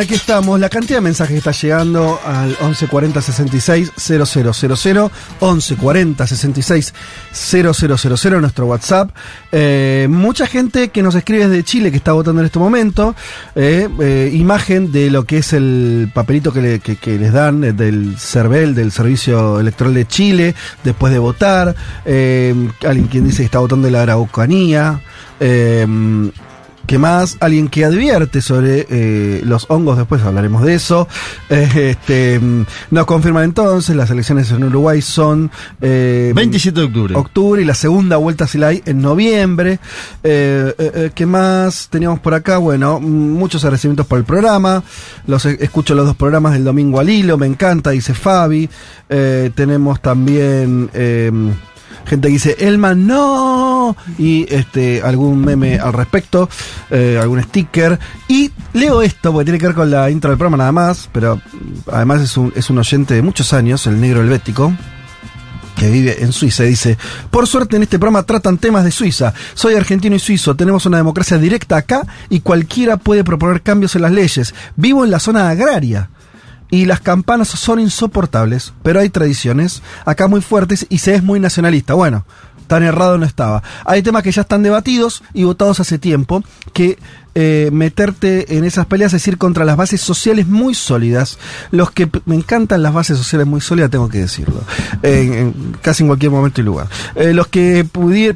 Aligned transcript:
Aquí 0.00 0.14
estamos. 0.14 0.58
La 0.60 0.68
cantidad 0.68 0.98
de 0.98 1.02
mensajes 1.02 1.32
que 1.32 1.38
está 1.38 1.52
llegando 1.52 2.20
al 2.24 2.48
1140 2.48 3.20
66 3.22 3.92
000, 3.96 4.24
1140 5.40 6.26
66 6.26 6.94
000, 7.32 8.40
nuestro 8.40 8.66
WhatsApp. 8.66 9.10
Eh, 9.52 10.06
mucha 10.10 10.46
gente 10.46 10.88
que 10.88 11.02
nos 11.02 11.14
escribe 11.14 11.48
desde 11.48 11.64
Chile 11.64 11.90
que 11.90 11.96
está 11.96 12.12
votando 12.12 12.40
en 12.40 12.46
este 12.46 12.58
momento. 12.58 13.14
eh, 13.54 13.88
eh, 14.00 14.30
imagen 14.34 14.92
de 14.92 15.10
lo 15.10 15.24
que 15.24 15.38
es 15.38 15.52
el 15.52 16.10
papelito 16.14 16.52
que, 16.52 16.60
le- 16.60 16.80
que- 16.80 17.18
les 17.18 17.32
dan 17.32 17.60
del 17.76 18.16
CERVEL, 18.18 18.74
del 18.74 18.92
Servicio 18.92 19.58
Electoral 19.60 19.94
de 19.94 20.06
Chile, 20.06 20.54
después 20.84 21.12
de 21.12 21.18
votar. 21.18 21.74
Alguien 22.04 23.06
quien 23.10 23.24
dice 23.24 23.38
que 23.38 23.44
está 23.44 23.58
votando 23.58 23.86
en 23.88 23.92
la 23.94 24.02
Araucanía. 24.02 25.00
Eh, 26.86 26.96
¿Qué 26.96 26.98
más? 26.98 27.36
Alguien 27.40 27.68
que 27.68 27.84
advierte 27.84 28.40
sobre 28.40 28.86
eh, 28.88 29.42
los 29.44 29.66
hongos, 29.68 29.98
después 29.98 30.22
hablaremos 30.22 30.62
de 30.62 30.74
eso. 30.74 31.08
Eh, 31.50 31.90
este, 31.90 32.38
mm, 32.38 32.64
nos 32.90 33.06
confirman 33.06 33.44
entonces, 33.44 33.94
las 33.96 34.10
elecciones 34.10 34.50
en 34.50 34.64
Uruguay 34.64 35.02
son... 35.02 35.50
eh, 35.80 36.32
27 36.34 36.80
de 36.80 36.86
octubre. 36.86 37.14
octubre 37.16 37.62
y 37.62 37.64
la 37.64 37.74
segunda 37.74 38.16
vuelta 38.16 38.46
se 38.46 38.58
la 38.58 38.68
hay 38.68 38.82
en 38.86 39.00
noviembre. 39.00 39.78
Eh, 40.22 40.74
eh, 40.78 40.92
eh, 40.94 41.10
¿Qué 41.14 41.26
más 41.26 41.88
teníamos 41.90 42.20
por 42.20 42.34
acá? 42.34 42.58
Bueno, 42.58 43.00
mm, 43.00 43.04
muchos 43.04 43.64
agradecimientos 43.64 44.06
por 44.06 44.18
el 44.18 44.24
programa. 44.24 44.82
Los 45.26 45.44
escucho 45.46 45.94
los 45.94 46.06
dos 46.06 46.16
programas 46.16 46.52
del 46.52 46.64
domingo 46.64 47.00
al 47.00 47.10
hilo, 47.10 47.36
me 47.36 47.46
encanta, 47.46 47.90
dice 47.90 48.14
Fabi. 48.14 48.68
Eh, 49.08 49.50
tenemos 49.54 50.00
también 50.00 50.90
eh, 50.94 51.30
gente 52.06 52.28
que 52.28 52.32
dice 52.32 52.56
Elman 52.60 53.06
no 53.06 53.96
y 54.18 54.46
este 54.52 55.02
algún 55.02 55.44
meme 55.44 55.78
al 55.78 55.92
respecto, 55.92 56.48
eh, 56.90 57.18
algún 57.20 57.42
sticker. 57.42 57.98
Y 58.28 58.50
leo 58.72 59.02
esto 59.02 59.32
porque 59.32 59.46
tiene 59.46 59.58
que 59.58 59.66
ver 59.66 59.74
con 59.74 59.90
la 59.90 60.10
intro 60.10 60.30
del 60.30 60.38
programa 60.38 60.56
nada 60.56 60.72
más, 60.72 61.08
pero 61.12 61.36
mm, 61.36 61.90
además 61.92 62.22
es 62.22 62.36
un, 62.36 62.52
es 62.56 62.70
un 62.70 62.78
oyente 62.78 63.14
de 63.14 63.22
muchos 63.22 63.52
años, 63.52 63.86
el 63.86 64.00
negro 64.00 64.20
helvético 64.20 64.72
que 65.76 65.90
vive 65.90 66.22
en 66.22 66.32
Suiza, 66.32 66.64
dice, 66.64 66.96
por 67.30 67.46
suerte 67.46 67.76
en 67.76 67.82
este 67.82 67.98
programa 67.98 68.22
tratan 68.24 68.58
temas 68.58 68.82
de 68.84 68.90
Suiza. 68.90 69.34
Soy 69.54 69.74
argentino 69.74 70.16
y 70.16 70.18
suizo, 70.18 70.56
tenemos 70.56 70.86
una 70.86 70.96
democracia 70.96 71.38
directa 71.38 71.76
acá 71.76 72.06
y 72.30 72.40
cualquiera 72.40 72.96
puede 72.96 73.22
proponer 73.22 73.60
cambios 73.60 73.94
en 73.94 74.02
las 74.02 74.12
leyes. 74.12 74.54
Vivo 74.74 75.04
en 75.04 75.10
la 75.10 75.20
zona 75.20 75.50
agraria. 75.50 76.08
Y 76.76 76.84
las 76.84 77.00
campanas 77.00 77.48
son 77.48 77.80
insoportables, 77.80 78.72
pero 78.82 79.00
hay 79.00 79.08
tradiciones 79.08 79.82
acá 80.04 80.28
muy 80.28 80.40
fuertes 80.42 80.86
y 80.90 80.98
se 80.98 81.14
es 81.14 81.22
muy 81.22 81.40
nacionalista. 81.40 81.94
Bueno, 81.94 82.24
tan 82.66 82.82
errado 82.82 83.16
no 83.16 83.24
estaba. 83.24 83.62
Hay 83.84 84.02
temas 84.02 84.22
que 84.22 84.32
ya 84.32 84.42
están 84.42 84.62
debatidos 84.62 85.22
y 85.32 85.44
votados 85.44 85.80
hace 85.80 85.98
tiempo, 85.98 86.42
que 86.72 86.98
eh, 87.38 87.68
meterte 87.72 88.56
en 88.56 88.64
esas 88.64 88.86
peleas 88.86 89.12
es 89.14 89.26
ir 89.28 89.38
contra 89.38 89.64
las 89.64 89.76
bases 89.76 90.00
sociales 90.00 90.46
muy 90.48 90.74
sólidas. 90.74 91.38
Los 91.70 91.90
que 91.92 92.10
me 92.24 92.34
encantan 92.34 92.82
las 92.82 92.92
bases 92.92 93.16
sociales 93.18 93.46
muy 93.46 93.60
sólidas, 93.60 93.90
tengo 93.90 94.08
que 94.08 94.18
decirlo. 94.18 94.60
En- 95.02 95.76
casi 95.80 96.02
en 96.02 96.08
cualquier 96.08 96.32
momento 96.32 96.60
y 96.60 96.64
lugar. 96.64 96.88
Eh, 97.14 97.32
los 97.32 97.46
que 97.46 97.86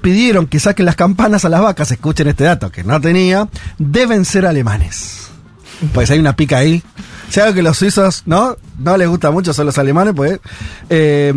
pidieron 0.01 0.47
que 0.47 0.61
saquen 0.61 0.87
las 0.87 0.97
campanas 0.97 1.45
a 1.45 1.49
las 1.49 1.61
vacas, 1.63 1.91
escuchen 1.91 2.29
este 2.29 2.45
dato 2.45 2.71
que 2.71 2.85
no 2.85 3.01
tenía, 3.01 3.49
deben 3.79 4.25
ser 4.25 4.47
alemanes. 4.47 5.20
Pues 5.93 6.11
hay 6.11 6.19
una 6.19 6.37
pica 6.37 6.59
ahí. 6.59 6.83
Si 7.31 7.41
algo 7.41 7.55
que 7.55 7.63
los 7.63 7.79
suizos 7.79 8.23
no, 8.27 8.57
no 8.79 8.97
les 8.97 9.09
gusta 9.09 9.31
mucho 9.31 9.53
son 9.53 9.67
los 9.67 9.79
alemanes, 9.79 10.15
pues 10.17 10.41
eh, 10.89 11.33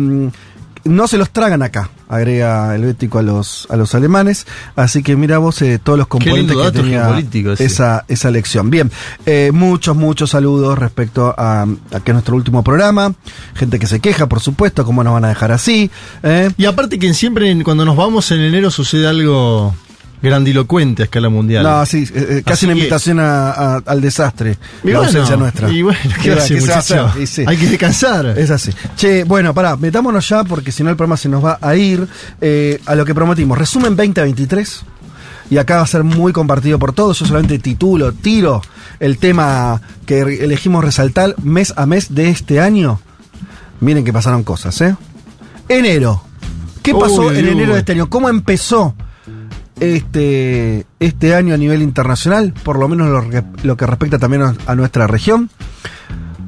no 0.84 1.08
se 1.08 1.16
los 1.16 1.30
tragan 1.30 1.62
acá, 1.62 1.88
agrega 2.08 2.74
el 2.74 2.82
Bético 2.82 3.18
a 3.18 3.22
los, 3.22 3.66
a 3.70 3.76
los 3.76 3.94
alemanes. 3.94 4.46
Así 4.76 5.02
que 5.02 5.16
mira 5.16 5.38
vos 5.38 5.62
eh, 5.62 5.78
todos 5.82 5.98
los 5.98 6.08
componentes 6.08 6.56
que 6.56 6.72
tenía 6.72 7.22
esa, 7.64 8.04
esa 8.08 8.30
lección. 8.30 8.70
Bien, 8.70 8.90
eh, 9.24 9.50
muchos, 9.54 9.96
muchos 9.96 10.30
saludos 10.30 10.78
respecto 10.78 11.34
a, 11.38 11.62
a 11.62 12.00
que 12.00 12.10
es 12.10 12.14
nuestro 12.14 12.36
último 12.36 12.62
programa. 12.64 13.14
Gente 13.54 13.78
que 13.78 13.86
se 13.86 14.00
queja, 14.00 14.26
por 14.28 14.40
supuesto, 14.40 14.84
cómo 14.84 15.02
nos 15.04 15.14
van 15.14 15.24
a 15.24 15.28
dejar 15.28 15.52
así. 15.52 15.90
eh. 16.22 16.50
Y 16.58 16.66
aparte 16.66 16.98
que 16.98 17.14
siempre 17.14 17.56
cuando 17.62 17.84
nos 17.84 17.96
vamos 17.96 18.30
en 18.32 18.40
enero 18.40 18.70
sucede 18.70 19.06
algo 19.06 19.74
grandilocuente 20.24 21.02
a 21.02 21.04
escala 21.04 21.28
mundial. 21.28 21.62
No, 21.62 21.84
sí, 21.86 22.04
eh, 22.14 22.26
eh, 22.38 22.42
casi 22.44 22.52
Así 22.52 22.64
una 22.66 22.74
que- 22.74 22.78
invitación 22.80 23.20
a- 23.20 23.50
a- 23.50 23.82
al 23.86 24.00
desastre. 24.00 24.58
Y 24.82 24.88
la 24.88 24.98
bueno, 24.98 25.00
ausencia 25.06 25.36
nuestra. 25.36 25.70
Y 25.70 25.82
bueno, 25.82 25.98
¿qué, 26.22 26.30
¿Qué 26.30 26.32
hace? 26.32 27.00
Y 27.20 27.26
sí. 27.26 27.44
Hay 27.46 27.56
que 27.56 27.66
descansar. 27.68 28.26
Es 28.38 28.50
así. 28.50 28.72
Che, 28.96 29.24
bueno, 29.24 29.54
pará, 29.54 29.76
metámonos 29.76 30.28
ya 30.28 30.42
porque 30.44 30.72
si 30.72 30.82
no 30.82 30.90
el 30.90 30.96
programa 30.96 31.16
se 31.16 31.28
nos 31.28 31.44
va 31.44 31.58
a 31.60 31.76
ir 31.76 32.06
eh, 32.40 32.80
a 32.86 32.94
lo 32.94 33.04
que 33.04 33.14
prometimos. 33.14 33.56
Resumen 33.58 33.94
2023. 33.96 34.82
Y 35.50 35.58
acá 35.58 35.76
va 35.76 35.82
a 35.82 35.86
ser 35.86 36.04
muy 36.04 36.32
compartido 36.32 36.78
por 36.78 36.94
todos. 36.94 37.18
Yo 37.18 37.26
solamente 37.26 37.58
titulo, 37.58 38.12
tiro 38.12 38.62
el 38.98 39.18
tema 39.18 39.80
que 40.06 40.20
elegimos 40.20 40.82
resaltar 40.82 41.34
mes 41.42 41.74
a 41.76 41.84
mes 41.86 42.14
de 42.14 42.30
este 42.30 42.60
año. 42.60 42.98
Miren 43.80 44.04
que 44.04 44.12
pasaron 44.12 44.42
cosas, 44.42 44.80
¿eh? 44.80 44.96
Enero. 45.68 46.22
¿Qué 46.82 46.94
pasó 46.94 47.26
Uy, 47.26 47.38
en 47.38 47.44
uy. 47.46 47.50
enero 47.52 47.74
de 47.74 47.80
este 47.80 47.92
año? 47.92 48.08
¿Cómo 48.08 48.28
empezó 48.28 48.94
este, 49.80 50.86
este 51.00 51.34
año 51.34 51.54
a 51.54 51.56
nivel 51.56 51.82
internacional? 51.82 52.52
Por 52.62 52.78
lo 52.78 52.88
menos 52.88 53.08
lo, 53.08 53.28
que- 53.30 53.44
lo 53.62 53.76
que 53.76 53.86
respecta 53.86 54.18
también 54.18 54.42
a, 54.42 54.54
a 54.66 54.74
nuestra 54.74 55.06
región. 55.06 55.50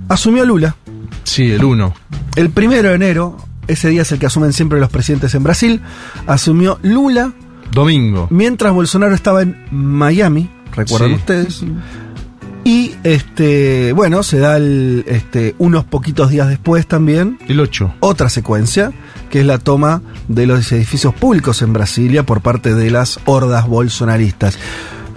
Asumió 0.09 0.44
Lula. 0.44 0.76
Sí, 1.25 1.50
el 1.50 1.65
1. 1.65 1.94
El 2.36 2.50
primero 2.50 2.91
de 2.91 2.94
enero, 2.94 3.36
ese 3.66 3.88
día 3.88 4.03
es 4.03 4.12
el 4.12 4.19
que 4.19 4.26
asumen 4.26 4.53
siempre 4.53 4.78
los 4.78 4.91
presidentes 4.91 5.34
en 5.34 5.42
Brasil, 5.42 5.81
asumió 6.26 6.78
Lula 6.82 7.32
Domingo. 7.72 8.28
mientras 8.31 8.72
Bolsonaro 8.72 9.15
estaba 9.15 9.42
en 9.42 9.56
Miami, 9.72 10.48
recuerdan 10.75 11.10
Sí. 11.10 11.15
ustedes. 11.16 11.65
Este, 13.04 13.92
bueno, 13.92 14.22
se 14.22 14.38
da 14.38 14.56
el, 14.56 15.04
este, 15.06 15.54
unos 15.58 15.84
poquitos 15.84 16.30
días 16.30 16.48
después 16.48 16.86
también 16.86 17.38
El 17.48 17.60
8. 17.60 17.94
otra 18.00 18.28
secuencia, 18.28 18.92
que 19.30 19.40
es 19.40 19.46
la 19.46 19.58
toma 19.58 20.02
de 20.28 20.46
los 20.46 20.70
edificios 20.72 21.14
públicos 21.14 21.62
en 21.62 21.72
Brasilia 21.72 22.24
por 22.24 22.40
parte 22.40 22.74
de 22.74 22.90
las 22.90 23.20
hordas 23.26 23.66
bolsonaristas. 23.68 24.58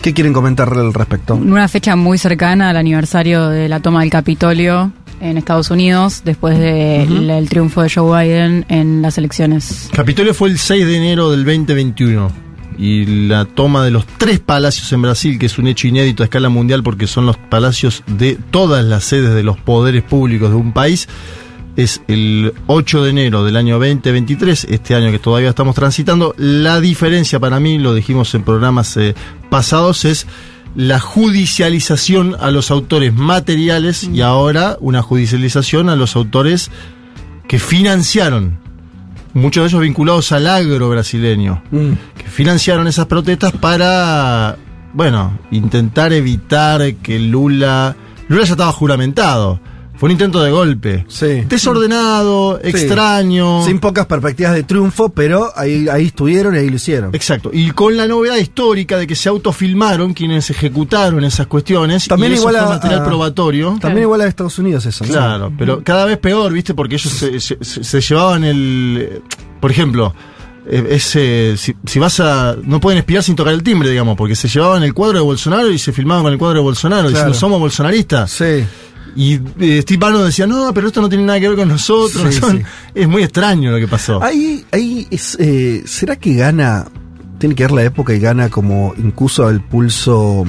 ¿Qué 0.02 0.14
quieren 0.14 0.34
comentar 0.34 0.72
al 0.72 0.94
respecto? 0.94 1.36
Una 1.36 1.68
fecha 1.68 1.96
muy 1.96 2.18
cercana 2.18 2.70
al 2.70 2.78
aniversario 2.78 3.50
de 3.50 3.68
la 3.68 3.82
toma 3.82 4.02
del 4.02 4.10
Capitolio 4.10 4.94
en 5.20 5.38
Estados 5.38 5.70
Unidos, 5.72 6.22
después 6.24 6.58
del 6.58 7.50
triunfo 7.50 7.82
de 7.82 7.90
Joe 7.90 8.24
Biden 8.24 8.66
en 8.70 9.02
las 9.02 9.18
elecciones. 9.18 9.90
Capitolio 9.92 10.34
fue 10.34 10.50
el 10.50 10.58
6 10.58 10.86
de 10.86 10.96
enero 10.96 11.32
del 11.32 11.44
2021. 11.44 12.49
Y 12.80 13.28
la 13.28 13.44
toma 13.44 13.84
de 13.84 13.92
los 13.92 14.08
tres 14.08 14.40
palacios 14.40 14.92
en 14.94 15.02
Brasil, 15.02 15.38
que 15.38 15.48
es 15.48 15.58
un 15.58 15.68
hecho 15.68 15.88
inédito 15.88 16.24
a 16.24 16.26
escala 16.26 16.48
mundial 16.48 16.82
porque 16.82 17.08
son 17.08 17.26
los 17.26 17.36
palacios 17.36 18.04
de 18.08 18.38
todas 18.52 18.86
las 18.86 19.04
sedes 19.04 19.36
de 19.36 19.44
los 19.44 19.58
poderes 19.58 20.02
públicos 20.02 20.50
de 20.50 20.56
un 20.56 20.72
país, 20.72 21.10
es 21.76 22.02
el 22.08 22.54
8 22.68 23.04
de 23.04 23.10
enero 23.10 23.44
del 23.44 23.56
año 23.56 23.80
2023, 23.80 24.68
este 24.70 24.96
año 24.96 25.12
que 25.12 25.20
todavía 25.20 25.50
estamos 25.50 25.76
transitando. 25.76 26.34
La 26.38 26.80
diferencia 26.80 27.40
para 27.40 27.60
mí, 27.60 27.78
lo 27.78 27.94
dijimos 27.94 28.34
en 28.36 28.44
programas 28.44 28.96
eh, 28.98 29.16
pasados, 29.50 30.06
es 30.06 30.26
la 30.76 31.00
judicialización 31.00 32.36
a 32.40 32.52
los 32.52 32.72
autores 32.72 33.14
materiales 33.14 34.04
y 34.04 34.22
ahora 34.22 34.78
una 34.80 35.02
judicialización 35.02 35.90
a 35.90 35.96
los 35.96 36.16
autores 36.16 36.70
que 37.48 37.60
financiaron, 37.60 38.60
muchos 39.34 39.64
de 39.64 39.68
ellos 39.70 39.82
vinculados 39.82 40.32
al 40.32 40.48
agro 40.48 40.90
brasileño, 40.90 41.62
Mm. 41.72 41.92
que 42.18 42.24
financiaron 42.30 42.88
esas 42.88 43.06
protestas 43.06 43.52
para, 43.54 44.58
bueno, 44.94 45.38
intentar 45.52 46.14
evitar 46.14 46.94
que 46.96 47.20
Lula... 47.20 47.96
Lula 48.28 48.44
ya 48.46 48.52
estaba 48.54 48.72
juramentado. 48.72 49.60
Fue 50.00 50.08
un 50.08 50.12
intento 50.12 50.42
de 50.42 50.50
golpe. 50.50 51.06
Sí. 51.10 51.44
Desordenado, 51.48 52.60
Sí. 52.64 52.70
extraño. 52.70 53.66
Sin 53.66 53.80
pocas 53.80 54.06
perspectivas 54.06 54.54
de 54.54 54.64
triunfo, 54.64 55.10
pero 55.10 55.52
ahí, 55.56 55.88
ahí 55.90 56.06
estuvieron 56.06 56.56
y 56.56 56.60
ahí 56.60 56.70
lo 56.70 56.78
hicieron. 56.78 57.14
Exacto. 57.14 57.50
Y 57.54 57.72
con 57.72 57.98
la 57.98 58.08
novedad 58.08 58.38
histórica 58.38 58.98
de 58.98 59.06
que 59.08 59.16
se 59.16 59.30
autofilmaron 59.30 60.14
quienes 60.14 60.50
ejecutaron 60.50 61.24
esas 61.24 61.48
cuestiones. 61.48 62.08
También 62.08 62.32
y 62.32 62.36
eso 62.36 62.44
igual 62.44 62.56
fue 62.56 62.66
a- 62.66 62.70
material 62.70 63.00
a- 63.02 63.06
probatorio. 63.06 63.78
También 63.82 64.04
igual 64.04 64.22
a 64.22 64.28
Estados 64.28 64.58
Unidos 64.60 64.86
eso, 64.86 65.06
¿no? 65.06 65.12
Claro, 65.12 65.52
pero 65.58 65.84
cada 65.84 66.06
vez 66.06 66.18
peor, 66.18 66.52
¿viste? 66.54 66.74
Porque 66.74 66.96
ellos 66.96 67.12
se, 67.12 67.40
se- 67.40 67.58
se- 67.62 67.84
se 67.84 68.02
llevaban 68.02 68.44
el. 68.46 69.22
Por 69.60 69.72
ejemplo, 69.72 70.14
eh, 70.70 70.88
es, 70.92 71.04
si, 71.60 71.76
si 71.86 72.00
vas 72.00 72.20
a. 72.22 72.56
No 72.64 72.80
pueden 72.80 73.00
espiar 73.00 73.22
sin 73.24 73.36
tocar 73.36 73.54
el 73.54 73.64
timbre, 73.64 73.90
digamos, 73.90 74.16
porque 74.16 74.36
se 74.36 74.48
llevaban 74.48 74.84
el 74.84 74.94
cuadro 74.94 75.18
de 75.20 75.24
Bolsonaro 75.26 75.70
y 75.72 75.78
se 75.78 75.92
filmaban 75.92 76.24
con 76.24 76.32
el 76.32 76.40
cuadro 76.40 76.60
de 76.60 76.64
Bolsonaro, 76.64 77.02
Claro. 77.02 77.10
diciendo 77.12 77.34
somos 77.34 77.60
bolsonaristas. 77.60 78.32
Sí. 78.32 78.64
Y 79.16 79.40
eh, 79.60 79.82
Steve 79.82 79.98
Bannon 80.00 80.26
decía, 80.26 80.46
no, 80.48 80.74
pero 80.74 80.88
esto 80.88 81.02
no 81.02 81.10
tiene 81.10 81.26
nada 81.26 81.40
que 81.40 81.48
ver 81.50 81.58
con 81.58 81.68
nosotros. 81.68 82.34
Sí, 82.34 82.40
son- 82.40 82.58
sí. 82.58 82.64
Es 82.96 83.08
muy 83.08 83.24
extraño 83.24 83.72
lo 83.72 83.78
que 83.78 83.88
pasó. 83.88 84.22
Ahí, 84.24 84.66
ahí 84.72 85.08
es, 85.10 85.36
eh, 85.40 85.84
¿será 85.86 86.16
que 86.16 86.36
gana? 86.36 86.86
Tiene 87.38 87.56
que 87.56 87.64
ver 87.64 87.72
la 87.72 87.84
época 87.84 88.14
y 88.14 88.20
gana 88.20 88.50
como 88.50 88.94
incluso 88.98 89.50
el 89.50 89.62
pulso 89.62 90.46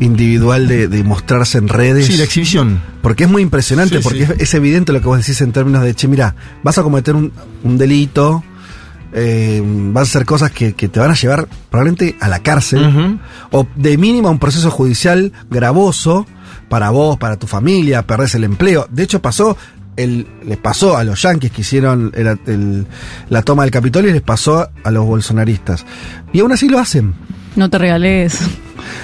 individual 0.00 0.66
de, 0.66 0.88
de 0.88 1.04
mostrarse 1.04 1.58
en 1.58 1.68
redes. 1.68 2.06
Sí, 2.06 2.16
la 2.16 2.24
exhibición. 2.24 2.80
Porque 3.02 3.24
es 3.24 3.30
muy 3.30 3.42
impresionante, 3.42 3.98
Sí, 3.98 4.02
porque 4.02 4.26
sí. 4.26 4.32
Es, 4.34 4.40
es 4.42 4.54
evidente 4.54 4.92
lo 4.92 5.00
que 5.00 5.06
vos 5.06 5.18
decís 5.18 5.40
en 5.42 5.52
términos 5.52 5.82
de, 5.82 5.94
che, 5.94 6.08
mira, 6.08 6.34
vas 6.62 6.78
a 6.78 6.82
cometer 6.82 7.14
un, 7.14 7.32
un 7.64 7.76
delito, 7.78 8.42
eh, 9.12 9.62
vas 9.64 10.08
a 10.08 10.10
hacer 10.10 10.24
cosas 10.26 10.50
que, 10.52 10.72
que 10.72 10.88
te 10.88 11.00
van 11.00 11.10
a 11.10 11.14
llevar 11.14 11.48
probablemente 11.70 12.16
a 12.20 12.28
la 12.28 12.38
cárcel, 12.42 13.18
o 13.50 13.66
de 13.76 13.98
mínimo 13.98 14.28
a 14.28 14.30
un 14.30 14.38
proceso 14.38 14.70
judicial 14.70 15.32
gravoso 15.50 16.26
para 16.70 16.88
vos, 16.90 17.18
para 17.18 17.36
tu 17.36 17.46
familia, 17.46 18.06
perdés 18.06 18.34
el 18.36 18.44
empleo. 18.44 18.86
De 18.90 19.02
hecho, 19.02 19.20
pasó, 19.20 19.56
el, 19.96 20.26
les 20.46 20.56
pasó 20.56 20.96
a 20.96 21.04
los 21.04 21.20
yanquis 21.20 21.50
que 21.50 21.60
hicieron 21.60 22.12
el- 22.14 22.38
el- 22.46 22.86
la 23.28 23.42
toma 23.42 23.64
del 23.64 23.70
Capitolio 23.72 24.08
y 24.08 24.14
les 24.14 24.22
pasó 24.22 24.70
a 24.84 24.90
los 24.90 25.04
bolsonaristas. 25.04 25.84
Y 26.32 26.40
aún 26.40 26.52
así 26.52 26.68
lo 26.68 26.78
hacen. 26.78 27.12
No 27.56 27.68
te 27.68 27.76
regales. 27.78 28.38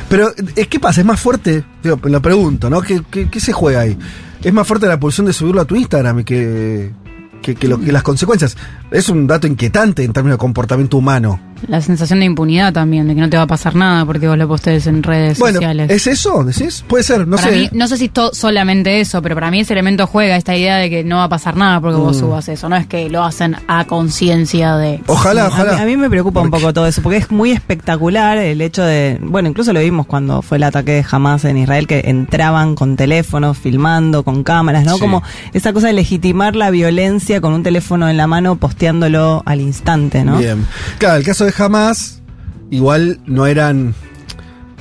Pero, 0.08 0.32
¿es 0.54 0.68
qué 0.68 0.78
pasa? 0.80 1.00
¿Es 1.00 1.06
más 1.06 1.20
fuerte? 1.20 1.64
Digo, 1.82 1.98
lo 2.04 2.22
pregunto, 2.22 2.70
¿no? 2.70 2.80
¿Qué, 2.80 3.02
qué, 3.10 3.28
qué 3.28 3.40
se 3.40 3.52
juega 3.52 3.80
ahí? 3.80 3.98
¿Es 4.42 4.52
más 4.52 4.66
fuerte 4.66 4.86
la 4.86 5.00
pulsión 5.00 5.26
de 5.26 5.32
subirlo 5.32 5.60
a 5.60 5.64
tu 5.64 5.74
Instagram 5.74 6.22
que, 6.24 6.92
que, 7.42 7.56
que 7.56 7.68
lo, 7.68 7.80
que 7.80 7.90
las 7.90 8.04
consecuencias? 8.04 8.56
Es 8.90 9.08
un 9.08 9.26
dato 9.26 9.46
inquietante 9.46 10.04
en 10.04 10.12
términos 10.12 10.36
de 10.36 10.40
comportamiento 10.40 10.96
humano. 10.98 11.40
La 11.68 11.80
sensación 11.80 12.20
de 12.20 12.26
impunidad 12.26 12.70
también, 12.74 13.08
de 13.08 13.14
que 13.14 13.20
no 13.22 13.30
te 13.30 13.36
va 13.38 13.44
a 13.44 13.46
pasar 13.46 13.74
nada 13.74 14.04
porque 14.04 14.28
vos 14.28 14.36
lo 14.36 14.46
postees 14.46 14.86
en 14.86 15.02
redes 15.02 15.38
Bueno, 15.38 15.54
sociales. 15.56 15.90
¿es 15.90 16.06
eso? 16.06 16.44
¿Decís? 16.44 16.84
Puede 16.86 17.02
ser, 17.02 17.26
no 17.26 17.36
para 17.36 17.48
sé. 17.48 17.56
mí, 17.56 17.68
no 17.72 17.88
sé 17.88 17.96
si 17.96 18.04
es 18.14 18.36
solamente 18.36 19.00
eso, 19.00 19.22
pero 19.22 19.34
para 19.34 19.50
mí 19.50 19.60
ese 19.60 19.72
elemento 19.72 20.06
juega 20.06 20.36
esta 20.36 20.54
idea 20.54 20.76
de 20.76 20.90
que 20.90 21.02
no 21.02 21.16
va 21.16 21.24
a 21.24 21.28
pasar 21.30 21.56
nada 21.56 21.80
porque 21.80 21.96
Mm. 21.96 22.02
vos 22.02 22.18
subas 22.18 22.48
eso. 22.50 22.68
No 22.68 22.76
es 22.76 22.86
que 22.86 23.08
lo 23.08 23.24
hacen 23.24 23.56
a 23.68 23.86
conciencia 23.86 24.76
de. 24.76 25.00
Ojalá, 25.06 25.46
Sí, 25.46 25.46
a 25.46 25.48
ojalá. 25.54 25.72
mí- 25.76 25.80
A, 25.80 25.86
mí 25.86 25.96
me 25.96 26.10
preocupa 26.10 26.42
un 26.42 26.50
poco 26.50 26.74
todo 26.74 26.86
eso, 26.86 27.00
porque 27.00 27.16
es 27.16 27.30
muy 27.30 27.52
espectacular 27.52 28.36
el 28.36 28.60
hecho 28.60 28.82
de, 28.84 29.18
bueno, 29.22 29.48
incluso 29.48 29.72
lo 29.72 29.80
vimos 29.80 30.06
cuando 30.06 30.42
fue 30.42 30.58
el 30.58 30.62
ataque 30.62 30.92
de 30.92 31.06
Hamas 31.10 31.46
en 31.46 31.56
Israel, 31.56 31.86
que 31.86 32.02
entraban 32.04 32.74
con 32.74 32.96
teléfonos, 32.96 33.56
filmando, 33.56 34.24
con 34.24 34.44
cámaras, 34.44 34.84
¿no? 34.84 34.94
Sí. 34.96 35.00
Como 35.00 35.22
esa 35.54 35.72
cosa 35.72 35.86
de 35.86 35.94
legitimar 35.94 36.54
la 36.54 36.70
violencia 36.70 37.40
con 37.40 37.54
un 37.54 37.62
teléfono 37.62 38.10
en 38.10 38.18
la 38.18 38.26
mano, 38.26 38.56
posteándolo 38.80 39.42
al 39.46 39.60
instante, 39.62 40.22
¿no? 40.22 40.36
Bien. 40.38 40.66
Claro, 40.98 41.16
el 41.16 41.24
caso 41.24 41.46
de 41.46 41.54
Hamas, 41.56 42.20
igual 42.70 43.20
no 43.26 43.46
eran. 43.46 43.94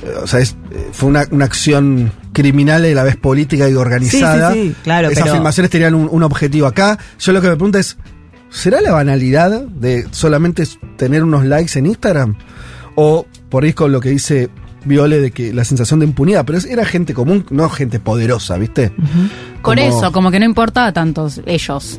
eh, 0.02 0.12
O 0.22 0.26
sea, 0.26 0.40
es- 0.40 0.54
eh, 0.70 0.90
fue 0.92 1.08
una, 1.08 1.24
una 1.30 1.46
acción 1.46 2.12
criminal 2.34 2.84
y 2.84 2.90
a 2.92 2.94
la 2.94 3.02
vez 3.04 3.16
política 3.16 3.68
y 3.70 3.74
organizada. 3.74 4.52
Sí, 4.52 4.62
sí, 4.62 4.68
sí, 4.68 4.76
claro, 4.84 5.08
Esas 5.08 5.22
pero- 5.24 5.34
filmaciones 5.36 5.70
tenían 5.70 5.94
un, 5.94 6.08
un 6.10 6.22
objetivo 6.22 6.66
acá. 6.66 6.98
Yo 7.18 7.32
lo 7.32 7.40
que 7.40 7.48
me 7.48 7.56
pregunto 7.56 7.78
es: 7.78 7.96
¿será 8.50 8.82
la 8.82 8.92
banalidad 8.92 9.62
de 9.62 10.06
solamente 10.10 10.64
tener 10.98 11.24
unos 11.24 11.46
likes 11.46 11.78
en 11.78 11.86
Instagram? 11.86 12.36
O 12.96 13.26
por 13.48 13.64
ahí 13.64 13.72
con 13.72 13.92
lo 13.92 14.00
que 14.00 14.10
dice 14.10 14.50
Viole 14.84 15.18
de 15.20 15.30
que 15.30 15.52
la 15.54 15.64
sensación 15.64 16.00
de 16.00 16.06
impunidad, 16.06 16.44
pero 16.44 16.58
es- 16.58 16.66
era 16.66 16.84
gente 16.84 17.14
común, 17.14 17.46
no 17.50 17.70
gente 17.70 17.98
poderosa, 17.98 18.58
¿viste? 18.58 18.90
Por 19.62 19.76
Como- 19.78 19.80
eso, 19.80 20.12
como 20.12 20.30
que 20.30 20.38
no 20.38 20.44
importa 20.44 20.84
a 20.86 20.92
tantos 20.92 21.40
ellos. 21.46 21.98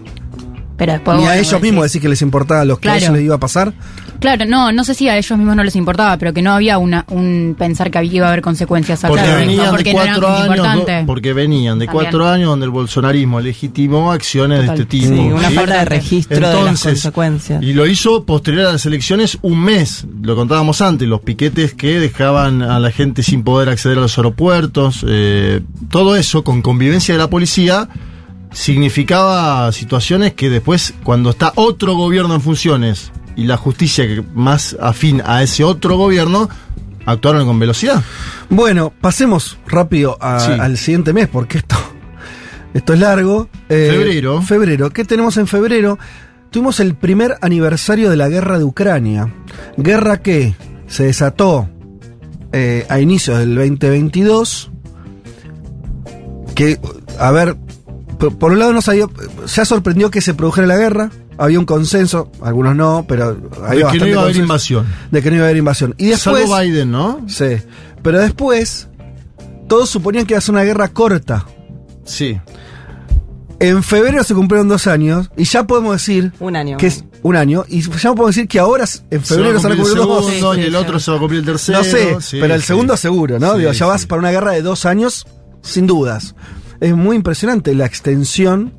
Pero 0.77 0.94
después. 0.94 1.18
Ni 1.18 1.24
bueno, 1.24 1.31
a 1.33 1.38
ellos 1.38 1.51
decís- 1.53 1.62
mismos 1.63 1.83
decir 1.83 2.01
que 2.01 2.09
les 2.09 2.21
importaba 2.21 2.63
lo 2.63 2.77
que 2.79 2.88
a 2.88 2.91
Claro. 2.94 3.06
ellos 3.06 3.15
les 3.18 3.25
iba 3.25 3.35
a 3.35 3.39
pasar. 3.39 3.74
Claro, 4.19 4.45
no, 4.45 4.71
no 4.71 4.83
sé 4.83 4.94
si 4.94 5.09
a 5.09 5.18
ellos 5.18 5.38
mismos 5.38 5.56
no 5.56 5.63
les 5.63 5.75
importaba, 5.75 6.18
pero 6.18 6.33
que 6.33 6.41
no 6.41 6.51
había 6.51 6.77
una, 6.77 7.06
un 7.09 7.56
pensar 7.57 7.89
que 7.91 7.97
había- 8.00 8.13
iba 8.13 8.25
a 8.27 8.29
haber 8.29 8.41
consecuencias 8.41 9.00
acá. 9.03 9.09
Porque 9.09 9.24
Claro, 9.24 9.39
venían 9.39 9.69
porque 9.69 9.83
de 9.85 9.94
no 9.94 9.95
cuatro 10.01 10.27
muy 10.29 10.38
años, 10.38 10.47
importante. 10.57 11.00
do- 11.01 11.06
porque 11.07 11.33
venían 11.33 11.79
de 11.79 11.85
También. 11.88 12.03
cuatro 12.03 12.27
años 12.27 12.50
donde 12.50 12.65
el 12.65 12.71
bolsonarismo 12.71 13.39
legitimó 13.41 14.12
acciones 14.12 14.62
Total. 14.62 14.75
de 14.77 14.83
este 14.83 14.97
tipo. 14.97 15.07
Sí, 15.07 15.19
una 15.19 15.50
¿sí? 15.50 15.56
falta 15.56 15.79
de 15.79 15.85
registro 15.85 16.35
de 16.35 16.41
las 16.41 16.51
Entonces, 16.53 16.83
consecuencias. 16.94 17.63
Y 17.63 17.73
lo 17.73 17.85
hizo 17.88 18.23
posterior 18.25 18.68
a 18.68 18.71
las 18.73 18.85
elecciones 18.85 19.38
un 19.41 19.59
mes, 19.59 20.06
lo 20.21 20.35
contábamos 20.35 20.81
antes, 20.81 21.07
los 21.07 21.21
piquetes 21.21 21.73
que 21.73 22.00
dejaban 22.00 22.62
a 22.62 22.80
la 22.80 22.91
gente 22.91 23.23
sin 23.23 23.44
poder 23.44 23.69
acceder 23.69 23.97
a 23.97 24.01
los 24.01 24.18
aeropuertos, 24.18 25.03
eh, 25.07 25.62
todo 25.89 26.15
eso 26.15 26.44
con 26.44 26.62
convivencia 26.62 27.13
de 27.13 27.19
la 27.19 27.30
policía 27.30 27.88
significaba 28.51 29.71
situaciones 29.71 30.33
que 30.33 30.49
después, 30.49 30.94
cuando 31.03 31.29
está 31.31 31.51
otro 31.55 31.95
gobierno 31.95 32.35
en 32.35 32.41
funciones 32.41 33.11
y 33.35 33.45
la 33.45 33.57
justicia 33.57 34.05
que 34.07 34.23
más 34.33 34.75
afín 34.81 35.21
a 35.25 35.44
ese 35.44 35.63
otro 35.63 35.97
gobierno, 35.97 36.49
actuaron 37.05 37.45
con 37.45 37.59
velocidad. 37.59 38.03
Bueno, 38.49 38.91
pasemos 38.99 39.57
rápido 39.67 40.17
a- 40.19 40.39
Sí. 40.39 40.51
al 40.51 40.77
siguiente 40.77 41.13
mes, 41.13 41.27
porque 41.27 41.59
esto, 41.59 41.75
esto 42.73 42.94
es 42.94 42.99
largo. 42.99 43.47
Eh, 43.69 43.89
Febrero. 43.91 44.41
Febrero. 44.41 44.89
¿Qué 44.89 45.05
tenemos 45.05 45.38
en 45.38 45.47
febrero? 45.47 45.97
Tuvimos 46.49 46.79
el 46.79 46.95
primer 46.95 47.38
aniversario 47.41 48.09
de 48.09 48.17
la 48.17 48.29
guerra 48.29 48.57
de 48.57 48.63
Ucrania. 48.63 49.31
Guerra 49.77 50.21
que 50.21 50.55
se 50.88 51.03
desató 51.03 51.69
eh, 52.53 52.85
a 52.89 52.99
inicios 52.99 53.38
del 53.38 53.53
2022. 53.55 54.71
Que, 56.55 56.79
a 57.19 57.31
ver, 57.31 57.55
por, 58.19 58.38
por 58.38 58.52
un 58.52 58.60
lado 58.60 58.74
no 58.74 58.81
sabía, 58.81 59.06
ya 59.54 59.66
sorprendió 59.66 60.10
que 60.12 60.22
se 60.22 60.34
produjera 60.34 60.68
la 60.68 60.78
guerra. 60.78 61.10
Había 61.40 61.60
un 61.60 61.66
consenso, 61.66 62.31
algunos 62.42 62.75
no, 62.75 63.06
pero 63.08 63.36
De 63.36 63.48
había 63.64 63.69
que 63.69 63.80
no 63.80 63.84
bastante 63.86 64.10
iba 64.10 64.22
a 64.22 64.24
haber 64.24 64.36
invasión. 64.38 64.88
de 65.12 65.22
que 65.22 65.30
no 65.30 65.36
iba 65.36 65.46
a 65.46 65.48
haber 65.48 65.58
invasión. 65.58 65.94
Y 65.98 66.08
después, 66.08 66.48
Salvo 66.50 66.60
Biden, 66.62 66.92
¿no? 66.92 67.22
Sí. 67.28 67.58
Pero 68.02 68.19
después, 68.19 68.88
todos 69.68 69.88
suponían 69.90 70.25
que 70.25 70.34
iba 70.34 70.40
a 70.40 70.42
ser 70.42 70.54
una 70.56 70.64
guerra 70.64 70.88
corta. 70.88 71.46
Sí. 72.06 72.40
En 73.60 73.81
febrero 73.84 74.24
se 74.24 74.34
cumplieron 74.36 74.68
dos 74.68 74.86
años 74.88 75.30
y 75.36 75.44
ya 75.46 75.64
podemos 75.66 75.94
decir 75.94 76.31
Un 76.40 76.56
año. 76.56 76.78
que 76.78 76.88
es 76.88 77.04
un 77.24 77.36
año 77.36 77.66
y 77.68 77.81
ya 77.81 78.10
podemos 78.14 78.36
decir 78.36 78.48
que 78.48 78.60
ahora 78.60 78.86
en 79.10 79.24
febrero 79.24 79.60
se 79.60 79.68
van 79.68 79.74
a 79.74 79.75
cumplir 79.81 79.98
el 80.00 80.08
dos. 80.08 80.25
segundo 80.28 80.54
Sí, 80.54 80.60
y 80.62 80.64
el 80.66 80.75
otro 80.75 81.00
se 81.00 81.12
va 81.12 81.18
a 81.18 81.19
cumplir 81.19 81.40
el 81.40 81.46
tercero. 81.46 81.78
No 81.80 81.84
sé, 81.84 82.18
Sí, 82.22 82.38
pero 82.40 82.54
el 82.54 82.62
sí. 82.62 82.68
segundo 82.68 82.96
seguro, 82.98 83.40
¿no? 83.40 83.54
Sí, 83.54 83.60
Digo, 83.60 83.72
ya 83.72 83.86
vas 83.88 84.06
para 84.06 84.19
una 84.19 84.30
guerra 84.31 84.52
de 84.52 84.62
dos 84.62 84.86
años, 84.86 85.25
sin 85.64 85.88
dudas. 85.88 86.36
Es 86.79 86.95
muy 86.95 87.15
impresionante 87.15 87.74
la 87.75 87.85
extensión 87.85 88.74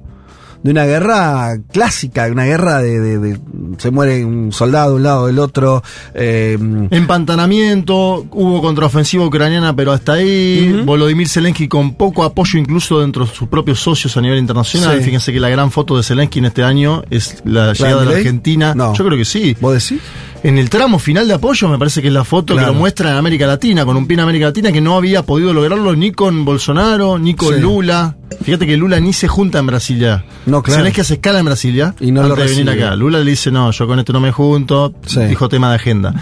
de 0.63 0.73
una 0.73 0.87
guerra 0.87 1.57
clásica, 1.73 2.27
una 2.33 2.45
guerra 2.45 2.83
de, 2.83 2.99
de- 2.99 3.19
de- 3.21 3.41
se 3.79 3.93
muere 3.93 4.25
un 4.25 4.51
soldado 4.51 4.91
de 4.91 4.97
un 4.97 5.03
lado 5.05 5.27
del 5.29 5.39
otro. 5.39 5.85
eh, 6.15 6.59
Empantanamiento, 6.91 8.27
hubo 8.33 8.61
contraofensiva 8.61 9.25
ucraniana, 9.25 9.75
pero 9.75 9.93
hasta 9.93 10.15
ahí. 10.15 10.83
Volodymyr 10.85 11.29
Zelensky 11.29 11.69
con 11.69 11.95
poco 11.95 12.25
apoyo 12.25 12.59
incluso 12.59 13.01
dentro 13.01 13.25
de 13.25 13.33
sus 13.33 13.49
propios 13.49 13.81
socios 13.81 14.17
a 14.17 14.21
nivel 14.21 14.39
internacional. 14.39 14.99
Sí. 14.99 15.05
Fíjense 15.05 15.33
que 15.33 15.41
la 15.41 15.49
gran 15.49 15.71
foto 15.71 15.97
de 15.97 16.03
Zelensky 16.03 16.39
en 16.41 16.47
este 16.47 16.63
año 16.65 17.03
es 17.11 17.43
la 17.45 17.73
llegada 17.73 18.01
de 18.01 18.07
la? 18.11 18.17
Argentina. 18.17 18.75
No. 18.75 18.95
Yo 18.95 19.05
creo 19.05 19.17
que 19.19 19.25
sí. 19.25 19.57
¿Vos 19.61 19.75
decís? 19.75 20.01
En 20.45 20.57
el 20.57 20.71
tramo 20.71 20.99
final 21.01 21.27
de 21.27 21.35
apoyo 21.35 21.69
me 21.69 21.79
parece 21.79 22.01
que 22.01 22.09
es 22.09 22.15
la 22.15 22.25
foto 22.25 22.55
Claro. 22.55 22.69
que 22.69 22.73
lo 22.75 22.79
muestra 22.79 23.11
en 23.11 23.17
América 23.17 23.47
Latina, 23.47 23.85
con 23.85 23.97
un 23.97 24.07
pie 24.07 24.15
en 24.15 24.21
América 24.21 24.47
Latina 24.47 24.71
que 24.71 24.81
no 24.81 24.97
había 24.97 25.23
podido 25.25 25.53
lograrlo 25.53 25.97
ni 25.97 26.13
con 26.13 26.45
Bolsonaro, 26.45 27.19
ni 27.19 27.35
con 27.35 27.55
Sí. 27.57 27.61
Lula. 27.61 28.17
Fíjate 28.43 28.67
que 28.67 28.77
Lula 28.77 29.01
ni 29.01 29.13
se 29.13 29.27
junta 29.27 29.59
en 29.59 29.67
Brasil 29.67 29.99
ya. 29.99 30.25
No, 30.47 30.63
claro. 30.63 30.79
Zelensky 30.81 31.01
hace 31.01 31.15
escala 31.15 31.41
en 31.41 31.45
Brasil 31.47 31.75
ya. 31.75 31.95
Y 32.01 32.13
no 32.13 32.23
lo 32.23 32.35
antes 32.35 32.45
de 32.45 32.51
venir 32.57 32.67
recibe. 32.67 32.85
acá. 32.87 32.97
Lula 32.97 33.19
le 33.19 33.31
dice, 33.31 33.51
no, 33.51 33.71
yo 33.73 33.87
con 33.89 33.99
esto 33.99 34.13
no 34.13 34.21
me 34.21 34.31
junto. 34.31 34.95
Sí. 35.07 35.21
Dijo 35.25 35.49
tema 35.49 35.71
de 35.71 35.75
agenda. 35.77 36.15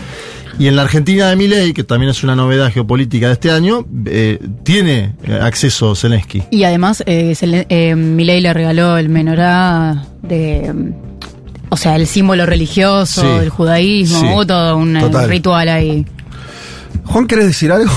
Y 0.58 0.68
en 0.68 0.76
la 0.76 0.82
Argentina 0.82 1.28
de 1.28 1.37
Milei, 1.37 1.75
que 1.75 1.85
también 1.85 2.08
es 2.11 2.25
una 2.25 2.35
novedad 2.35 2.73
geopolítica 2.73 3.26
de 3.26 3.35
este 3.35 3.50
año, 3.50 3.85
eh, 4.06 4.38
tiene 4.64 5.14
eh, 5.25 5.38
acceso 5.42 5.94
Zelensky. 5.94 6.42
Y 6.50 6.62
además, 6.64 7.02
eh, 7.04 7.35
eh, 7.68 7.94
Milei 7.94 8.40
le 8.40 8.54
regaló 8.54 8.96
el 8.96 9.11
menorá 9.11 10.06
de. 10.23 10.73
O 11.68 11.76
sea, 11.76 11.96
el 11.96 12.06
símbolo 12.06 12.46
religioso 12.46 13.20
Sí. 13.23 13.26
del 13.40 13.49
judaísmo, 13.50 14.35
hubo 14.35 14.46
todo 14.46 14.76
un 14.76 14.99
Total. 14.99 15.28
ritual 15.28 15.68
ahí. 15.68 16.06
Juan, 17.04 17.26
¿querés 17.26 17.46
decir 17.46 17.73
algo? 17.73 17.92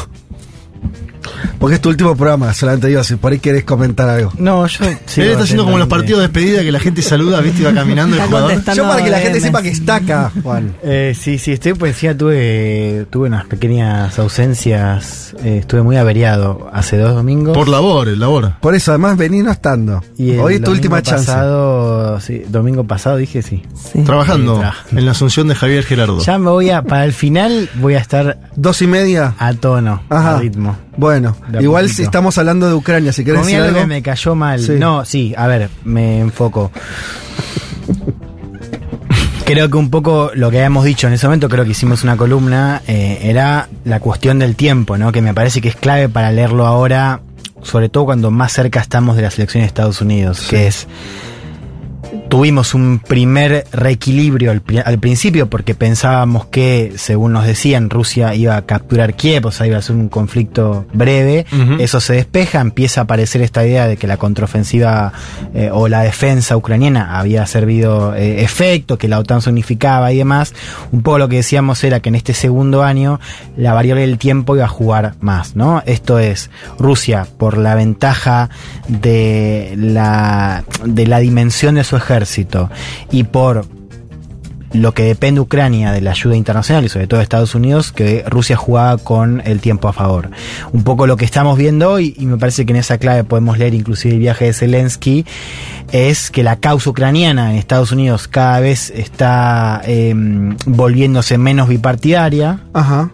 Porque 1.59 1.75
es 1.75 1.81
tu 1.81 1.89
último 1.89 2.15
programa, 2.15 2.53
solamente 2.53 2.87
digo, 2.87 3.03
si 3.03 3.15
por 3.15 3.31
ahí 3.31 3.39
querés 3.39 3.63
comentar 3.65 4.07
algo. 4.09 4.31
No, 4.37 4.65
yo. 4.67 4.85
Él 4.85 4.97
está 5.31 5.43
haciendo 5.43 5.65
como 5.65 5.77
los 5.77 5.87
partidos 5.87 6.19
de 6.21 6.27
despedida 6.27 6.61
que 6.61 6.71
la 6.71 6.79
gente 6.79 7.01
saluda, 7.01 7.41
viste, 7.41 7.61
y 7.61 7.65
va 7.65 7.73
caminando 7.73 8.15
el 8.15 8.21
jugador. 8.23 8.63
Yo 8.75 8.83
para 8.87 9.03
que 9.03 9.09
la 9.09 9.19
gente 9.19 9.39
sepa 9.41 9.61
que 9.61 9.69
está 9.69 9.95
acá, 9.95 10.31
Juan. 10.43 10.75
Eh, 10.83 11.13
sí, 11.19 11.37
sí, 11.37 11.51
estoy 11.51 11.73
por 11.73 11.87
encima. 11.87 12.13
Tuve, 12.15 13.05
tuve 13.09 13.27
unas 13.27 13.45
pequeñas 13.45 14.17
ausencias. 14.19 15.35
eh, 15.43 15.57
estuve 15.59 15.81
muy 15.83 15.97
averiado 15.97 16.69
hace 16.73 16.97
dos 16.97 17.13
domingos. 17.15 17.55
Por 17.57 17.67
labor, 17.67 18.07
el 18.07 18.19
labor. 18.19 18.53
Por 18.61 18.75
eso, 18.75 18.91
además, 18.91 19.17
vení 19.17 19.41
no 19.41 19.51
estando. 19.51 20.03
y 20.17 20.31
el 20.31 20.39
Hoy 20.39 20.55
es 20.55 20.61
tu 20.63 20.71
última 20.71 21.01
chance. 21.01 21.31
Sí, 22.21 22.43
domingo 22.49 22.83
pasado 22.85 23.17
dije 23.17 23.41
sí. 23.41 23.61
Sí. 23.75 24.03
Trabajando 24.03 24.55
Sí, 24.55 24.59
trabajando. 24.59 24.99
en 24.99 25.05
la 25.05 25.11
asunción 25.11 25.47
de 25.47 25.55
Javier 25.55 25.83
Gerardo. 25.83 26.19
Ya 26.19 26.37
me 26.37 26.49
voy 26.49 26.69
a. 26.69 26.81
Para 26.81 27.05
el 27.05 27.13
final 27.13 27.69
voy 27.75 27.95
a 27.95 27.99
estar 27.99 28.37
Dos 28.55 28.81
y 28.81 28.87
media. 28.87 29.35
a 29.37 29.53
tono, 29.53 30.01
Ajá. 30.09 30.37
a 30.37 30.39
ritmo. 30.39 30.77
Bueno, 30.99 31.35
De 31.47 31.61
igual 31.63 31.85
poquito. 31.85 31.95
si 31.97 32.03
estamos 32.03 32.37
hablando 32.37 32.67
de 32.67 32.73
Ucrania, 32.73 33.13
si 33.13 33.23
querés 33.23 33.39
Comí 33.41 33.53
decir 33.53 33.63
algo 33.63 33.77
algo. 33.77 33.87
que 33.87 33.95
me 33.95 34.01
cayó 34.01 34.35
mal. 34.35 34.59
Sí. 34.59 34.73
No, 34.77 35.05
sí, 35.05 35.33
a 35.37 35.47
ver, 35.47 35.69
me 35.85 36.19
enfoco. 36.19 36.71
Creo 39.45 39.69
que 39.69 39.77
un 39.77 39.89
poco 39.89 40.29
lo 40.35 40.51
que 40.51 40.57
habíamos 40.57 40.85
dicho 40.85 41.07
en 41.07 41.13
ese 41.13 41.25
momento, 41.25 41.49
creo 41.49 41.63
que 41.65 41.71
hicimos 41.71 42.03
una 42.03 42.15
columna, 42.17 42.83
eh, 42.87 43.19
era 43.23 43.67
la 43.83 43.99
cuestión 43.99 44.37
del 44.37 44.55
tiempo, 44.55 44.95
¿no? 44.97 45.11
Que 45.11 45.21
me 45.23 45.33
parece 45.33 45.59
que 45.59 45.69
es 45.69 45.75
clave 45.75 46.07
para 46.07 46.31
leerlo 46.31 46.67
ahora, 46.67 47.21
sobre 47.63 47.89
todo 47.89 48.05
cuando 48.05 48.29
más 48.29 48.51
cerca 48.53 48.79
estamos 48.79 49.15
de 49.15 49.23
las 49.23 49.37
elecciones 49.39 49.63
de 49.65 49.67
Estados 49.69 50.01
Unidos, 50.01 50.45
que 50.49 50.67
es 50.67 50.85
tuvimos 52.29 52.73
un 52.73 52.99
primer 52.99 53.65
reequilibrio 53.71 54.51
al, 54.51 54.61
pri- 54.61 54.81
al 54.85 54.99
principio 54.99 55.49
porque 55.49 55.75
pensábamos 55.75 56.45
que, 56.45 56.93
según 56.97 57.33
nos 57.33 57.45
decían, 57.45 57.89
Rusia 57.89 58.35
iba 58.35 58.55
a 58.55 58.61
capturar 58.63 59.15
Kiev, 59.15 59.45
o 59.47 59.51
sea, 59.51 59.67
iba 59.67 59.77
a 59.77 59.81
ser 59.81 59.95
un 59.95 60.09
conflicto 60.09 60.85
breve. 60.93 61.45
Eso 61.79 61.99
se 61.99 62.13
despeja, 62.13 62.61
empieza 62.61 63.01
a 63.01 63.03
aparecer 63.05 63.41
esta 63.41 63.65
idea 63.65 63.87
de 63.87 63.97
que 63.97 64.07
la 64.07 64.17
contraofensiva 64.17 65.11
eh, 65.53 65.69
o 65.71 65.87
la 65.87 66.01
defensa 66.01 66.55
ucraniana 66.55 67.19
había 67.19 67.45
servido 67.45 68.15
eh, 68.15 68.43
efecto, 68.43 68.97
que 68.97 69.07
la 69.07 69.19
OTAN 69.19 69.41
se 69.41 69.49
unificaba 69.49 70.11
y 70.11 70.17
demás. 70.17 70.53
Un 70.91 71.01
poco 71.01 71.17
lo 71.19 71.29
que 71.29 71.37
decíamos 71.37 71.83
era 71.83 71.99
que 71.99 72.09
en 72.09 72.15
este 72.15 72.33
segundo 72.33 72.83
año 72.83 73.19
la 73.57 73.73
variable 73.73 74.01
del 74.01 74.17
tiempo 74.17 74.55
iba 74.55 74.65
a 74.65 74.69
jugar 74.69 75.15
más, 75.19 75.55
¿no? 75.55 75.81
Esto 75.85 76.19
es, 76.19 76.49
Rusia, 76.77 77.27
por 77.37 77.57
la 77.57 77.75
ventaja 77.75 78.49
de 78.87 79.73
la, 79.77 80.63
de 80.85 81.07
la 81.07 81.19
dimensión 81.19 81.75
de 81.75 81.83
su 81.83 81.95
ejército 81.99 82.69
y 83.11 83.23
por 83.23 83.65
lo 84.73 84.93
que 84.93 85.03
depende 85.03 85.41
Ucrania 85.41 85.91
de 85.91 86.01
la 86.01 86.11
ayuda 86.11 86.35
internacional 86.35 86.85
y 86.85 86.89
sobre 86.89 87.07
todo 87.07 87.19
de 87.19 87.23
Estados 87.23 87.55
Unidos, 87.55 87.91
que 87.91 88.23
Rusia 88.27 88.55
jugaba 88.55 88.97
con 88.97 89.41
el 89.45 89.59
tiempo 89.61 89.87
a 89.87 89.93
favor. 89.93 90.29
Un 90.71 90.83
poco 90.83 91.07
lo 91.07 91.17
que 91.17 91.25
estamos 91.25 91.57
viendo 91.57 91.91
hoy, 91.91 92.15
y 92.17 92.25
me 92.25 92.37
parece 92.37 92.65
que 92.65 92.73
en 92.73 92.77
esa 92.77 92.97
clave 92.97 93.23
podemos 93.23 93.57
leer 93.57 93.73
inclusive 93.73 94.13
el 94.13 94.19
viaje 94.19 94.45
de 94.45 94.53
Zelensky, 94.53 95.25
es 95.91 96.29
que 96.29 96.43
la 96.43 96.57
causa 96.57 96.89
ucraniana 96.89 97.51
en 97.51 97.57
Estados 97.57 97.91
Unidos 97.91 98.27
cada 98.27 98.59
vez 98.59 98.91
está 98.95 99.81
eh, 99.85 100.13
volviéndose 100.65 101.37
menos 101.37 101.67
bipartidaria. 101.67 102.61
Ajá. 102.73 103.11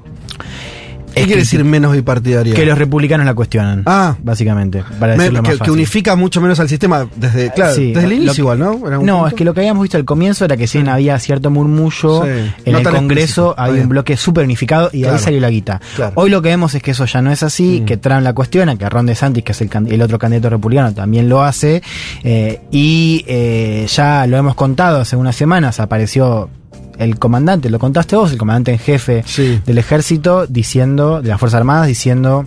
¿Qué 1.16 1.24
quiere 1.26 1.42
decir 1.42 1.64
menos 1.64 1.94
bipartidaria? 1.94 2.54
Que 2.54 2.66
los 2.66 2.78
republicanos 2.78 3.26
la 3.26 3.34
cuestionan. 3.34 3.84
Ah. 3.86 4.16
básicamente. 4.22 4.84
Para 5.00 5.16
Me- 5.16 5.32
más 5.32 5.42
que, 5.54 5.58
que 5.60 5.72
unifica 5.72 6.16
mucho 6.16 6.42
menos 6.42 6.60
al 6.60 6.70
sistema 6.70 7.08
desde, 7.16 7.52
claro, 7.52 7.74
Sí, 7.74 7.94
desde 7.94 8.06
el 8.08 8.14
inicio 8.14 8.42
igual, 8.44 8.60
¿no? 8.60 8.74
No, 8.74 8.80
punto. 9.00 9.28
es 9.28 9.34
que 9.34 9.44
lo 9.46 9.54
que 9.54 9.62
habíamos 9.62 9.82
visto 9.84 9.98
al 9.98 10.06
comienzo 10.06 10.46
era 10.46 10.58
que 10.58 10.68
si 10.68 10.78
bien 10.80 10.90
había 10.90 11.18
cierto 11.20 11.50
murmullo, 11.50 12.24
Sí, 12.24 12.30
en 12.66 12.72
no 12.74 12.80
el 12.80 12.84
Congreso 12.84 13.50
explícito, 13.52 13.56
había 13.58 13.82
un 13.82 13.90
bloque 13.90 14.18
súper 14.18 14.44
unificado 14.46 14.90
y 14.94 15.02
de 15.02 15.10
ahí 15.10 15.20
salió 15.20 15.40
la 15.40 15.50
guita. 15.50 15.82
Claro. 15.96 16.12
Hoy 16.16 16.30
lo 16.30 16.42
que 16.42 16.50
vemos 16.50 16.76
es 16.76 16.84
que 16.84 16.92
eso 16.92 17.06
ya 17.06 17.22
no 17.22 17.32
es 17.32 17.44
así, 17.44 17.84
que 17.86 17.98
Trump 17.98 18.22
la 18.22 18.34
cuestiona, 18.34 18.76
que 18.78 18.90
Ron 18.90 19.06
DeSantis, 19.06 19.44
que 19.44 19.52
es 19.54 19.62
el 19.62 20.02
otro 20.02 20.20
candidato 20.20 20.50
republicano, 20.50 20.94
también 20.94 21.30
lo 21.30 21.44
hace, 21.44 21.82
eh, 22.24 22.62
y 22.72 23.24
eh, 23.28 23.86
ya 23.90 24.28
lo 24.28 24.38
hemos 24.38 24.56
contado 24.56 25.02
hace 25.02 25.16
unas 25.16 25.36
semanas, 25.36 25.80
apareció 25.80 26.50
el 26.98 27.18
comandante, 27.20 27.70
lo 27.70 27.80
contaste 27.80 28.16
vos, 28.16 28.32
el 28.32 28.38
comandante 28.38 28.72
en 28.72 28.80
jefe 28.80 29.24
Sí. 29.25 29.62
del 29.66 29.78
ejército, 29.78 30.46
diciendo, 30.48 31.22
de 31.22 31.30
las 31.30 31.40
Fuerzas 31.40 31.60
Armadas, 31.60 31.88
diciendo 31.88 32.46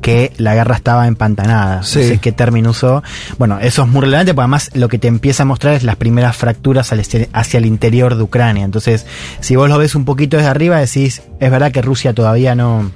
que 0.00 0.32
la 0.36 0.54
guerra 0.54 0.76
estaba 0.76 1.06
empantanada. 1.06 1.82
Sí. 1.82 1.98
No 2.00 2.04
sé 2.08 2.18
qué 2.18 2.32
término 2.32 2.70
usó. 2.70 3.02
Bueno, 3.38 3.58
eso 3.60 3.82
es 3.82 3.88
muy 3.88 4.02
relevante 4.02 4.34
porque 4.34 4.42
además 4.44 4.70
lo 4.74 4.88
que 4.88 4.98
te 4.98 5.08
empieza 5.08 5.44
a 5.44 5.46
mostrar 5.46 5.74
es 5.74 5.82
las 5.82 5.96
primeras 5.96 6.36
fracturas 6.36 6.92
este- 6.92 7.28
hacia 7.32 7.58
el 7.58 7.66
interior 7.66 8.14
de 8.16 8.22
Ucrania. 8.22 8.64
Entonces, 8.64 9.06
si 9.40 9.56
vos 9.56 9.68
lo 9.70 9.78
ves 9.78 9.94
un 9.94 10.04
poquito 10.04 10.36
desde 10.36 10.50
arriba, 10.50 10.78
decís, 10.78 11.22
es 11.40 11.50
verdad 11.50 11.72
que 11.72 11.80
Rusia 11.82 12.12
todavía 12.14 12.54
no 12.54 12.90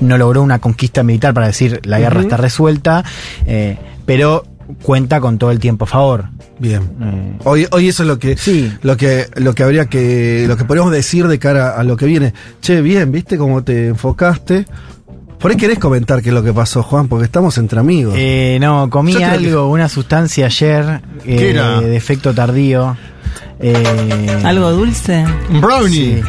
no 0.00 0.18
logró 0.18 0.42
una 0.42 0.58
conquista 0.58 1.02
militar 1.02 1.32
para 1.32 1.46
decir 1.46 1.80
la 1.84 1.98
guerra 1.98 2.20
está 2.20 2.36
resuelta, 2.36 3.02
eh, 3.46 3.78
pero 4.04 4.44
cuenta 4.82 5.20
con 5.20 5.38
todo 5.38 5.50
el 5.50 5.58
tiempo 5.58 5.84
a 5.84 5.88
favor. 5.88 6.28
Bien. 6.58 6.82
Eh, 7.02 7.38
Hoy, 7.44 7.66
hoy 7.70 7.88
eso 7.88 8.02
es 8.02 8.08
lo 8.08 8.18
que, 8.18 8.36
Sí. 8.36 8.72
lo 8.82 8.96
que, 8.96 9.26
lo 9.36 9.54
que 9.54 9.62
habría 9.62 9.86
que, 9.86 10.46
lo 10.48 10.56
que 10.56 10.64
podríamos 10.64 10.92
decir 10.92 11.26
de 11.28 11.38
cara 11.38 11.76
a 11.76 11.84
lo 11.84 11.96
que 11.96 12.06
viene. 12.06 12.32
Che, 12.62 12.80
bien, 12.80 13.12
¿viste 13.12 13.36
cómo 13.36 13.62
te 13.62 13.88
enfocaste? 13.88 14.64
Por 15.38 15.50
ahí 15.50 15.56
querés 15.58 15.78
comentar 15.78 16.22
qué 16.22 16.30
es 16.30 16.34
lo 16.34 16.42
que 16.42 16.54
pasó, 16.54 16.82
Juan, 16.82 17.08
porque 17.08 17.26
estamos 17.26 17.58
entre 17.58 17.78
amigos. 17.78 18.14
Eh, 18.16 18.56
no, 18.60 18.88
comí 18.88 19.14
que- 19.14 19.24
algo, 19.24 19.68
una 19.70 19.88
sustancia 19.90 20.46
ayer 20.46 21.02
eh, 21.26 21.36
¿Qué 21.36 21.50
era? 21.50 21.80
de 21.82 21.94
efecto 21.94 22.32
tardío. 22.34 22.96
Eh, 23.60 24.40
Algo 24.44 24.70
dulce. 24.72 25.24
Un 25.50 25.60
brownie. 25.60 26.22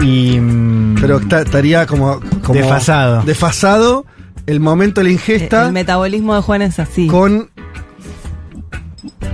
Sí. 0.00 0.06
Y. 0.06 0.40
mm, 0.40 0.96
Pero 1.00 1.20
ta- 1.20 1.42
estaría 1.42 1.86
como, 1.86 2.20
como 2.42 2.54
Desfasado. 2.58 3.22
Desfasado 3.22 4.06
el 4.46 4.60
momento 4.60 5.00
de 5.00 5.06
la 5.08 5.12
ingesta 5.12 5.66
El 5.66 5.72
metabolismo 5.72 6.34
de 6.34 6.40
Juan 6.42 6.62
es 6.62 6.78
así. 6.78 7.06
con 7.08 7.50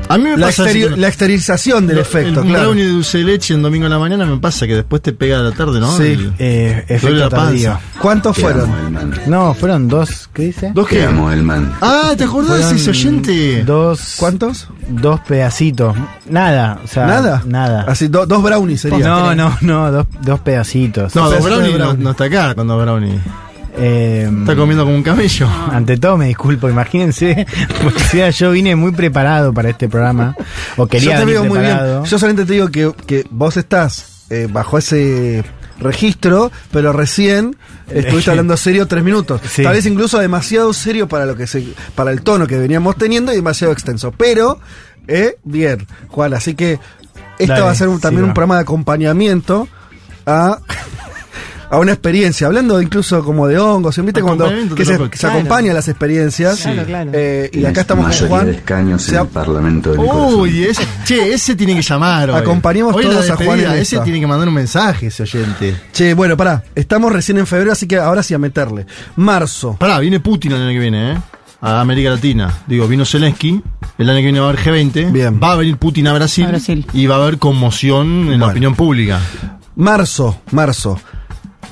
A 0.08 0.18
mí 0.18 0.24
me 0.24 0.36
la, 0.36 0.46
pasa 0.46 0.64
la 0.64 1.08
exteriorización 1.08 1.86
del 1.86 1.96
lo- 1.96 2.02
efecto, 2.02 2.40
el 2.42 2.48
claro. 2.48 2.64
brownie 2.64 2.84
de 2.84 2.90
dulce 2.90 3.18
de 3.18 3.24
leche 3.24 3.54
en 3.54 3.62
domingo 3.62 3.86
a 3.86 3.88
la 3.88 3.98
mañana 3.98 4.26
me 4.26 4.36
pasa 4.38 4.66
que 4.66 4.74
después 4.74 5.00
te 5.00 5.12
pega 5.12 5.38
a 5.38 5.42
la 5.42 5.52
tarde, 5.52 5.80
¿no? 5.80 5.96
Sí. 5.96 6.02
El- 6.04 6.34
eh, 6.38 6.84
efecto 6.88 7.16
la 7.16 7.30
panza. 7.30 7.44
tardío. 7.46 7.78
¿Cuántos 8.00 8.36
Te 8.36 8.42
fueron? 8.42 8.70
No, 9.26 9.54
fueron 9.54 9.88
dos. 9.88 10.28
¿Qué 10.34 10.42
dice? 10.44 10.72
¿Dos 10.74 10.86
qué? 10.86 11.04
amo, 11.04 11.30
Elman. 11.32 11.72
Ah, 11.80 12.12
¿te 12.16 12.24
acordás 12.24 12.58
Fueron 12.58 12.76
ese 12.76 12.90
oyente? 12.90 13.64
Dos. 13.64 14.16
¿Cuántos? 14.18 14.68
Dos 14.88 15.20
pedacitos. 15.20 15.96
Nada. 16.28 16.78
O 16.84 16.88
sea, 16.88 17.06
¿Nada? 17.06 17.42
Nada. 17.46 17.84
Así, 17.88 18.08
do- 18.08 18.26
dos 18.26 18.42
brownies 18.42 18.82
sería. 18.82 18.98
No, 18.98 19.34
no, 19.34 19.56
no, 19.62 19.90
dos, 19.92 20.06
dos 20.22 20.40
pedacitos. 20.40 21.14
No, 21.14 21.30
dos 21.30 21.42
de 21.42 21.50
brownie, 21.50 21.78
no, 21.78 21.94
no 21.94 22.10
está 22.10 22.24
acá 22.24 22.54
cuando 22.54 22.76
brownie. 22.78 23.18
Eh, 23.74 24.28
Está 24.40 24.54
comiendo 24.54 24.84
como 24.84 24.96
un 24.96 25.02
camello. 25.02 25.48
Ante 25.70 25.96
todo 25.96 26.16
me 26.18 26.26
disculpo, 26.28 26.68
imagínense, 26.68 27.46
o 27.86 27.90
sea, 27.98 28.30
yo 28.30 28.50
vine 28.50 28.76
muy 28.76 28.92
preparado 28.92 29.52
para 29.52 29.70
este 29.70 29.88
programa, 29.88 30.36
o 30.76 30.86
quería 30.86 31.14
Yo 31.14 31.18
te 31.20 31.24
veo 31.24 31.44
muy 31.44 31.58
bien. 31.58 31.78
Yo 32.04 32.18
solamente 32.18 32.44
te 32.44 32.52
digo 32.52 32.68
que, 32.68 32.92
que 33.06 33.24
vos 33.30 33.56
estás 33.56 34.24
eh, 34.30 34.46
bajo 34.50 34.76
ese 34.78 35.42
registro, 35.80 36.52
pero 36.70 36.92
recién 36.92 37.56
estuviste 37.88 38.30
hablando 38.30 38.56
serio 38.56 38.86
tres 38.86 39.02
minutos. 39.02 39.40
Sí. 39.50 39.62
Tal 39.62 39.72
vez 39.72 39.86
incluso 39.86 40.18
demasiado 40.18 40.72
serio 40.74 41.08
para 41.08 41.24
lo 41.26 41.34
que 41.36 41.46
se, 41.46 41.66
para 41.94 42.10
el 42.12 42.22
tono 42.22 42.46
que 42.46 42.58
veníamos 42.58 42.96
teniendo 42.96 43.32
y 43.32 43.36
demasiado 43.36 43.72
extenso. 43.72 44.12
Pero, 44.12 44.60
eh, 45.08 45.36
bien, 45.44 45.86
Juan, 46.08 46.34
así 46.34 46.54
que 46.54 46.78
esto 47.38 47.52
Dale, 47.54 47.62
va 47.64 47.70
a 47.70 47.74
ser 47.74 47.88
un- 47.88 48.00
también 48.00 48.24
sí, 48.24 48.28
un 48.28 48.34
programa 48.34 48.56
de 48.56 48.60
acompañamiento 48.62 49.66
a 50.26 50.58
a 51.72 51.78
una 51.78 51.92
experiencia, 51.92 52.46
hablando 52.48 52.82
incluso 52.82 53.24
como 53.24 53.48
de 53.48 53.58
hongos, 53.58 53.96
¿viste? 54.04 54.20
Cuando 54.20 54.46
que 54.76 54.84
se, 54.84 54.98
que 55.08 55.16
se 55.16 55.20
Claro. 55.20 55.38
acompañan 55.38 55.74
las 55.74 55.88
experiencias. 55.88 56.60
Claro, 56.60 56.84
claro. 56.84 57.10
Eh, 57.14 57.48
y 57.50 57.64
acá 57.64 57.80
estamos 57.80 58.14
con 58.14 58.28
Juan. 58.28 58.46
de 58.46 58.52
escaños 58.52 59.08
en 59.08 59.14
el 59.16 59.26
Parlamento 59.28 59.92
de 59.92 59.98
mi 59.98 60.06
corazón. 60.06 60.40
Uy, 60.40 60.64
ese, 60.64 60.86
che, 61.04 61.32
ese 61.32 61.56
tiene 61.56 61.74
que 61.74 61.80
llamar. 61.80 62.28
Hoy. 62.28 62.36
Acompañemos 62.36 62.94
Hoy 62.94 63.04
todos 63.04 63.30
a 63.30 63.36
Juan 63.36 63.58
en 63.60 63.70
Ese 63.72 63.98
tiene 64.00 64.20
que 64.20 64.26
mandar 64.26 64.46
un 64.48 64.54
mensaje, 64.54 65.06
ese 65.06 65.22
oyente. 65.22 65.74
Che, 65.94 66.12
bueno, 66.12 66.36
pará, 66.36 66.62
estamos 66.74 67.10
recién 67.10 67.38
en 67.38 67.46
febrero, 67.46 67.72
así 67.72 67.86
que 67.88 67.96
ahora 67.96 68.22
sí 68.22 68.34
a 68.34 68.38
meterle. 68.38 68.84
Marzo. 69.16 69.76
Pará, 69.80 69.98
viene 69.98 70.20
Putin 70.20 70.52
el 70.52 70.60
año 70.62 70.72
que 70.72 70.78
viene, 70.78 71.12
¿eh? 71.12 71.18
A 71.62 71.80
América 71.80 72.10
Latina. 72.10 72.52
Digo, 72.66 72.86
vino 72.86 73.06
Zelensky, 73.06 73.62
el 73.96 74.10
año 74.10 74.18
que 74.18 74.24
viene 74.24 74.40
va 74.40 74.46
a 74.46 74.48
haber 74.50 74.60
G20. 74.62 75.10
Bien. 75.10 75.40
Va 75.42 75.52
a 75.52 75.56
venir 75.56 75.78
Putin 75.78 76.06
a 76.08 76.12
Brasil. 76.12 76.44
A 76.44 76.48
Brasil. 76.48 76.84
Y 76.92 77.06
va 77.06 77.14
a 77.16 77.22
haber 77.22 77.38
conmoción 77.38 78.30
en 78.30 78.40
la 78.40 78.48
opinión 78.48 78.74
pública. 78.74 79.20
Marzo, 79.76 80.38
marzo. 80.50 81.00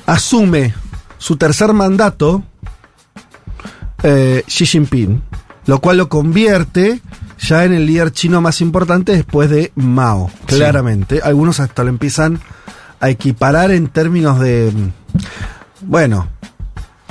Asume 0.05 0.73
su 1.17 1.35
tercer 1.37 1.73
mandato 1.73 2.43
eh, 4.03 4.43
Xi 4.47 4.65
Jinping, 4.65 5.21
lo 5.67 5.79
cual 5.79 5.97
lo 5.97 6.09
convierte 6.09 7.01
ya 7.39 7.63
en 7.65 7.73
el 7.73 7.85
líder 7.85 8.11
chino 8.11 8.41
más 8.41 8.61
importante 8.61 9.13
después 9.13 9.49
de 9.49 9.71
Mao, 9.75 10.29
Sí. 10.47 10.55
claramente. 10.55 11.21
Algunos 11.23 11.59
hasta 11.59 11.83
lo 11.83 11.89
empiezan 11.89 12.39
a 12.99 13.09
equiparar 13.09 13.71
en 13.71 13.87
términos 13.87 14.39
de... 14.39 14.71
Bueno, 15.81 16.27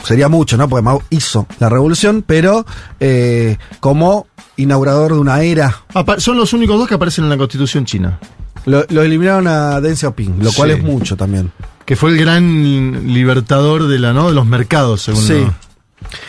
sería 0.05 0.29
mucho, 0.29 0.57
¿no? 0.57 0.69
Porque 0.69 0.83
Mao 0.83 1.03
hizo 1.11 1.47
la 1.59 1.69
revolución, 1.69 2.23
pero 2.27 2.65
eh, 3.01 3.57
como 3.81 4.27
inaugurador 4.57 5.15
de 5.15 5.19
una 5.19 5.43
era 5.43 5.83
Apa- 5.95 6.21
son 6.21 6.37
los 6.37 6.53
únicos 6.53 6.79
dos 6.79 6.87
que 6.89 6.95
aparecen 6.95 7.25
en 7.25 7.31
la 7.31 7.37
constitución 7.39 7.85
china. 7.85 8.19
Lo, 8.67 8.85
lo 8.91 9.03
eliminaron 9.03 9.47
a 9.49 9.81
Deng 9.81 9.97
Xiaoping, 9.97 10.45
lo 10.45 10.53
cual 10.53 10.71
Sí. 10.71 10.77
es 10.77 10.83
mucho 10.85 11.17
también. 11.17 11.51
Que 11.91 11.97
fue 11.97 12.11
el 12.13 12.19
gran 12.19 13.13
libertador 13.13 13.89
de, 13.89 13.99
la, 13.99 14.13
¿no? 14.13 14.29
de 14.29 14.33
los 14.37 14.47
mercados, 14.47 15.03
según 15.03 15.23
Sí. 15.27 15.45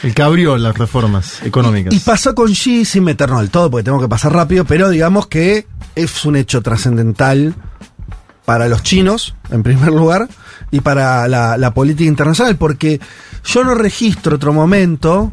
El 0.02 0.16
que 0.16 0.24
abrió 0.24 0.58
las 0.58 0.76
reformas 0.76 1.40
económicas. 1.44 1.94
Y 1.94 2.00
pasó 2.00 2.34
con 2.34 2.52
Xi 2.52 2.84
sin 2.84 3.04
meternos 3.04 3.42
del 3.42 3.52
todo, 3.52 3.70
porque 3.70 3.84
tengo 3.84 4.02
que 4.02 4.08
pasar 4.08 4.34
rápido, 4.34 4.66
pero 4.66 4.90
digamos 4.90 5.28
que 5.28 5.68
es 5.94 6.26
un 6.26 6.36
hecho 6.36 6.64
trascendental 6.64 7.54
para 8.44 8.68
los 8.70 8.82
chinos, 8.82 9.36
en 9.52 9.62
primer 9.62 9.90
lugar, 9.90 10.28
y 10.72 10.80
para 10.82 11.28
la, 11.28 11.60
la 11.60 11.74
política 11.76 12.08
internacional, 12.10 12.56
porque 12.56 13.00
yo 13.46 13.64
no 13.64 13.76
registro 13.76 14.38
otro 14.38 14.54
momento, 14.54 15.32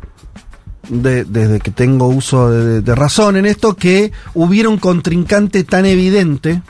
de- 0.90 1.24
desde 1.24 1.58
que 1.60 1.70
tengo 1.70 2.06
uso 2.08 2.50
de, 2.50 2.82
de 2.82 2.94
razón 2.94 3.38
en 3.38 3.46
esto, 3.46 3.76
que 3.76 4.12
hubiera 4.34 4.68
un 4.68 4.76
contrincante 4.76 5.64
tan 5.64 5.86
evidente 5.86 6.60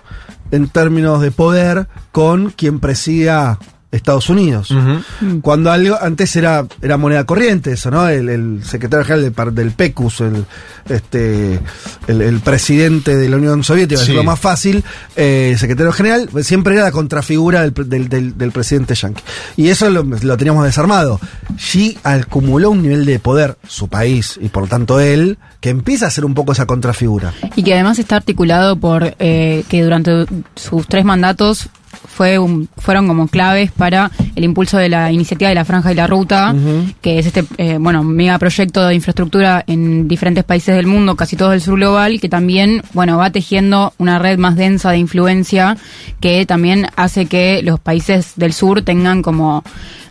en 0.51 0.69
términos 0.69 1.21
de 1.21 1.31
poder 1.31 1.89
con 2.13 2.51
quien 2.51 2.81
presida 2.81 3.59
Estados 3.91 4.29
Unidos. 4.29 4.71
Ujú. 4.71 5.41
Cuando 5.41 5.73
algo 5.73 5.97
antes 6.01 6.37
era, 6.37 6.67
era 6.83 6.97
moneda 6.99 7.25
corriente, 7.25 7.73
eso, 7.73 7.91
¿no? 7.91 8.07
El, 8.09 8.29
el 8.29 8.61
secretario 8.65 9.05
general 9.07 9.33
del, 9.35 9.55
del 9.55 9.71
PECUS, 9.71 10.21
el, 10.21 10.45
este, 10.91 11.59
el, 12.07 12.21
el 12.23 12.41
presidente 12.41 13.17
de 13.17 13.29
la 13.29 13.37
Unión 13.37 13.65
Soviética, 13.65 14.01
Sí. 14.03 14.11
es 14.11 14.17
lo 14.17 14.25
más 14.25 14.39
fácil, 14.39 14.85
eh, 15.17 15.51
el 15.53 15.59
secretario 15.59 15.93
general, 15.93 16.29
siempre 16.43 16.75
era 16.75 16.85
la 16.85 16.93
contrafigura 16.93 17.63
del, 17.63 17.73
pre- 17.73 17.85
del, 17.85 18.09
del- 18.09 18.37
del 18.37 18.53
presidente 18.53 18.95
yankee. 18.95 19.23
Y 19.57 19.69
eso 19.69 19.89
lo, 19.91 20.03
lo 20.03 20.37
teníamos 20.37 20.65
desarmado. 20.65 21.19
Xi 21.57 21.99
acumuló 22.05 22.71
un 22.71 22.83
nivel 22.83 23.05
de 23.07 23.19
poder, 23.19 23.57
su 23.67 23.89
país, 23.89 24.39
y 24.41 24.49
por 24.51 24.65
lo 24.65 24.69
tanto 24.69 25.01
él, 25.01 25.39
que 25.61 25.71
empieza 25.71 26.07
a 26.07 26.11
ser 26.11 26.25
un 26.25 26.35
poco 26.35 26.53
esa 26.53 26.67
contrafigura. 26.67 27.33
Y 27.57 27.63
que 27.63 27.75
además 27.75 27.99
está 27.99 28.17
articulado 28.17 28.77
por 28.77 29.15
eh, 29.19 29.65
que 29.69 29.83
durante 29.83 30.27
sus 30.55 30.87
tres 30.87 31.05
mandatos 31.05 31.69
fue 32.09 32.39
un- 32.39 32.69
fueron 32.77 33.07
como 33.07 33.29
claves 33.29 33.71
para 33.73 34.11
el 34.35 34.45
impulso 34.45 34.77
de 34.79 34.89
la 34.89 35.11
iniciativa 35.13 35.49
de 35.49 35.55
la 35.55 35.65
Franja 35.65 35.93
y 35.93 35.95
la 35.95 36.07
Ruta, 36.07 36.55
que 37.01 37.19
es 37.19 37.27
este 37.27 37.45
eh, 37.59 37.77
bueno 37.79 38.03
megaproyecto 38.05 38.87
de 38.87 38.95
infraestructura 38.95 39.65
en 39.67 40.09
diferentes 40.09 40.45
países 40.45 40.75
del 40.77 40.87
mundo, 40.87 41.17
casi 41.17 41.37
todos 41.37 41.53
del 41.53 41.61
sur 41.61 41.75
global, 41.77 42.21
que 42.21 42.29
también 42.29 42.83
bueno 42.93 43.19
va 43.19 43.31
tejiendo 43.31 43.93
una 43.99 44.19
red 44.19 44.39
más 44.39 44.57
densa 44.57 44.91
de 44.91 44.99
influencia 44.99 45.77
que 46.21 46.45
también 46.47 46.87
hace 46.97 47.27
que 47.27 47.63
los 47.63 47.79
países 47.81 48.33
del 48.37 48.53
sur 48.53 48.83
tengan 48.83 49.23
como 49.23 49.63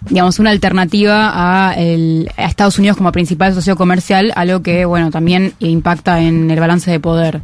digamos 0.10 0.40
una 0.40 0.52
alternativa 0.52 1.32
a, 1.34 1.74
el- 1.74 2.30
a 2.38 2.46
Estados 2.46 2.78
Unidos 2.80 2.98
como 2.98 3.12
principal 3.12 3.54
socio 3.54 3.76
comercial, 3.76 4.32
algo 4.36 4.62
que 4.62 4.86
bueno 4.86 5.12
también 5.12 5.54
impacta 5.60 6.22
en 6.22 6.50
el 6.52 6.60
balance 6.60 6.90
de 6.90 7.00
poder. 7.00 7.42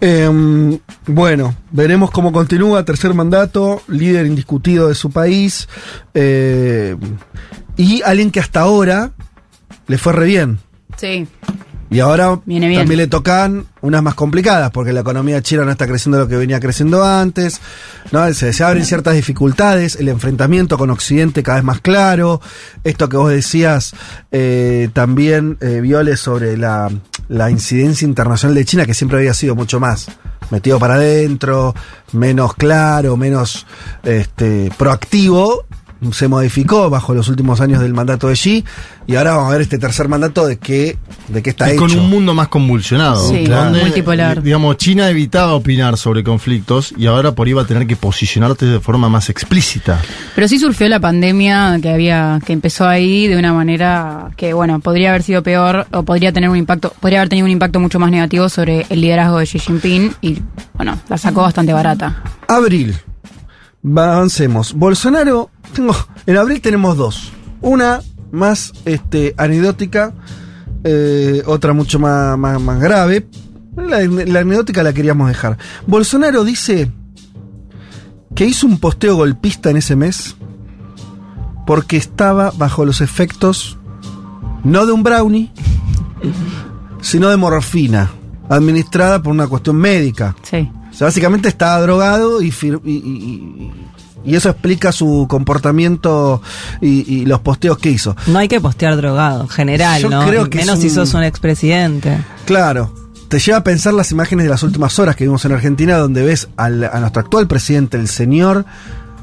Eh, 0.00 0.78
bueno, 1.06 1.54
veremos 1.70 2.10
cómo 2.10 2.32
continúa, 2.32 2.84
tercer 2.84 3.14
mandato, 3.14 3.82
líder 3.88 4.26
indiscutido 4.26 4.88
de 4.88 4.94
su 4.94 5.10
país, 5.10 5.68
eh, 6.14 6.96
y 7.76 8.02
alguien 8.02 8.30
que 8.30 8.40
hasta 8.40 8.60
ahora 8.60 9.12
le 9.86 9.98
fue 9.98 10.12
re 10.12 10.26
bien. 10.26 10.58
Sí. 10.96 11.26
Y 11.94 12.00
ahora 12.00 12.40
Viene 12.44 12.68
bien. 12.68 12.80
también 12.80 12.98
le 12.98 13.06
tocan 13.06 13.66
unas 13.80 14.02
más 14.02 14.14
complicadas, 14.14 14.70
porque 14.72 14.92
la 14.92 15.00
economía 15.00 15.40
china 15.42 15.64
no 15.64 15.70
está 15.70 15.86
creciendo 15.86 16.18
lo 16.18 16.26
que 16.26 16.36
venía 16.36 16.58
creciendo 16.58 17.04
antes, 17.04 17.60
¿no? 18.10 18.32
se, 18.34 18.52
se 18.52 18.64
abren 18.64 18.84
ciertas 18.84 19.14
dificultades, 19.14 19.96
el 19.96 20.08
enfrentamiento 20.08 20.76
con 20.76 20.90
Occidente 20.90 21.42
cada 21.42 21.58
vez 21.58 21.64
más 21.64 21.80
claro, 21.80 22.40
esto 22.82 23.08
que 23.08 23.16
vos 23.16 23.30
decías 23.30 23.94
eh, 24.32 24.88
también, 24.92 25.56
eh, 25.60 25.80
Viole, 25.80 26.16
sobre 26.16 26.56
la, 26.56 26.90
la 27.28 27.50
incidencia 27.50 28.06
internacional 28.06 28.56
de 28.56 28.64
China, 28.64 28.86
que 28.86 28.94
siempre 28.94 29.18
había 29.18 29.34
sido 29.34 29.54
mucho 29.54 29.78
más 29.78 30.08
metido 30.50 30.78
para 30.78 30.94
adentro, 30.94 31.74
menos 32.12 32.54
claro, 32.54 33.16
menos 33.16 33.66
este, 34.02 34.70
proactivo, 34.76 35.64
se 36.12 36.28
modificó 36.28 36.90
bajo 36.90 37.14
los 37.14 37.28
últimos 37.28 37.60
años 37.60 37.80
del 37.80 37.94
mandato 37.94 38.28
de 38.28 38.34
Xi 38.34 38.64
y 39.06 39.16
ahora 39.16 39.32
vamos 39.36 39.48
a 39.50 39.52
ver 39.52 39.60
este 39.62 39.78
tercer 39.78 40.08
mandato 40.08 40.46
de 40.46 40.58
qué 40.58 40.96
de 41.28 41.42
qué 41.42 41.50
está 41.50 41.68
Y 41.68 41.72
hecho. 41.72 41.80
con 41.80 41.92
un 41.98 42.10
mundo 42.10 42.34
más 42.34 42.48
convulsionado. 42.48 43.28
Sí, 43.28 43.44
donde, 43.46 43.80
multipolar. 43.80 44.38
eh, 44.38 44.40
Digamos, 44.42 44.76
China 44.76 45.08
evitaba 45.08 45.54
opinar 45.54 45.96
sobre 45.96 46.22
conflictos 46.24 46.92
y 46.96 47.06
ahora 47.06 47.32
por 47.32 47.46
ahí 47.46 47.52
va 47.52 47.62
a 47.62 47.66
tener 47.66 47.86
que 47.86 47.96
posicionarte 47.96 48.66
de 48.66 48.80
forma 48.80 49.08
más 49.08 49.30
explícita. 49.30 50.00
Pero 50.34 50.48
sí 50.48 50.58
surgió 50.58 50.88
la 50.88 51.00
pandemia 51.00 51.78
que 51.80 51.90
había, 51.90 52.40
que 52.44 52.52
empezó 52.52 52.86
ahí 52.86 53.26
de 53.28 53.36
una 53.38 53.52
manera 53.52 54.30
que, 54.36 54.52
bueno, 54.52 54.80
podría 54.80 55.10
haber 55.10 55.22
sido 55.22 55.42
peor 55.42 55.86
o 55.92 56.02
podría 56.02 56.32
tener 56.32 56.50
un 56.50 56.56
impacto, 56.56 56.92
podría 57.00 57.20
haber 57.20 57.28
tenido 57.28 57.46
un 57.46 57.52
impacto 57.52 57.80
mucho 57.80 57.98
más 57.98 58.10
negativo 58.10 58.48
sobre 58.48 58.86
el 58.90 59.00
liderazgo 59.00 59.38
de 59.38 59.44
Xi 59.46 59.58
Jinping 59.58 60.14
y, 60.20 60.38
bueno, 60.74 60.98
la 61.08 61.18
sacó 61.18 61.42
bastante 61.42 61.72
barata. 61.72 62.22
Abril. 62.48 62.94
Va, 63.84 64.16
Avancemos. 64.16 64.72
Bolsonaro, 64.74 65.50
tengo, 65.74 65.94
en 66.26 66.36
abril 66.36 66.60
tenemos 66.60 66.96
dos. 66.96 67.32
Una 67.60 68.00
más 68.32 68.72
este, 68.84 69.34
anecdótica, 69.36 70.14
eh, 70.82 71.42
otra 71.46 71.72
mucho 71.72 71.98
más, 71.98 72.38
más, 72.38 72.60
más 72.60 72.80
grave. 72.80 73.28
La, 73.76 74.00
la 74.02 74.40
anecdótica 74.40 74.82
la 74.82 74.92
queríamos 74.92 75.28
dejar. 75.28 75.58
Bolsonaro 75.86 76.44
dice 76.44 76.90
que 78.34 78.46
hizo 78.46 78.66
un 78.66 78.78
posteo 78.78 79.16
golpista 79.16 79.70
en 79.70 79.76
ese 79.76 79.96
mes 79.96 80.36
porque 81.66 81.96
estaba 81.96 82.52
bajo 82.56 82.84
los 82.84 83.00
efectos 83.00 83.78
no 84.64 84.86
de 84.86 84.92
un 84.92 85.02
brownie, 85.02 85.52
sino 87.00 87.28
de 87.28 87.36
morfina, 87.36 88.10
administrada 88.48 89.22
por 89.22 89.32
una 89.32 89.46
cuestión 89.46 89.76
médica. 89.76 90.34
Sí. 90.42 90.70
O 90.94 90.96
sea, 90.96 91.06
básicamente 91.08 91.48
estaba 91.48 91.80
drogado 91.80 92.40
y, 92.40 92.50
fir- 92.52 92.80
y, 92.84 92.92
y- 92.92 93.72
y 94.26 94.36
eso 94.36 94.48
explica 94.48 94.90
su 94.92 95.26
comportamiento 95.28 96.40
y, 96.80 97.12
y 97.14 97.26
los 97.26 97.40
posteos 97.40 97.76
que 97.78 97.90
hizo. 97.90 98.16
No 98.26 98.38
hay 98.38 98.48
que 98.48 98.60
postear 98.60 98.96
drogado, 98.96 99.42
en 99.42 99.48
general, 99.48 100.00
Yo 100.00 100.08
¿no? 100.08 100.26
creo 100.26 100.48
que 100.48 100.58
Menos 100.58 100.78
si 100.80 100.88
sos 100.88 101.12
un 101.14 101.24
expresidente. 101.24 102.18
Claro, 102.46 102.94
te 103.28 103.38
lleva 103.38 103.58
a 103.58 103.64
pensar 103.64 103.92
las 103.92 104.12
imágenes 104.12 104.44
de 104.44 104.50
las 104.50 104.62
últimas 104.62 104.98
horas 104.98 105.16
que 105.16 105.24
vimos 105.24 105.44
en 105.44 105.52
Argentina, 105.52 105.96
donde 105.98 106.24
ves 106.24 106.48
al- 106.56 106.84
a 106.84 107.00
nuestro 107.00 107.20
actual 107.20 107.46
presidente, 107.48 107.98
el 107.98 108.08
señor 108.08 108.64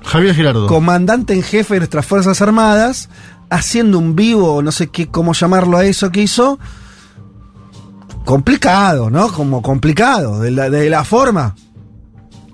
Javier 0.04 0.36
Girardo. 0.36 0.68
comandante 0.68 1.34
en 1.34 1.42
jefe 1.42 1.76
de 1.76 1.80
nuestras 1.80 2.06
Fuerzas 2.06 2.42
Armadas, 2.42 3.10
haciendo 3.50 3.98
un 3.98 4.16
vivo, 4.16 4.62
no 4.62 4.72
sé 4.72 4.88
qué, 4.88 5.08
cómo 5.08 5.34
llamarlo 5.34 5.78
a 5.78 5.86
eso 5.86 6.12
que 6.12 6.22
hizo. 6.22 6.60
Complicado, 8.26 9.10
¿no? 9.10 9.32
Como 9.32 9.62
complicado, 9.62 10.40
de 10.40 10.52
la, 10.52 10.70
de 10.70 10.90
la 10.90 11.04
forma. 11.04 11.56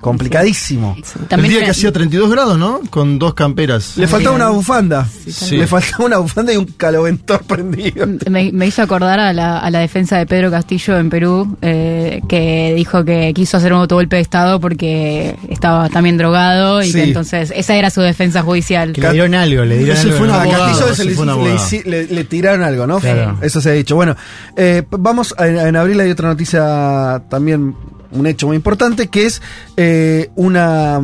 Complicadísimo. 0.01 0.95
el 1.29 1.41
día 1.43 1.59
que 1.65 1.71
hacía 1.71 1.91
32 1.91 2.29
grados, 2.29 2.57
¿no? 2.57 2.81
Con 2.89 3.19
dos 3.19 3.33
camperas. 3.33 3.97
Le 3.97 4.07
faltaba 4.07 4.35
una 4.35 4.49
bufanda. 4.49 5.07
Sí. 5.27 5.57
Le 5.57 5.67
faltaba 5.67 6.05
una 6.05 6.17
bufanda 6.19 6.53
y 6.53 6.57
un 6.57 6.65
caloventor 6.65 7.41
prendido. 7.47 8.05
Me, 8.29 8.51
me 8.51 8.67
hizo 8.67 8.81
acordar 8.81 9.19
a 9.19 9.33
la, 9.33 9.59
a 9.59 9.69
la 9.71 9.79
defensa 9.79 10.17
de 10.17 10.25
Pedro 10.25 10.51
Castillo 10.51 10.97
en 10.97 11.09
Perú, 11.09 11.57
eh, 11.61 12.21
que 12.29 12.73
dijo 12.75 13.03
que 13.05 13.33
quiso 13.33 13.57
hacer 13.57 13.73
un 13.73 13.79
autogolpe 13.79 14.17
de 14.17 14.21
Estado 14.21 14.59
porque 14.59 15.35
estaba 15.49 15.89
también 15.89 16.17
drogado 16.17 16.81
y 16.81 16.87
Sí. 16.87 16.93
que 16.93 17.03
entonces 17.03 17.51
esa 17.55 17.75
era 17.75 17.89
su 17.89 18.01
defensa 18.01 18.41
judicial. 18.43 18.93
Que 18.93 19.01
le 19.01 19.11
dieron 19.13 19.33
algo, 19.35 19.65
le 19.65 19.77
dieron 19.79 19.97
algo. 19.97 20.17
fue 20.17 20.27
un 20.27 20.33
A 20.33 20.41
abogado, 20.41 20.65
Castillo 20.67 20.95
se 20.95 21.05
le, 21.05 21.11
fue 21.11 21.21
un 21.21 21.27
le 21.27 21.31
abogado. 21.33 21.55
hici- 21.57 21.83
le- 21.85 22.05
le 22.07 22.23
tiraron 22.23 22.63
algo, 22.63 22.87
¿no? 22.87 22.99
Claro. 22.99 23.37
Eso 23.41 23.59
se 23.61 23.69
ha 23.69 23.73
dicho. 23.73 23.95
Bueno, 23.95 24.15
eh, 24.55 24.83
vamos, 24.89 25.33
a- 25.37 25.47
en, 25.47 25.75
abril 25.75 25.99
hay 25.99 26.11
otra 26.11 26.29
noticia 26.29 27.21
también, 27.29 27.75
un 28.11 28.27
hecho 28.27 28.47
muy 28.47 28.55
importante, 28.55 29.07
que 29.07 29.25
es 29.25 29.41
eh, 29.75 30.29
una... 30.35 31.01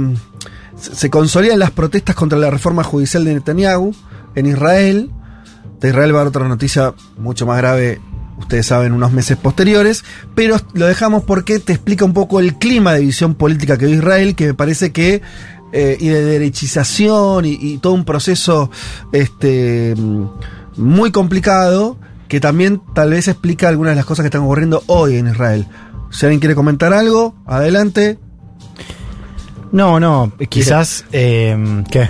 Se 0.76 1.10
consolidan 1.10 1.60
las 1.60 1.72
protestas 1.72 2.16
contra 2.16 2.38
la 2.38 2.50
reforma 2.50 2.84
judicial 2.84 3.24
de 3.24 3.36
Netanyahu 3.36 3.94
en 4.36 4.46
Israel. 4.48 5.12
De 5.80 5.90
Israel 5.90 6.14
va 6.14 6.18
a 6.18 6.22
haber 6.22 6.30
otra 6.30 6.48
noticia 6.48 6.94
mucho 7.18 7.46
más 7.46 7.58
grave, 7.58 8.02
ustedes 8.38 8.66
saben, 8.66 8.92
unos 8.92 9.12
meses 9.12 9.38
posteriores, 9.38 10.04
pero 10.36 10.58
lo 10.74 10.88
dejamos 10.88 11.24
porque 11.24 11.60
te 11.60 11.74
explica 11.74 12.04
un 12.04 12.14
poco 12.14 12.40
el 12.40 12.56
clima 12.56 12.94
de 12.94 13.02
división 13.02 13.36
política 13.36 13.78
que 13.78 13.86
vive 13.86 14.00
Israel, 14.00 14.36
que 14.36 14.48
me 14.48 14.54
parece 14.54 14.92
que 14.92 15.22
eh, 15.72 15.98
y 16.00 16.08
de 16.08 16.24
derechización 16.24 17.46
y, 17.46 17.58
y 17.60 17.78
todo 17.78 17.94
un 17.94 18.06
proceso 18.06 18.70
este 19.12 19.96
muy 20.76 21.12
complicado 21.12 21.98
que 22.28 22.40
también 22.40 22.82
tal 22.94 23.12
vez 23.12 23.28
explica 23.28 23.70
algunas 23.70 23.92
de 23.92 23.98
las 23.98 24.06
cosas 24.06 24.24
que 24.24 24.28
están 24.28 24.42
ocurriendo 24.42 24.84
hoy 24.88 25.18
en 25.18 25.28
Israel. 25.28 25.68
Si 26.14 26.26
alguien 26.26 26.40
quiere 26.40 26.56
comentar 26.56 26.94
algo, 26.94 27.36
adelante. 27.46 28.18
No, 29.72 30.00
no, 30.00 30.32
quizás. 30.50 31.04
eh, 31.12 31.58
¿Qué? 31.90 32.08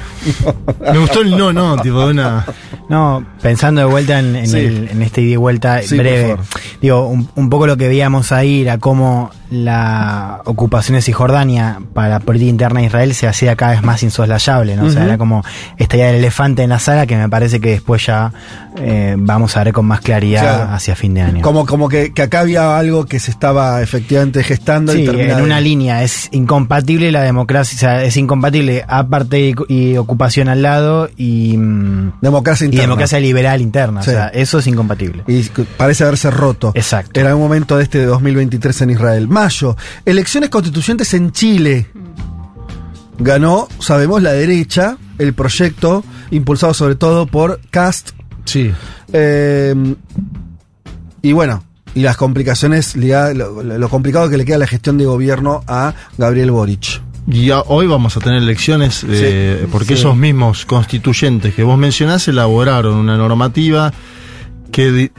Me 0.91 0.97
gustó 0.99 1.21
el 1.21 1.31
no, 1.37 1.53
no, 1.53 1.77
tipo 1.81 1.99
de 2.05 2.11
una. 2.11 2.45
No, 2.89 3.25
pensando 3.41 3.79
de 3.79 3.85
vuelta 3.87 4.19
en, 4.19 4.35
en 4.35 4.47
Sí. 4.47 4.57
el- 4.57 4.89
en 4.89 5.01
este 5.01 5.21
ida 5.21 5.33
y 5.33 5.35
vuelta 5.37 5.81
Sí, 5.81 5.97
breve. 5.97 6.35
Digo, 6.81 7.07
un, 7.07 7.29
un 7.35 7.49
poco 7.49 7.65
lo 7.65 7.77
que 7.77 7.87
veíamos 7.87 8.33
ahí 8.33 8.61
era 8.63 8.77
cómo 8.79 9.31
la 9.53 10.41
ocupación 10.45 10.95
de 10.95 11.01
Cisjordania 11.01 11.79
para 11.93 12.09
la 12.09 12.19
política 12.19 12.49
interna 12.49 12.79
de 12.81 12.87
Israel 12.87 13.13
se 13.13 13.27
hacía 13.27 13.55
cada 13.55 13.71
vez 13.73 13.83
más 13.83 14.03
insoslayable, 14.03 14.75
¿no? 14.75 14.85
O 14.85 14.89
sea, 14.89 15.01
Ujú. 15.01 15.09
era 15.09 15.17
como 15.17 15.43
esta 15.77 15.95
idea 15.95 16.07
del 16.07 16.17
elefante 16.17 16.63
en 16.63 16.69
la 16.69 16.79
sala 16.79 17.05
que 17.05 17.15
me 17.15 17.29
parece 17.29 17.59
que 17.61 17.69
después 17.71 18.05
ya 18.05 18.31
eh, 18.77 19.15
vamos 19.17 19.55
a 19.55 19.63
ver 19.63 19.73
con 19.73 19.85
más 19.85 20.01
claridad 20.01 20.73
hacia 20.73 20.95
fin 20.95 21.13
de 21.13 21.21
año. 21.21 21.41
Como, 21.41 21.65
como 21.65 21.89
que, 21.89 22.11
que 22.13 22.23
acá 22.23 22.41
había 22.41 22.77
algo 22.77 23.05
que 23.05 23.19
se 23.19 23.31
estaba 23.31 23.81
efectivamente 23.81 24.43
gestando 24.43 24.93
y 24.93 24.97
Sí, 25.01 25.05
termina 25.05 25.37
en 25.37 25.41
una 25.43 25.61
línea 25.61 26.03
es 26.03 26.29
incompatible 26.31 27.11
la 27.11 27.21
democracia, 27.21 27.75
o 27.75 27.79
sea, 27.79 28.03
es 28.03 28.17
incompatible 28.17 28.83
apartheid 28.87 29.55
y, 29.67 29.91
y 29.91 29.97
ocupación 29.97 30.49
al 30.49 30.61
lado 30.61 31.09
y, 31.17 31.57
mm, 31.57 32.13
democracia 32.21 32.67
y 32.67 32.71
democracia 32.75 33.19
liberal 33.19 33.61
interna, 33.61 34.01
Sí. 34.01 34.09
o 34.09 34.13
sea, 34.13 34.27
eso 34.29 34.59
es 34.59 34.67
incompatible. 34.67 35.23
Y 35.27 35.43
parece 35.77 36.03
haberse 36.03 36.31
roto. 36.31 36.71
Exacto. 36.75 37.19
En 37.19 37.27
algún 37.27 37.43
momento 37.43 37.77
de 37.77 37.83
este 37.83 37.99
de 37.99 38.05
2023 38.05 38.81
en 38.81 38.89
Israel. 38.89 39.27
Mayo, 39.43 39.75
elecciones 40.05 40.49
constituyentes 40.49 41.13
en 41.13 41.31
Chile. 41.31 41.87
Ganó, 43.19 43.67
sabemos, 43.79 44.21
la 44.21 44.31
derecha, 44.31 44.97
el 45.19 45.33
proyecto, 45.33 46.03
impulsado 46.31 46.73
sobre 46.73 46.95
todo 46.95 47.25
por 47.27 47.59
Cast. 47.69 48.11
Sí. 48.45 48.71
eh, 49.11 49.95
y 51.21 51.31
bueno, 51.31 51.63
y 51.95 52.01
las 52.01 52.17
complicaciones, 52.17 52.95
lo, 52.95 53.89
complicado 53.89 54.29
que 54.29 54.37
le 54.37 54.45
queda 54.45 54.57
la 54.57 54.67
gestión 54.67 54.97
de 54.97 55.05
gobierno 55.05 55.63
a 55.67 55.93
Gabriel 56.17 56.51
Boric. 56.51 57.01
Y 57.27 57.51
a- 57.51 57.61
hoy 57.61 57.87
vamos 57.87 58.17
a 58.17 58.19
tener 58.19 58.41
elecciones 58.41 59.05
eh, 59.07 59.67
porque 59.71 59.93
esos 59.93 60.15
mismos 60.17 60.65
constituyentes 60.65 61.53
que 61.53 61.63
vos 61.63 61.77
mencionás 61.77 62.27
elaboraron 62.27 62.95
una 62.95 63.15
normativa 63.15 63.93
que 64.71 65.11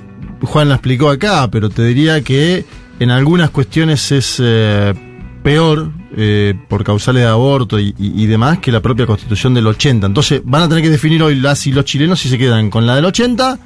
Juan 0.42 0.68
la 0.68 0.74
explicó 0.74 1.08
acá, 1.08 1.48
pero 1.50 1.70
te 1.70 1.82
diría 1.84 2.20
que 2.22 2.66
en 3.00 3.10
algunas 3.10 3.50
cuestiones 3.50 4.10
es 4.12 4.36
eh, 4.42 4.94
peor 5.42 5.90
eh, 6.16 6.54
por 6.68 6.84
causales 6.84 7.22
de 7.22 7.28
aborto 7.28 7.78
y, 7.78 7.94
y- 7.98 8.22
y 8.22 8.26
demás 8.26 8.58
que 8.60 8.70
la 8.72 8.80
propia 8.80 9.06
constitución 9.06 9.52
del 9.54 9.66
80. 9.66 10.06
Entonces 10.06 10.40
van 10.44 10.62
a 10.62 10.68
tener 10.68 10.82
que 10.82 10.90
definir 10.90 11.22
hoy 11.22 11.34
las 11.34 11.66
y 11.66 11.72
los 11.72 11.84
chilenos 11.84 12.20
si 12.20 12.28
se 12.28 12.38
quedan 12.38 12.70
con 12.70 12.86
la 12.86 12.94
del 12.96 13.04
80 13.04 13.58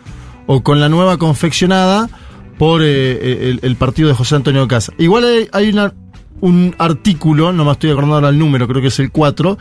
o 0.47 0.63
con 0.63 0.81
la 0.81 0.89
nueva 0.89 1.19
confeccionada 1.19 2.09
por 2.59 2.83
eh, 2.83 3.51
el, 3.51 3.61
el 3.63 3.77
partido 3.77 4.09
de 4.09 4.15
José 4.15 4.35
Antonio 4.37 4.67
Casa. 4.67 4.93
Igual 4.99 5.25
hay, 5.25 5.49
hay 5.53 5.69
una- 5.71 5.93
un 6.41 6.75
artículo, 6.79 7.53
no 7.53 7.65
me 7.65 7.73
estoy 7.73 7.91
acordando 7.91 8.15
ahora 8.15 8.29
el 8.29 8.39
número, 8.39 8.67
creo 8.69 8.81
que 8.81 8.89
es 8.89 8.99
el 9.01 9.11
4, 9.11 9.59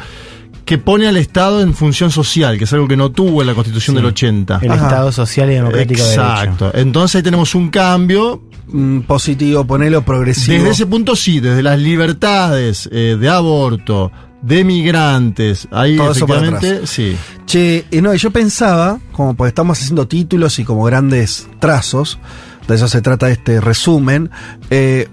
que 0.64 0.78
pone 0.78 1.08
al 1.08 1.18
Estado 1.18 1.62
en 1.62 1.74
función 1.74 2.12
social, 2.12 2.58
que 2.58 2.66
es 2.66 2.74
algo 2.74 2.88
que 2.88 2.96
no 2.98 3.12
tuvo 3.12 3.42
en 3.42 3.48
la 3.48 3.54
constitución 3.56 3.96
del 3.96 4.06
80. 4.06 4.60
El 4.62 4.72
Ajá. 4.72 4.84
Estado 4.86 5.12
Social 5.12 5.50
y 5.50 5.56
Democrático 5.56 6.02
de 6.04 6.10
Derecho. 6.10 6.22
Exacto. 6.22 6.72
Entonces 6.76 7.16
ahí 7.16 7.24
tenemos 7.24 7.56
un 7.56 7.70
cambio. 7.70 8.44
Mm, 8.70 9.02
positivo, 9.02 9.66
ponelo 9.66 10.02
progresivo. 10.04 10.58
Desde 10.58 10.70
ese 10.72 10.86
punto 10.86 11.16
sí, 11.16 11.40
desde 11.40 11.64
las 11.64 11.80
libertades 11.80 12.90
eh, 12.92 13.16
de 13.20 13.30
aborto, 13.30 14.12
de 14.42 14.64
migrantes, 14.64 15.68
ahí 15.72 15.96
Todo 15.98 16.12
eso 16.12 16.28
para 16.28 16.42
efectivamente, 16.48 16.86
sí. 16.88 17.16
Che, 17.46 17.86
y 17.92 18.02
no, 18.02 18.14
yo 18.14 18.30
pensaba, 18.32 19.00
como 19.14 19.36
pues 19.36 19.50
estamos 19.50 19.80
haciendo 19.80 20.08
títulos 20.08 20.60
y 20.60 20.64
como 20.66 20.84
grandes 20.84 21.48
trazos, 21.60 22.20
de 22.68 22.76
eso 22.76 22.88
se 22.90 23.02
trata 23.02 23.30
este 23.30 23.62
resumen, 23.62 24.30
eh, 24.70 25.08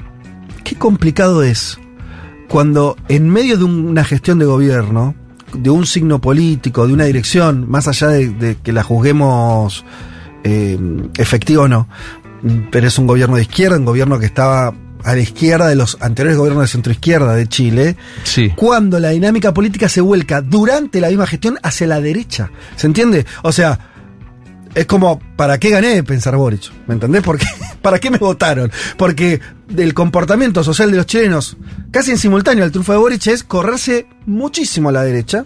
qué 0.65 0.75
complicado 0.77 1.43
es 1.45 1.79
cuando 2.49 2.97
en 3.09 3.29
medio 3.31 3.57
de 3.57 3.65
un- 3.65 3.87
una 3.87 4.05
gestión 4.05 4.39
de 4.41 4.47
gobierno, 4.47 5.15
de 5.53 5.71
un 5.71 5.87
signo 5.87 6.21
político, 6.21 6.87
de 6.89 6.93
una 6.93 7.05
dirección, 7.05 7.71
más 7.71 7.87
allá 7.87 8.09
de, 8.09 8.29
de 8.31 8.57
que 8.57 8.73
la 8.73 8.83
juzguemos 8.83 9.85
eh, 10.43 10.79
efectiva 11.17 11.63
o 11.63 11.69
no, 11.69 11.89
pero 12.71 12.87
es 12.89 12.99
un 12.99 13.07
gobierno 13.07 13.37
de 13.37 13.43
izquierda, 13.43 13.77
un 13.79 13.85
gobierno 13.85 14.19
que 14.19 14.27
estaba 14.27 14.75
a 15.03 15.15
la 15.15 15.21
izquierda 15.21 15.67
de 15.69 15.75
los 15.75 15.99
anteriores 16.01 16.39
gobiernos 16.39 16.63
de 16.65 16.69
centroizquierda 16.69 17.35
de 17.35 17.47
Chile, 17.47 17.97
Sí. 18.23 18.51
cuando 18.57 18.99
la 19.01 19.11
dinámica 19.11 19.53
política 19.53 19.89
se 19.89 20.01
vuelca 20.01 20.41
durante 20.41 21.01
la 21.01 21.09
misma 21.09 21.27
gestión 21.27 21.59
hacia 21.63 21.87
la 21.87 22.01
derecha. 22.01 22.51
¿Se 22.77 22.87
entiende? 22.87 23.27
O 23.43 23.53
sea, 23.53 23.79
es 24.75 24.87
como, 24.87 25.21
¿para 25.37 25.59
qué 25.59 25.71
gané 25.71 26.03
pensar 26.03 26.37
Boric? 26.37 26.73
¿Me 26.87 26.95
entendés? 26.95 27.23
Porque, 27.23 27.47
¿Para 27.83 27.99
qué 27.99 28.11
me 28.11 28.19
votaron? 28.19 28.73
Porque 28.97 29.41
del 29.69 29.93
comportamiento 29.93 30.65
social 30.65 30.91
de 30.91 30.97
los 30.97 31.07
chilenos, 31.07 31.57
casi 31.91 32.11
en 32.11 32.19
simultáneo 32.19 32.65
al 32.65 32.71
triunfo 32.71 32.93
de 32.93 32.99
Boric, 32.99 33.27
es 33.27 33.45
correrse 33.45 34.07
muchísimo 34.27 34.89
a 34.89 34.93
la 34.93 35.03
derecha. 35.03 35.45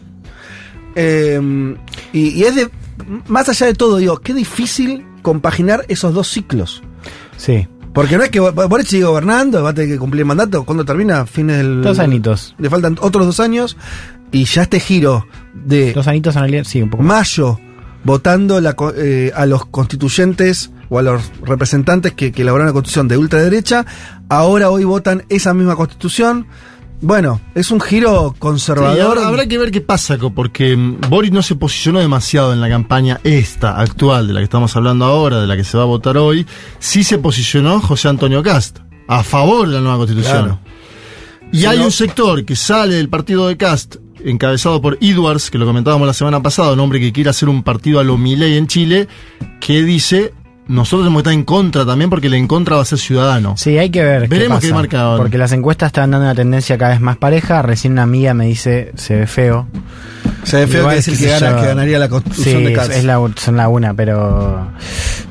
Eh, 0.95 1.77
y, 2.13 2.29
y 2.31 2.45
es 2.45 2.55
de, 2.55 2.71
más 3.27 3.49
allá 3.49 3.67
de 3.67 3.75
todo, 3.75 3.97
digo, 3.99 4.19
qué 4.19 4.35
difícil 4.35 5.05
compaginar 5.23 5.85
esos 5.89 6.15
dos 6.15 6.29
ciclos. 6.29 6.83
Sí. 7.39 7.67
Porque 7.95 8.19
no 8.19 8.23
es 8.25 8.29
que 8.31 8.39
Bo- 8.41 8.53
Boric 8.53 8.87
sigue 8.87 9.05
gobernando, 9.05 9.63
va 9.63 9.71
a 9.71 9.75
tener 9.75 9.91
que 9.91 9.99
cumplir 9.99 10.21
el 10.21 10.27
mandato. 10.27 10.65
¿Cuándo 10.65 10.85
termina? 10.85 11.25
Fines 11.25 11.57
del. 11.57 11.81
Dos 11.83 11.99
añitos. 11.99 12.55
Le 12.59 12.69
faltan 12.69 12.99
otros 13.01 13.25
dos 13.25 13.41
años. 13.41 13.77
Y 14.31 14.45
ya 14.45 14.63
este 14.63 14.79
giro 14.79 15.27
de 15.55 15.95
Dos 15.95 16.07
añitos 16.07 16.37
en 16.37 16.43
realidad, 16.43 16.65
sí, 16.65 16.83
un 16.83 16.91
poco 16.91 17.03
más. 17.03 17.19
mayo 17.39 17.59
votando 18.05 18.61
la 18.61 18.77
eh, 18.97 19.33
a 19.35 19.45
los 19.47 19.65
constituyentes 19.67 20.71
o 20.91 20.99
a 20.99 21.03
los 21.03 21.23
representantes 21.43 22.13
que, 22.13 22.31
que 22.31 22.43
elaboraron 22.43 22.69
la 22.69 22.73
constitución 22.73 23.09
de 23.09 23.17
ultraderecha, 23.19 23.85
ahora 24.29 24.71
hoy 24.71 24.85
votan 24.85 25.25
esa 25.29 25.53
misma 25.55 25.75
constitución. 25.77 26.47
Bueno, 27.01 27.41
es 27.55 27.71
un 27.71 27.81
giro 27.81 28.35
conservador. 28.39 29.19
habrá, 29.19 29.29
habrá 29.29 29.47
que 29.47 29.57
ver 29.57 29.71
qué 29.71 29.81
pasa, 29.81 30.19
porque 30.35 30.77
mm, 30.77 31.01
Boris 31.09 31.31
no 31.31 31.43
se 31.43 31.55
posicionó 31.55 32.01
demasiado 32.01 32.53
en 32.53 32.61
la 32.61 32.69
campaña 32.69 33.21
esta, 33.23 33.79
actual, 33.79 34.27
de 34.27 34.33
la 34.33 34.41
que 34.41 34.45
estamos 34.45 34.75
hablando 34.75 35.05
ahora, 35.05 35.41
de 35.41 35.47
la 35.47 35.57
que 35.57 35.65
se 35.65 35.77
va 35.77 35.85
a 35.85 35.87
votar 35.87 36.17
hoy. 36.17 36.47
Sí 36.81 37.05
se 37.05 37.19
posicionó 37.19 37.81
José 37.81 38.09
Antonio 38.09 38.43
Cast, 38.43 38.79
a 39.07 39.23
favor 39.23 39.69
de 39.69 39.75
la 39.75 39.81
nueva 39.81 39.99
constitución. 39.99 40.45
Claro. 40.45 40.61
Y 41.53 41.65
hay 41.65 41.79
un 41.79 41.93
sector 41.93 42.45
que 42.45 42.57
sale 42.57 42.97
del 42.97 43.09
partido 43.09 43.49
de 43.49 43.57
Cast, 43.57 43.97
encabezado 44.25 44.83
por 44.83 44.99
Edwards, 45.01 45.51
que 45.51 45.59
lo 45.59 45.67
comentábamos 45.67 46.07
la 46.07 46.15
semana 46.15 46.43
pasada, 46.43 46.73
un 46.73 46.81
hombre 46.81 47.01
que 47.01 47.13
quiere 47.13 47.31
hacer 47.31 47.49
un 47.49 47.63
partido 47.63 48.01
a 48.01 48.05
lo 48.05 48.19
Milei 48.19 48.57
en 48.57 48.67
Chile, 48.67 49.09
que 49.61 49.83
dice, 49.83 50.35
nosotros 50.69 51.09
que 51.11 51.19
estar 51.19 51.33
en 51.33 51.45
contra 51.45 51.85
también, 51.85 52.11
porque 52.11 52.27
el 52.29 52.35
en 52.35 52.47
contra 52.47 52.77
va 52.77 52.83
a 52.83 52.85
ser 52.85 52.99
ciudadano. 52.99 53.55
Sí, 53.57 53.77
hay 53.79 53.91
que 53.91 54.03
ver. 54.05 54.29
Veremos 54.29 54.61
qué, 54.61 54.69
qué 54.69 54.75
marca. 54.75 55.17
Porque 55.17 55.39
las 55.39 55.53
encuestas 55.53 55.89
están 55.89 56.11
dando 56.11 56.27
una 56.27 56.35
tendencia 56.35 56.77
cada 56.79 56.93
vez 56.93 57.01
más 57.01 57.17
pareja. 57.17 57.63
Recién 57.63 57.95
una 57.95 58.03
amiga 58.05 58.35
me 58.35 58.47
dice, 58.47 58.93
se 58.97 59.17
ve 59.17 59.27
feo. 59.27 59.67
Se 60.45 60.59
ve 60.59 60.67
feo 60.67 60.81
Igual, 60.81 60.95
que 60.95 61.01
es 61.01 61.09
el 61.09 61.19
que, 61.19 61.25
sé 61.25 61.31
gana, 61.41 61.51
yo. 61.57 61.61
que 61.63 61.67
ganaría 61.69 61.99
la 61.99 62.09
constitución 62.09 62.59
Sí, 62.61 62.65
de 62.65 62.73
Katz. 62.73 62.91
es 62.91 63.05
la, 63.05 63.19
son 63.37 63.57
la 63.57 63.69
una, 63.69 63.95
pero. 63.95 64.69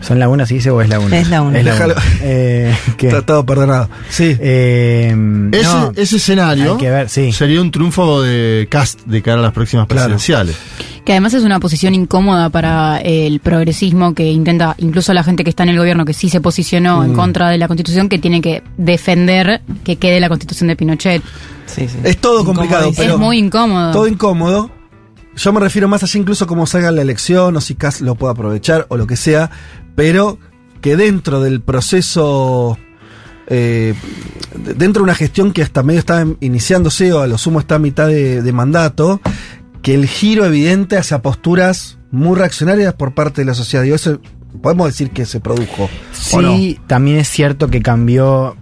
¿Son 0.02 0.20
la 0.20 0.28
una, 0.30 0.46
se 0.46 0.56
dice 0.56 0.70
o 0.70 0.82
es 0.82 0.90
la 0.90 1.00
una? 1.00 1.18
Es 1.18 1.30
la 1.30 1.42
una. 1.42 1.58
Es 1.60 1.66
la 1.66 1.72
Déjalo. 1.72 1.94
una. 1.96 2.04
Eh. 2.22 2.76
Está 3.00 3.22
todo 3.22 3.46
perdonado. 3.46 3.90
Sí. 4.10 4.36
Eh, 4.40 5.08
Ese, 5.52 5.64
no, 5.64 5.92
ese 5.96 6.18
escenario 6.18 6.74
hay 6.74 6.78
que 6.78 6.90
ver, 6.90 7.10
sí. 7.10 7.32
sería 7.32 7.62
un 7.62 7.72
triunfo 7.72 8.22
de 8.22 8.68
Cast 8.70 9.02
de 9.06 9.22
cara 9.22 9.40
a 9.40 9.44
las 9.44 9.54
próximas 9.54 9.88
Claro. 9.88 10.18
Que 11.08 11.14
además 11.14 11.34
es 11.36 11.44
una 11.44 11.62
posición 11.62 11.96
incómoda 11.96 12.50
para 12.50 12.98
el 13.00 13.40
progresismo 13.40 14.14
que 14.14 14.30
intenta, 14.30 14.76
incluso 14.78 15.14
la 15.14 15.24
gente 15.24 15.46
que 15.46 15.50
está 15.50 15.64
en 15.64 15.70
el 15.70 15.78
gobierno 15.78 16.04
que 16.04 16.12
sí 16.12 16.28
se 16.28 16.42
posicionó 16.42 17.00
Mm. 17.00 17.06
en 17.06 17.14
contra 17.14 17.48
de 17.50 17.58
la 17.58 17.70
constitución, 17.70 18.10
que 18.10 18.20
tiene 18.20 18.42
que 18.42 18.62
defender 18.76 19.62
que 19.86 19.96
quede 19.96 20.20
la 20.20 20.28
constitución 20.28 20.68
de 20.68 20.76
Pinochet. 20.76 21.24
Sí, 21.66 21.88
sí. 21.88 21.98
Es 22.04 22.18
todo 22.18 22.44
complicado, 22.44 22.92
pero 22.94 23.14
es 23.14 23.20
muy 23.20 23.38
incómodo. 23.38 23.94
todo 23.94 24.06
incómodo. 24.06 24.70
Yo 25.38 25.54
me 25.54 25.62
refiero 25.62 25.88
más 25.88 26.04
allá 26.04 26.20
incluso 26.20 26.46
cómo 26.46 26.66
salga 26.66 26.92
la 26.92 27.04
elección 27.04 27.56
o 27.56 27.62
si 27.62 27.76
Kass 27.76 28.02
lo 28.02 28.16
pueda 28.16 28.34
aprovechar 28.34 28.86
o 28.90 28.98
lo 28.98 29.08
que 29.08 29.16
sea, 29.16 29.50
pero 29.96 30.40
que 30.82 30.98
dentro 30.98 31.40
del 31.40 31.62
proceso, 31.62 32.78
eh, 33.48 33.94
de- 34.58 34.74
dentro 34.74 35.02
de 35.02 35.04
una 35.06 35.16
gestión 35.16 35.54
que 35.54 35.62
hasta 35.64 35.84
medio 35.84 36.00
está 36.02 36.26
iniciándose 36.42 37.14
o 37.14 37.22
a 37.22 37.28
lo 37.28 37.38
sumo 37.38 37.62
está 37.62 37.76
a 37.76 37.80
mitad 37.80 38.08
de, 38.08 38.42
de 38.42 38.52
mandato, 38.52 39.22
que 39.88 39.94
el 39.94 40.06
giro 40.06 40.44
evidente 40.44 40.98
hacia 40.98 41.22
posturas 41.22 41.98
muy 42.12 42.38
reaccionarias 42.38 42.94
por 42.96 43.14
parte 43.14 43.40
de 43.40 43.46
la 43.46 43.54
sociedad. 43.54 43.86
Digo, 43.86 43.96
eso 43.96 44.20
podemos 44.62 44.88
decir 44.88 45.12
que 45.12 45.26
se 45.26 45.40
produjo. 45.40 45.90
Sí, 46.12 46.78
también 46.88 47.20
es 47.20 47.30
cierto 47.30 47.70
que 47.70 47.82
cambió. 47.82 48.58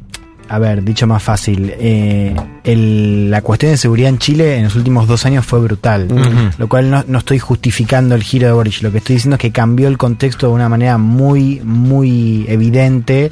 A 0.48 0.60
ver, 0.60 0.84
dicho 0.84 1.08
más 1.08 1.24
fácil, 1.24 1.74
eh, 1.78 2.36
el- 2.64 3.32
la 3.32 3.42
cuestión 3.42 3.72
de 3.72 3.78
seguridad 3.78 4.10
en 4.10 4.18
Chile 4.20 4.58
en 4.58 4.66
los 4.66 4.76
últimos 4.76 5.08
dos 5.08 5.26
años 5.26 5.46
fue 5.46 5.60
brutal. 5.60 6.08
Lo 6.58 6.68
cual 6.68 6.90
no, 6.92 7.04
no 7.08 7.18
estoy 7.20 7.40
justificando 7.40 8.14
el 8.16 8.22
giro 8.24 8.48
de 8.48 8.54
Boric. 8.54 8.82
Lo 8.82 8.92
que 8.92 9.00
estoy 9.00 9.16
diciendo 9.16 9.36
es 9.36 9.42
que 9.42 9.52
cambió 9.52 9.88
el 9.88 9.98
contexto 9.98 10.48
de 10.48 10.54
una 10.54 10.70
manera 10.70 10.98
muy, 10.98 11.62
muy 11.64 12.46
evidente. 12.48 13.32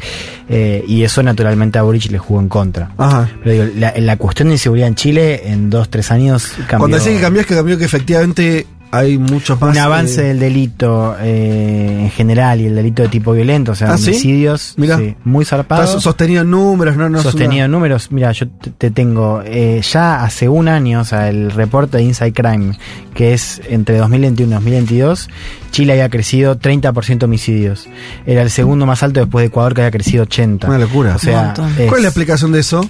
eh, 0.49 0.83
y 0.87 1.03
eso 1.03 1.23
naturalmente 1.23 1.79
a 1.79 1.83
Boric 1.83 2.11
le 2.11 2.17
jugó 2.19 2.39
en 2.41 2.49
contra. 2.49 2.91
Ajá. 2.97 3.29
Pero 3.43 3.51
digo, 3.65 3.77
la, 3.79 3.93
la 3.97 4.17
cuestión 4.17 4.49
de 4.49 4.55
inseguridad 4.55 4.87
en 4.87 4.95
Chile 4.95 5.41
en 5.51 5.69
dos, 5.69 5.89
tres 5.89 6.11
años 6.11 6.49
cambió. 6.67 6.79
Cuando 6.79 6.97
decís 6.97 7.13
que 7.15 7.21
cambió, 7.21 7.41
es 7.41 7.47
que 7.47 7.55
cambió 7.55 7.77
que 7.77 7.85
efectivamente 7.85 8.67
hay 8.95 9.17
muchos 9.17 9.59
más. 9.59 9.71
un 9.75 9.81
avance 9.81 10.21
eh, 10.21 10.27
del 10.29 10.39
delito 10.39 11.15
eh, 11.19 11.99
en 12.03 12.09
general 12.11 12.61
y 12.61 12.67
el 12.67 12.75
delito 12.75 13.01
de 13.01 13.09
tipo 13.09 13.33
violento, 13.33 13.71
o 13.71 13.75
sea, 13.75 13.89
¿Ah, 13.91 13.95
homicidios, 13.95 14.75
Mirá. 14.77 14.97
sí, 14.97 15.15
muy 15.23 15.45
zarpado. 15.45 15.83
está 15.83 15.99
sostenido 15.99 16.43
en 16.43 16.51
números, 16.51 16.95
no, 16.95 17.09
no 17.09 17.21
sostenido 17.21 17.65
una- 17.65 17.67
números, 17.67 18.11
mira, 18.11 18.31
yo 18.31 18.47
te, 18.47 18.69
te 18.71 18.91
tengo 18.91 19.41
eh, 19.45 19.81
ya 19.81 20.23
hace 20.23 20.47
un 20.47 20.67
año, 20.67 21.01
o 21.01 21.05
sea, 21.05 21.29
el 21.29 21.51
reporte 21.51 21.97
de 21.97 22.03
Inside 22.03 22.33
Crime, 22.33 22.77
que 23.13 23.33
es 23.33 23.61
entre 23.67 23.97
2021 23.97 24.51
y 24.51 24.53
2022, 24.53 25.29
Chile 25.71 25.93
había 25.93 26.09
crecido 26.09 26.59
30% 26.59 27.23
homicidios. 27.23 27.87
Era 28.27 28.43
el 28.43 28.51
segundo 28.51 28.85
más 28.85 29.01
alto 29.01 29.19
después 29.21 29.41
de 29.41 29.47
Ecuador, 29.47 29.73
que 29.73 29.81
había 29.81 29.91
crecido 29.91 30.23
80. 30.23 30.67
Una 30.67 30.77
locura. 30.77 31.15
O 31.15 31.19
sea, 31.19 31.53
¿Cuál 31.55 31.95
es 31.97 32.01
la 32.03 32.07
explicación 32.09 32.51
de 32.51 32.59
eso? 32.59 32.87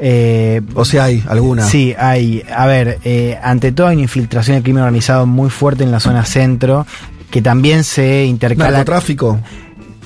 Eh, 0.00 0.62
O 0.74 0.84
si 0.84 0.98
hay 0.98 1.22
alguna. 1.28 1.64
Sí, 1.64 1.94
hay. 1.98 2.42
A 2.54 2.66
ver, 2.66 2.98
eh, 3.04 3.38
ante 3.42 3.72
todo 3.72 3.88
hay 3.88 3.96
una 3.96 4.02
infiltración 4.02 4.56
del 4.56 4.62
crimen 4.62 4.82
organizado 4.82 5.26
muy 5.26 5.50
fuerte 5.50 5.84
en 5.84 5.92
la 5.92 6.00
zona 6.00 6.24
centro, 6.24 6.86
que 7.30 7.42
también 7.42 7.84
se 7.84 8.24
intercala 8.24 8.78
Narcotráfico. 8.78 9.38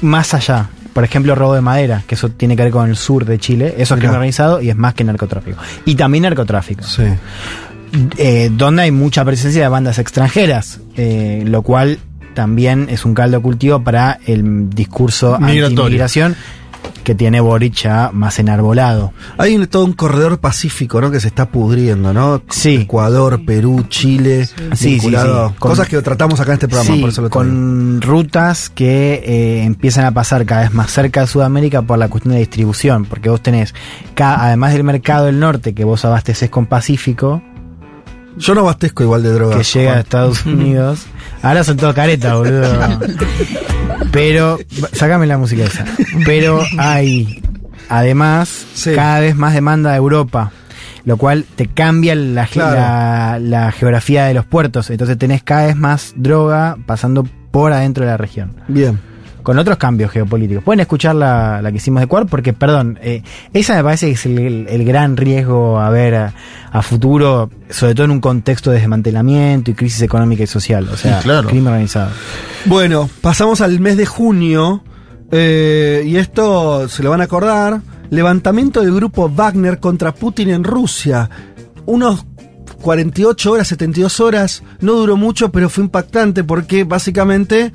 más 0.02 0.34
allá. 0.34 0.68
Por 0.92 1.02
ejemplo, 1.02 1.34
robo 1.34 1.54
de 1.54 1.60
madera, 1.60 2.04
que 2.06 2.14
eso 2.14 2.28
tiene 2.28 2.54
que 2.56 2.62
ver 2.62 2.72
con 2.72 2.88
el 2.88 2.96
sur 2.96 3.24
de 3.24 3.38
Chile. 3.38 3.74
Eso 3.78 3.94
es 3.94 3.98
crimen 4.00 4.14
organizado 4.16 4.60
y 4.62 4.70
es 4.70 4.76
más 4.76 4.94
que 4.94 5.02
narcotráfico. 5.02 5.58
Y 5.84 5.96
también 5.96 6.22
narcotráfico. 6.22 6.84
Sí. 6.84 7.02
Eh, 8.16 8.50
donde 8.52 8.82
hay 8.82 8.90
mucha 8.90 9.24
presencia 9.24 9.62
de 9.62 9.68
bandas 9.68 9.98
extranjeras, 9.98 10.80
eh, 10.96 11.42
lo 11.46 11.62
cual 11.62 11.98
también 12.34 12.88
es 12.90 13.04
un 13.04 13.14
caldo 13.14 13.40
cultivo 13.40 13.82
para 13.82 14.18
el 14.26 14.70
discurso 14.70 15.36
anti-inmigración 15.36 16.36
que 17.04 17.14
tiene 17.14 17.40
Boric 17.40 17.74
ya 17.74 18.10
más 18.12 18.38
enarbolado. 18.38 19.12
Hay 19.38 19.54
un- 19.54 19.66
todo 19.68 19.84
un 19.84 19.92
corredor 19.92 20.38
pacífico, 20.40 21.00
¿no? 21.00 21.10
Que 21.10 21.20
se 21.20 21.28
está 21.28 21.48
pudriendo, 21.50 22.12
¿no? 22.12 22.42
Sí. 22.50 22.74
Ecuador, 22.82 23.44
Perú, 23.44 23.84
Chile, 23.88 24.46
Sí, 24.46 24.54
sí, 24.74 24.88
vinculado- 24.94 25.48
sí. 25.50 25.54
Con- 25.58 25.70
Cosas 25.70 25.88
que 25.88 26.00
tratamos 26.02 26.40
acá 26.40 26.52
en 26.52 26.54
este 26.54 26.68
programa, 26.68 26.94
Sí, 26.96 27.00
por 27.00 27.10
eso 27.10 27.22
lo 27.22 27.28
traigo. 27.30 27.48
con 27.50 28.00
rutas 28.02 28.70
que 28.70 29.22
eh, 29.24 29.62
empiezan 29.64 30.04
a 30.06 30.10
pasar 30.12 30.44
cada 30.46 30.62
vez 30.62 30.72
más 30.74 30.90
cerca 30.90 31.20
de 31.20 31.26
Sudamérica 31.28 31.82
por 31.82 31.98
la 31.98 32.08
cuestión 32.08 32.32
de 32.34 32.40
distribución, 32.40 33.04
porque 33.04 33.28
vos 33.30 33.42
tenés, 33.42 33.74
además 34.16 34.72
del 34.72 34.84
mercado 34.84 35.26
del 35.26 35.38
norte 35.38 35.74
que 35.74 35.84
vos 35.84 36.04
abasteces 36.04 36.50
con 36.50 36.66
Pacífico, 36.66 37.42
Yo 38.36 38.54
no 38.56 38.62
abastezco 38.62 39.04
igual 39.04 39.22
de 39.22 39.30
drogas. 39.32 39.56
que 39.58 39.78
llega 39.78 39.94
a. 39.94 40.00
Estados 40.00 40.44
Unidos. 40.46 41.06
Ahora 41.44 41.62
son 41.62 41.76
todos 41.76 41.94
caretas, 41.94 42.34
boludo. 42.34 42.98
Pero, 44.10 44.58
sácame 44.92 45.26
la 45.26 45.38
música 45.38 45.64
esa. 45.64 45.84
Pero 46.24 46.62
hay, 46.78 47.42
además, 47.88 48.66
Sí. 48.74 48.92
cada 48.94 49.20
vez 49.20 49.36
más 49.36 49.54
demanda 49.54 49.90
de 49.90 49.96
Europa. 49.96 50.50
Lo 51.04 51.18
cual 51.18 51.44
te 51.56 51.66
cambia 51.66 52.14
la, 52.14 52.46
ge- 52.46 52.54
Claro. 52.54 52.76
la, 52.76 53.38
la 53.38 53.72
geografía 53.72 54.24
de 54.24 54.32
los 54.34 54.46
puertos. 54.46 54.88
Entonces 54.88 55.18
tenés 55.18 55.42
cada 55.42 55.66
vez 55.66 55.76
más 55.76 56.14
droga 56.16 56.76
pasando 56.86 57.26
por 57.50 57.72
adentro 57.74 58.04
de 58.06 58.10
la 58.10 58.16
región. 58.16 58.56
Bien. 58.68 58.98
Con 59.44 59.58
otros 59.60 59.76
cambios 59.78 60.10
geopolíticos. 60.10 60.64
Pueden 60.64 60.80
escuchar 60.80 61.14
la, 61.14 61.62
la 61.62 61.70
que 61.70 61.76
hicimos 61.76 62.00
de 62.00 62.08
Quar 62.08 62.26
porque, 62.26 62.52
perdón, 62.52 62.98
eh, 63.00 63.22
esa 63.52 63.76
me 63.76 63.84
parece 63.84 64.06
que 64.06 64.12
es 64.14 64.26
el, 64.26 64.38
el- 64.40 64.66
el 64.68 64.84
gran 64.84 65.16
riesgo 65.16 65.78
a 65.78 65.88
ver 65.90 66.14
a, 66.16 66.34
a 66.72 66.82
futuro, 66.82 67.50
sobre 67.70 67.94
todo 67.94 68.06
en 68.06 68.10
un 68.10 68.20
contexto 68.20 68.72
de 68.72 68.78
desmantelamiento 68.80 69.70
y 69.70 69.74
crisis 69.74 70.02
económica 70.02 70.42
y 70.42 70.46
social. 70.48 70.88
O 70.92 70.96
sea, 70.96 71.18
Sí, 71.18 71.24
claro. 71.24 71.46
crimen 71.48 71.68
organizado. 71.68 72.10
Bueno, 72.64 73.08
pasamos 73.20 73.60
al 73.60 73.78
mes 73.78 73.96
de 73.96 74.06
junio. 74.06 74.82
eh, 75.30 76.02
y 76.06 76.16
esto 76.16 76.88
se 76.88 77.02
lo 77.02 77.10
van 77.10 77.20
a 77.20 77.24
acordar. 77.24 77.80
Levantamiento 78.10 78.80
del 78.82 78.94
grupo 78.94 79.28
Wagner 79.28 79.78
contra 79.80 80.14
Putin 80.14 80.50
en 80.50 80.64
Rusia. 80.64 81.28
Unos 81.86 82.24
48 82.80 83.50
horas, 83.52 83.68
72 83.68 84.20
horas. 84.20 84.62
No 84.80 84.92
duró 84.92 85.16
mucho, 85.16 85.50
pero 85.50 85.68
fue 85.68 85.84
impactante 85.84 86.44
porque 86.44 86.84
básicamente 86.84 87.72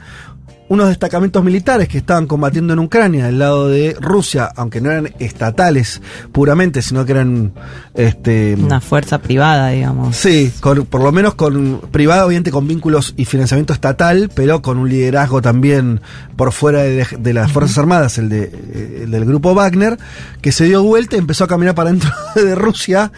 unos 0.69 0.87
destacamentos 0.87 1.43
militares 1.43 1.87
que 1.87 1.97
estaban 1.97 2.25
combatiendo 2.27 2.73
en 2.73 2.79
Ucrania 2.79 3.25
del 3.25 3.39
lado 3.39 3.67
de 3.67 3.95
Rusia, 3.99 4.49
aunque 4.55 4.79
no 4.81 4.89
eran 4.91 5.13
estatales 5.19 6.01
puramente, 6.31 6.81
sino 6.81 7.05
que 7.05 7.11
eran 7.13 7.53
este, 7.95 8.55
Una 8.55 8.79
fuerza 8.79 9.17
privada, 9.19 9.69
digamos. 9.69 10.15
Sí, 10.15 10.51
con- 10.61 10.85
por 10.85 11.01
lo 11.01 11.11
menos 11.11 11.33
con 11.35 11.81
privado, 11.91 12.27
obviamente 12.27 12.51
con 12.51 12.67
vínculos 12.67 13.13
y 13.17 13.25
financiamiento 13.25 13.73
estatal, 13.73 14.29
pero 14.33 14.61
con 14.61 14.77
un 14.77 14.87
liderazgo 14.89 15.41
también 15.41 16.01
por 16.35 16.51
fuera 16.51 16.83
de, 16.83 17.05
de 17.19 17.33
las 17.33 17.51
Fuerzas 17.51 17.77
Armadas, 17.79 18.17
el, 18.19 18.29
de, 18.29 19.03
el 19.03 19.11
del 19.11 19.25
grupo 19.25 19.53
Wagner, 19.55 19.97
que 20.41 20.51
se 20.51 20.65
dio 20.65 20.83
vuelta 20.83 21.15
y 21.15 21.19
empezó 21.19 21.43
a 21.45 21.47
caminar 21.47 21.73
para 21.75 21.89
dentro 21.89 22.11
de 22.35 22.53
Rusia, 22.55 23.11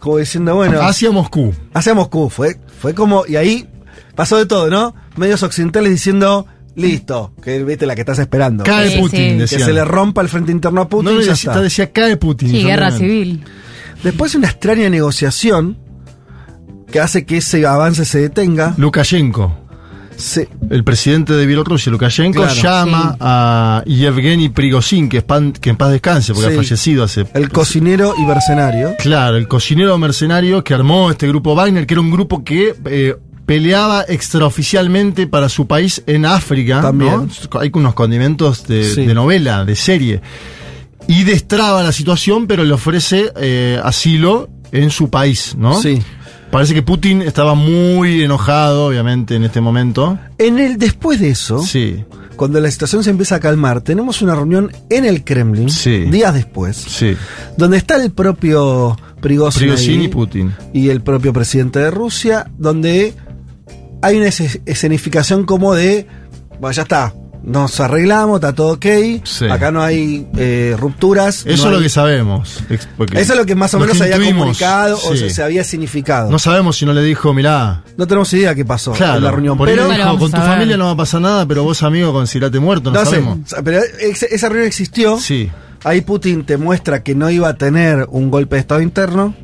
como 0.00 0.18
diciendo, 0.18 0.54
bueno, 0.56 0.80
Hacia 0.82 1.10
Moscú. 1.12 1.54
hacia 1.74 1.94
Moscú. 1.94 2.28
Fue, 2.28 2.58
fue 2.80 2.92
como, 2.94 3.24
y 3.26 3.36
ahí 3.36 3.68
pasó 4.16 4.36
de 4.36 4.46
todo, 4.46 4.68
¿no? 4.68 4.94
Medios 5.16 5.42
occidentales 5.44 5.90
diciendo, 5.92 6.46
listo, 6.78 7.32
que 7.42 7.62
viste 7.64 7.86
la 7.86 7.94
que 7.94 8.02
estás 8.02 8.18
esperando. 8.18 8.64
Cae 8.64 8.90
Sí, 8.90 8.98
Putin, 9.00 9.46
sí. 9.48 9.56
que 9.56 9.62
se 9.62 9.72
le 9.72 9.84
rompa 9.84 10.22
el 10.22 10.28
frente 10.28 10.52
interno 10.52 10.80
a 10.82 10.88
Putin. 10.88 11.04
no, 11.14 11.20
ya 11.20 11.30
decía, 11.30 11.50
está. 11.52 11.60
decía 11.60 11.92
cae 11.92 12.16
Putin. 12.16 12.50
Sí, 12.50 12.62
guerra 12.62 12.90
civil. 12.92 13.44
Después 14.02 14.32
de 14.32 14.38
una 14.38 14.48
extraña 14.48 14.88
negociación 14.88 15.76
que 16.90 17.00
hace 17.00 17.26
que 17.26 17.38
ese 17.38 17.66
avance 17.66 18.04
se 18.04 18.20
detenga. 18.20 18.74
Lukashenko. 18.76 19.64
se- 20.16 20.48
El 20.70 20.82
presidente 20.82 21.32
de 21.34 21.46
Bielorrusia, 21.46 21.92
Lukashenko, 21.92 22.42
Claro. 22.42 22.60
llama 22.60 23.10
Sí. 23.12 23.16
a 23.20 23.84
Yevgeny 23.86 24.48
Prigozhin, 24.48 25.08
que, 25.08 25.18
es 25.18 25.22
pan- 25.22 25.52
que 25.52 25.70
en 25.70 25.76
paz 25.76 25.92
descanse, 25.92 26.34
porque 26.34 26.48
Sí. 26.48 26.54
ha 26.54 26.56
fallecido 26.56 27.04
hace... 27.04 27.24
el 27.34 27.50
cocinero 27.50 28.14
y 28.18 28.24
mercenario. 28.24 28.96
Claro, 28.98 29.36
el 29.36 29.46
cocinero 29.46 29.96
mercenario 29.96 30.64
que 30.64 30.74
armó 30.74 31.12
este 31.12 31.28
grupo 31.28 31.54
Wagner, 31.54 31.86
que 31.86 31.94
era 31.94 32.00
un 32.00 32.10
grupo 32.10 32.42
que 32.42 32.74
eh, 32.86 33.14
peleaba 33.48 34.04
extraoficialmente 34.06 35.26
para 35.26 35.48
su 35.48 35.66
país 35.66 36.02
en 36.06 36.26
África. 36.26 36.82
También. 36.82 37.30
¿no? 37.50 37.60
Hay 37.60 37.70
unos 37.72 37.94
condimentos 37.94 38.66
de, 38.66 38.84
Sí. 38.84 39.06
de 39.06 39.14
novela, 39.14 39.64
de 39.64 39.74
serie. 39.74 40.20
Y 41.06 41.24
destraba 41.24 41.82
la 41.82 41.92
situación, 41.92 42.46
pero 42.46 42.62
le 42.64 42.74
ofrece 42.74 43.32
eh, 43.40 43.80
asilo 43.82 44.50
en 44.70 44.90
su 44.90 45.08
país, 45.08 45.54
¿no? 45.56 45.80
Sí. 45.80 46.02
Parece 46.50 46.74
que 46.74 46.82
Putin 46.82 47.22
estaba 47.22 47.54
muy 47.54 48.22
enojado, 48.22 48.86
obviamente, 48.88 49.34
en 49.36 49.44
este 49.44 49.62
momento. 49.62 50.18
En 50.36 50.58
el 50.58 50.76
después 50.76 51.18
de 51.18 51.30
eso, 51.30 51.62
Sí, 51.62 52.04
cuando 52.36 52.60
la 52.60 52.70
situación 52.70 53.02
se 53.02 53.08
empieza 53.10 53.36
a 53.36 53.40
calmar, 53.40 53.80
tenemos 53.80 54.20
una 54.20 54.34
reunión 54.34 54.70
en 54.90 55.06
el 55.06 55.24
Kremlin, 55.24 55.70
Sí. 55.70 56.00
días 56.10 56.34
después, 56.34 56.76
sí. 56.76 57.16
donde 57.56 57.78
está 57.78 57.96
el 58.02 58.10
propio 58.12 58.94
Prigozhin, 59.22 59.60
Prigozhin 59.62 60.00
ahí, 60.00 60.04
y 60.04 60.08
Putin. 60.08 60.54
y 60.74 60.90
el 60.90 61.00
propio 61.00 61.32
presidente 61.32 61.78
de 61.78 61.90
Rusia, 61.90 62.50
donde 62.58 63.14
hay 64.02 64.16
una 64.18 64.26
es- 64.28 64.60
escenificación 64.66 65.44
como 65.44 65.74
de, 65.74 66.06
bueno, 66.60 66.72
ya 66.72 66.82
está, 66.82 67.14
nos 67.42 67.78
arreglamos, 67.80 68.36
está 68.36 68.52
todo 68.52 68.72
ok, 68.74 68.86
Sí. 69.24 69.46
acá 69.48 69.70
no 69.70 69.80
hay 69.82 70.26
eh, 70.36 70.76
rupturas. 70.78 71.46
Eso 71.46 71.64
no 71.64 71.70
es 71.70 71.76
lo 71.78 71.82
que 71.82 71.88
sabemos. 71.88 72.62
Eso 72.68 73.32
es 73.32 73.36
lo 73.38 73.46
que 73.46 73.54
más 73.54 73.72
o 73.74 73.78
menos 73.78 73.96
se 73.96 74.12
había 74.12 74.26
comunicado 74.32 74.96
o 74.96 75.16
se, 75.16 75.30
se 75.30 75.42
había 75.42 75.64
significado. 75.64 76.30
No 76.30 76.38
sabemos 76.38 76.76
si 76.76 76.84
no 76.84 76.92
le 76.92 77.02
dijo, 77.02 77.32
mirá, 77.32 77.84
No 77.96 78.06
tenemos 78.06 78.32
idea 78.34 78.54
qué 78.54 78.64
pasó 78.64 78.92
Claro, 78.92 79.18
en 79.18 79.24
la 79.24 79.30
reunión, 79.30 79.56
por 79.56 79.68
pero, 79.68 79.88
dijo, 79.88 80.18
con 80.18 80.30
tu 80.30 80.36
familia 80.36 80.76
no 80.76 80.86
va 80.86 80.90
a 80.90 80.96
pasar 80.96 81.20
nada, 81.20 81.46
pero 81.46 81.64
vos, 81.64 81.82
amigo, 81.82 82.12
considerate 82.12 82.58
muerto, 82.58 82.90
no, 82.90 82.98
no 82.98 83.04
sé, 83.04 83.10
sabemos. 83.16 83.38
pero 83.64 83.80
ex- 84.00 84.24
esa 84.24 84.48
reunión 84.48 84.66
existió. 84.66 85.18
Sí. 85.18 85.48
Ahí 85.84 86.00
Putin 86.00 86.44
te 86.44 86.56
muestra 86.56 87.04
que 87.04 87.14
no 87.14 87.30
iba 87.30 87.48
a 87.48 87.54
tener 87.54 88.08
un 88.10 88.32
golpe 88.32 88.56
de 88.56 88.60
Estado 88.60 88.80
interno. 88.82 89.34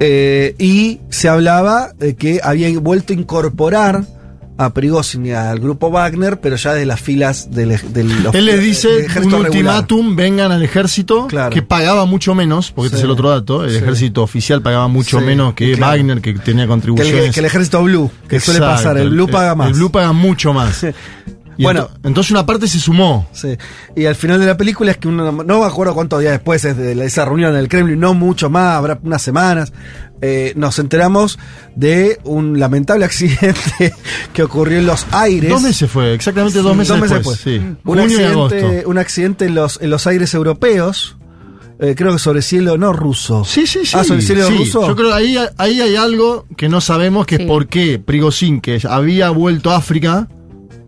Eh, 0.00 0.54
y 0.58 1.00
se 1.10 1.28
hablaba 1.28 1.92
de 1.98 2.16
que 2.16 2.40
había 2.42 2.68
vuelto 2.78 3.12
a 3.12 3.16
incorporar 3.16 4.04
a 4.56 4.72
Prigozhin 4.72 5.26
y 5.26 5.32
al 5.32 5.58
grupo 5.58 5.90
Wagner, 5.90 6.38
pero 6.40 6.54
ya 6.54 6.74
de 6.74 6.86
las 6.86 7.00
filas 7.00 7.50
del, 7.50 7.76
del 7.92 8.12
Él 8.32 8.46
les 8.46 8.60
dice 8.62 8.88
un 8.88 9.08
regular. 9.12 9.40
ultimátum, 9.40 10.14
vengan 10.14 10.52
al 10.52 10.62
ejército, 10.62 11.26
Claro. 11.26 11.50
que 11.52 11.62
pagaba 11.62 12.04
mucho 12.06 12.36
menos, 12.36 12.70
porque 12.70 12.86
este 12.86 12.98
es 12.98 13.02
el 13.04 13.10
otro 13.10 13.30
dato, 13.30 13.64
el 13.64 13.70
Sí. 13.72 13.78
ejército 13.78 14.22
oficial 14.22 14.62
pagaba 14.62 14.86
mucho 14.86 15.18
Sí, 15.18 15.24
menos 15.24 15.54
que 15.54 15.72
claro. 15.72 15.92
Wagner, 15.96 16.20
que 16.20 16.34
tenía 16.34 16.64
Que 16.64 16.68
contribuciones. 16.68 17.24
el, 17.26 17.32
que 17.34 17.40
el 17.40 17.46
ejército 17.46 17.82
blue, 17.82 18.10
que 18.28 18.38
suele 18.38 18.60
pasar, 18.60 18.96
el 18.96 19.10
blue 19.10 19.26
paga 19.28 19.56
más. 19.56 19.68
El 19.68 19.74
blue 19.74 19.90
paga 19.90 20.12
mucho 20.12 20.52
más. 20.52 20.86
Y 21.56 21.62
Bueno. 21.64 21.88
ento- 21.88 22.08
entonces 22.08 22.30
una 22.32 22.44
parte 22.46 22.66
se 22.68 22.78
sumó. 22.80 23.28
Sí. 23.32 23.56
Y 23.96 24.06
al 24.06 24.14
final 24.14 24.40
de 24.40 24.46
la 24.46 24.56
película 24.56 24.90
es 24.90 24.96
que 24.98 25.08
uno, 25.08 25.30
no 25.30 25.60
me 25.60 25.66
acuerdo 25.66 25.94
cuántos 25.94 26.20
días 26.20 26.32
después 26.32 26.64
es 26.64 26.76
de 26.76 26.92
esa 27.04 27.24
reunión 27.24 27.52
en 27.52 27.58
el 27.60 27.68
Kremlin, 27.68 27.98
no 28.00 28.14
mucho 28.14 28.50
más, 28.50 28.74
habrá 28.76 28.98
unas 29.02 29.22
semanas, 29.22 29.72
eh, 30.22 30.52
nos 30.56 30.78
enteramos 30.78 31.38
de 31.76 32.18
un 32.24 32.58
lamentable 32.58 33.04
accidente 33.04 33.92
que 34.32 34.42
ocurrió 34.42 34.78
en 34.78 34.86
los 34.86 35.06
aires. 35.12 35.50
Dos 35.50 35.62
meses 35.62 35.90
fue, 35.90 36.14
exactamente 36.14 36.60
dos 36.60 36.76
meses, 36.76 36.98
después. 37.00 37.12
después. 37.12 37.38
Sí. 37.40 37.56
Un 37.84 37.98
Junio 37.98 38.20
y 38.20 38.24
agosto. 38.24 38.54
accidente, 38.56 38.86
un 38.86 38.98
accidente 38.98 39.44
en 39.46 39.54
los, 39.54 39.80
en 39.82 39.90
los 39.90 40.06
aires 40.06 40.32
europeos, 40.34 41.16
eh, 41.80 41.94
creo 41.96 42.12
que 42.12 42.18
sobre 42.20 42.40
cielo 42.42 42.78
no 42.78 42.92
ruso. 42.92 43.44
Sí, 43.44 43.66
sí, 43.66 43.80
sí. 43.84 43.96
Ah, 43.98 44.04
sobre 44.04 44.22
cielo 44.22 44.46
sí. 44.48 44.56
ruso. 44.58 44.86
Yo 44.86 44.94
creo 44.96 45.08
que 45.08 45.14
ahí, 45.14 45.36
ahí 45.58 45.80
hay 45.80 45.96
algo 45.96 46.46
que 46.56 46.68
no 46.68 46.80
sabemos, 46.80 47.26
que 47.26 47.36
Sí. 47.36 47.42
es 47.42 47.48
por 47.48 47.66
qué 47.66 47.98
Prigozhin, 47.98 48.60
que 48.60 48.80
había 48.88 49.30
vuelto 49.30 49.70
a 49.72 49.76
África, 49.76 50.28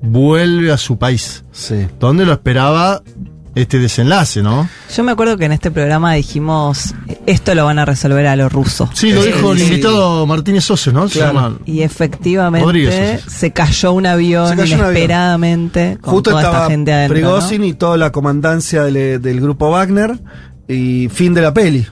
vuelve 0.03 0.73
a 0.73 0.77
su 0.79 0.99
país. 0.99 1.45
Sí. 1.53 1.87
Donde 1.99 2.25
lo 2.25 2.33
esperaba 2.33 3.03
este 3.55 3.79
desenlace, 3.79 4.43
¿no? 4.43 4.69
Yo 4.95 5.03
me 5.03 5.13
acuerdo 5.13 5.39
que 5.39 5.47
en 5.47 5.53
este 5.53 5.71
programa 5.71 6.13
dijimos, 6.13 6.95
esto 7.25 7.55
lo 7.55 7.65
van 7.65 7.79
a 7.79 7.87
resolver 7.87 8.27
a 8.27 8.37
lo 8.37 8.51
ruso. 8.51 8.91
Sí, 8.93 9.13
lo 9.13 9.23
Sí, 9.23 9.29
dijo 9.33 9.53
el 9.53 9.59
sí. 9.59 9.65
invitado 9.65 10.27
Martínez 10.27 10.65
Soces, 10.65 10.93
¿no? 10.93 11.09
Se 11.09 11.21
Claro. 11.21 11.33
llama- 11.33 11.59
Y 11.65 11.81
efectivamente 11.81 12.63
Rodríguez, 12.67 13.23
se 13.27 13.53
cayó 13.53 13.93
un 13.93 14.05
avión 14.05 14.51
cayó 14.51 14.63
un 14.77 14.81
avión. 14.83 14.91
inesperadamente 14.91 15.99
con 16.03 16.15
Justo 16.15 16.31
toda 16.31 16.43
estaba 16.43 16.59
esta 16.65 16.71
gente 16.71 16.93
adentro. 16.93 17.19
¿no? 17.19 17.25
Prigozhin 17.39 17.65
y 17.65 17.73
toda 17.73 17.97
la 17.97 18.13
comandancia 18.13 18.83
del, 18.83 19.23
del 19.23 19.41
grupo 19.41 19.71
Wagner 19.71 20.19
y 20.69 21.09
fin 21.09 21.33
de 21.33 21.41
la 21.41 21.55
peli. 21.55 21.87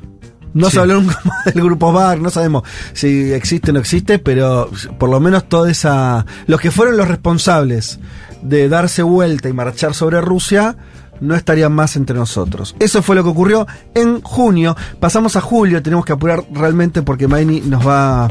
No 0.54 0.66
Sí. 0.70 0.74
se 0.74 0.80
habló 0.80 1.00
nunca 1.00 1.20
más 1.24 1.52
del 1.54 1.62
grupo 1.64 1.92
Wagner, 1.92 2.20
no 2.22 2.30
sabemos 2.30 2.62
si 2.92 3.32
existe 3.32 3.70
o 3.70 3.74
no 3.74 3.80
existe, 3.80 4.18
pero 4.18 4.70
por 4.98 5.10
lo 5.10 5.20
menos 5.20 5.48
toda 5.48 5.70
esa... 5.70 6.24
Los 6.46 6.60
que 6.60 6.70
fueron 6.70 6.96
los 6.96 7.08
responsables 7.08 7.98
de 8.40 8.68
darse 8.68 9.02
vuelta 9.02 9.48
y 9.48 9.52
marchar 9.52 9.94
sobre 9.94 10.20
Rusia 10.20 10.76
no 11.20 11.34
estarían 11.36 11.72
más 11.72 11.96
entre 11.96 12.16
nosotros. 12.16 12.74
Eso 12.80 13.02
fue 13.02 13.16
lo 13.16 13.22
que 13.22 13.30
ocurrió 13.30 13.66
en 13.94 14.20
junio. 14.20 14.76
Pasamos 15.00 15.36
a 15.36 15.40
julio, 15.40 15.82
tenemos 15.82 16.04
que 16.04 16.12
apurar 16.12 16.44
realmente 16.52 17.02
porque 17.02 17.28
Maini 17.28 17.60
nos 17.60 17.86
va, 17.86 18.28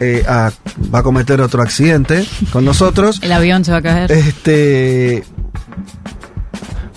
eh, 0.00 0.24
a, 0.26 0.50
va 0.92 0.98
a 1.00 1.02
cometer 1.02 1.40
otro 1.40 1.62
accidente 1.62 2.26
con 2.52 2.64
nosotros. 2.64 3.20
El 3.22 3.32
avión 3.32 3.64
se 3.64 3.70
va 3.72 3.78
a 3.78 3.82
caer. 3.82 4.10
Este. 4.12 5.24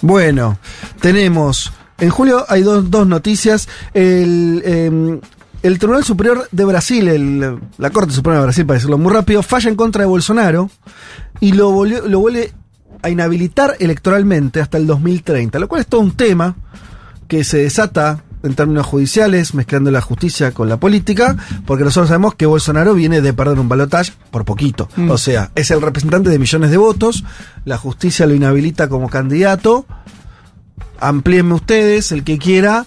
Bueno, 0.01 0.57
tenemos. 1.01 1.71
En 1.99 2.09
julio 2.09 2.45
hay 2.49 2.61
dos, 2.61 2.89
dos 2.91 3.07
noticias. 3.07 3.67
El, 3.93 4.61
eh, 4.65 5.19
el 5.63 5.79
Tribunal 5.79 6.03
Superior 6.03 6.47
de 6.51 6.65
Brasil, 6.65 7.07
el- 7.07 7.57
la 7.77 7.89
Corte 7.89 8.13
Suprema 8.13 8.39
de 8.39 8.43
Brasil, 8.45 8.65
para 8.65 8.75
decirlo 8.77 8.97
muy 8.97 9.11
rápido, 9.13 9.41
falla 9.41 9.69
en 9.69 9.75
contra 9.75 10.01
de 10.01 10.07
Bolsonaro 10.07 10.69
y 11.39 11.53
lo, 11.53 11.71
volvió- 11.71 12.05
lo 12.07 12.19
vuelve 12.19 12.51
a 13.01 13.09
inhabilitar 13.09 13.75
electoralmente 13.79 14.61
hasta 14.61 14.77
el 14.77 14.87
2030, 14.87 15.57
lo 15.59 15.67
cual 15.67 15.81
es 15.81 15.87
todo 15.87 16.01
un 16.01 16.11
tema 16.11 16.55
que 17.27 17.43
se 17.43 17.57
desata 17.59 18.21
en 18.43 18.53
términos 18.53 18.85
judiciales, 18.85 19.55
mezclando 19.55 19.89
la 19.89 20.01
justicia 20.01 20.51
con 20.51 20.69
la 20.69 20.77
política, 20.77 21.35
porque 21.65 21.83
nosotros 21.83 22.09
sabemos 22.09 22.35
que 22.35 22.45
Bolsonaro 22.45 22.93
viene 22.93 23.21
de 23.21 23.33
perder 23.33 23.57
un 23.57 23.67
balotaje 23.67 24.11
por 24.29 24.45
poquito. 24.45 24.87
Mm. 24.97 25.09
O 25.09 25.17
sea, 25.17 25.49
es 25.55 25.71
el 25.71 25.81
representante 25.81 26.29
de 26.29 26.37
millones 26.37 26.69
de 26.69 26.77
votos, 26.77 27.23
la 27.63 27.77
justicia 27.79 28.27
lo 28.27 28.35
inhabilita 28.35 28.87
como 28.87 29.09
candidato. 29.09 29.87
Amplíenme 30.99 31.53
ustedes, 31.53 32.11
el 32.11 32.23
que 32.23 32.37
quiera. 32.37 32.85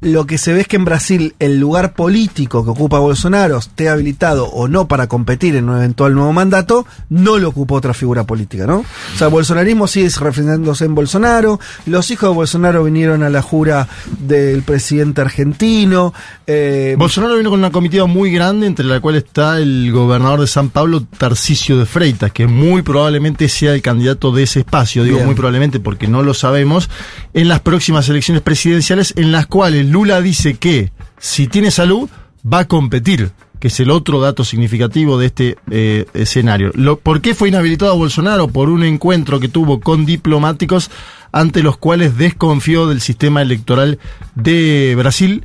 Lo 0.00 0.26
que 0.26 0.38
se 0.38 0.54
ve 0.54 0.62
es 0.62 0.68
que 0.68 0.76
en 0.76 0.86
Brasil 0.86 1.34
el 1.38 1.60
lugar 1.60 1.92
político 1.92 2.64
que 2.64 2.70
ocupa 2.70 2.98
Bolsonaro 2.98 3.58
esté 3.58 3.90
habilitado 3.90 4.46
o 4.46 4.66
no 4.66 4.88
para 4.88 5.08
competir 5.08 5.56
en 5.56 5.68
un 5.68 5.76
eventual 5.76 6.14
nuevo 6.14 6.32
mandato, 6.32 6.86
no 7.10 7.38
lo 7.38 7.50
ocupó 7.50 7.74
otra 7.74 7.92
figura 7.92 8.24
política, 8.24 8.66
¿no? 8.66 8.78
O 8.78 9.18
sea, 9.18 9.26
el 9.26 9.32
bolsonarismo 9.32 9.86
sigue 9.86 10.08
representándose 10.08 10.86
en 10.86 10.94
Bolsonaro, 10.94 11.60
los 11.84 12.10
hijos 12.10 12.30
de 12.30 12.34
Bolsonaro 12.34 12.82
vinieron 12.84 13.22
a 13.22 13.28
la 13.28 13.42
jura 13.42 13.88
del 14.20 14.62
presidente 14.62 15.20
argentino, 15.20 16.14
eh, 16.46 16.96
Bolsonaro 16.98 17.36
vino 17.36 17.50
con 17.50 17.58
una 17.58 17.70
comitiva 17.70 18.06
muy 18.06 18.32
grande, 18.32 18.66
entre 18.66 18.86
la 18.86 19.00
cual 19.00 19.16
está 19.16 19.58
el 19.58 19.92
gobernador 19.92 20.40
de 20.40 20.46
San 20.46 20.70
Pablo, 20.70 21.04
Tarcisio 21.18 21.78
de 21.78 21.86
Freitas, 21.86 22.32
que 22.32 22.46
muy 22.46 22.82
probablemente 22.82 23.48
sea 23.48 23.74
el 23.74 23.82
candidato 23.82 24.32
de 24.32 24.44
ese 24.44 24.60
espacio. 24.60 25.04
Digo 25.04 25.16
Bien. 25.16 25.26
muy 25.26 25.34
probablemente 25.34 25.78
porque 25.78 26.08
no 26.08 26.22
lo 26.22 26.32
sabemos. 26.32 26.88
En 27.34 27.48
las 27.48 27.60
próximas 27.60 28.08
elecciones 28.08 28.42
presidenciales, 28.42 29.12
en 29.16 29.30
las 29.30 29.46
cuales 29.46 29.86
Lula 29.90 30.20
dice 30.20 30.54
que 30.54 30.92
si 31.18 31.46
tiene 31.46 31.70
salud, 31.70 32.08
va 32.50 32.60
a 32.60 32.68
competir. 32.68 33.30
Que 33.58 33.68
es 33.68 33.78
el 33.78 33.90
otro 33.90 34.22
dato 34.22 34.42
significativo 34.42 35.18
de 35.18 35.26
este 35.26 35.56
eh, 35.70 36.06
escenario. 36.14 36.70
Lo, 36.74 36.98
¿Por 36.98 37.20
qué 37.20 37.34
fue 37.34 37.50
inhabilitado 37.50 37.94
Bolsonaro? 37.94 38.48
Por 38.48 38.70
un 38.70 38.82
encuentro 38.84 39.38
que 39.38 39.48
tuvo 39.48 39.80
con 39.80 40.06
diplomáticos 40.06 40.90
ante 41.30 41.62
los 41.62 41.76
cuales 41.76 42.16
desconfió 42.16 42.86
del 42.86 43.02
sistema 43.02 43.42
electoral 43.42 43.98
de 44.34 44.94
Brasil. 44.96 45.44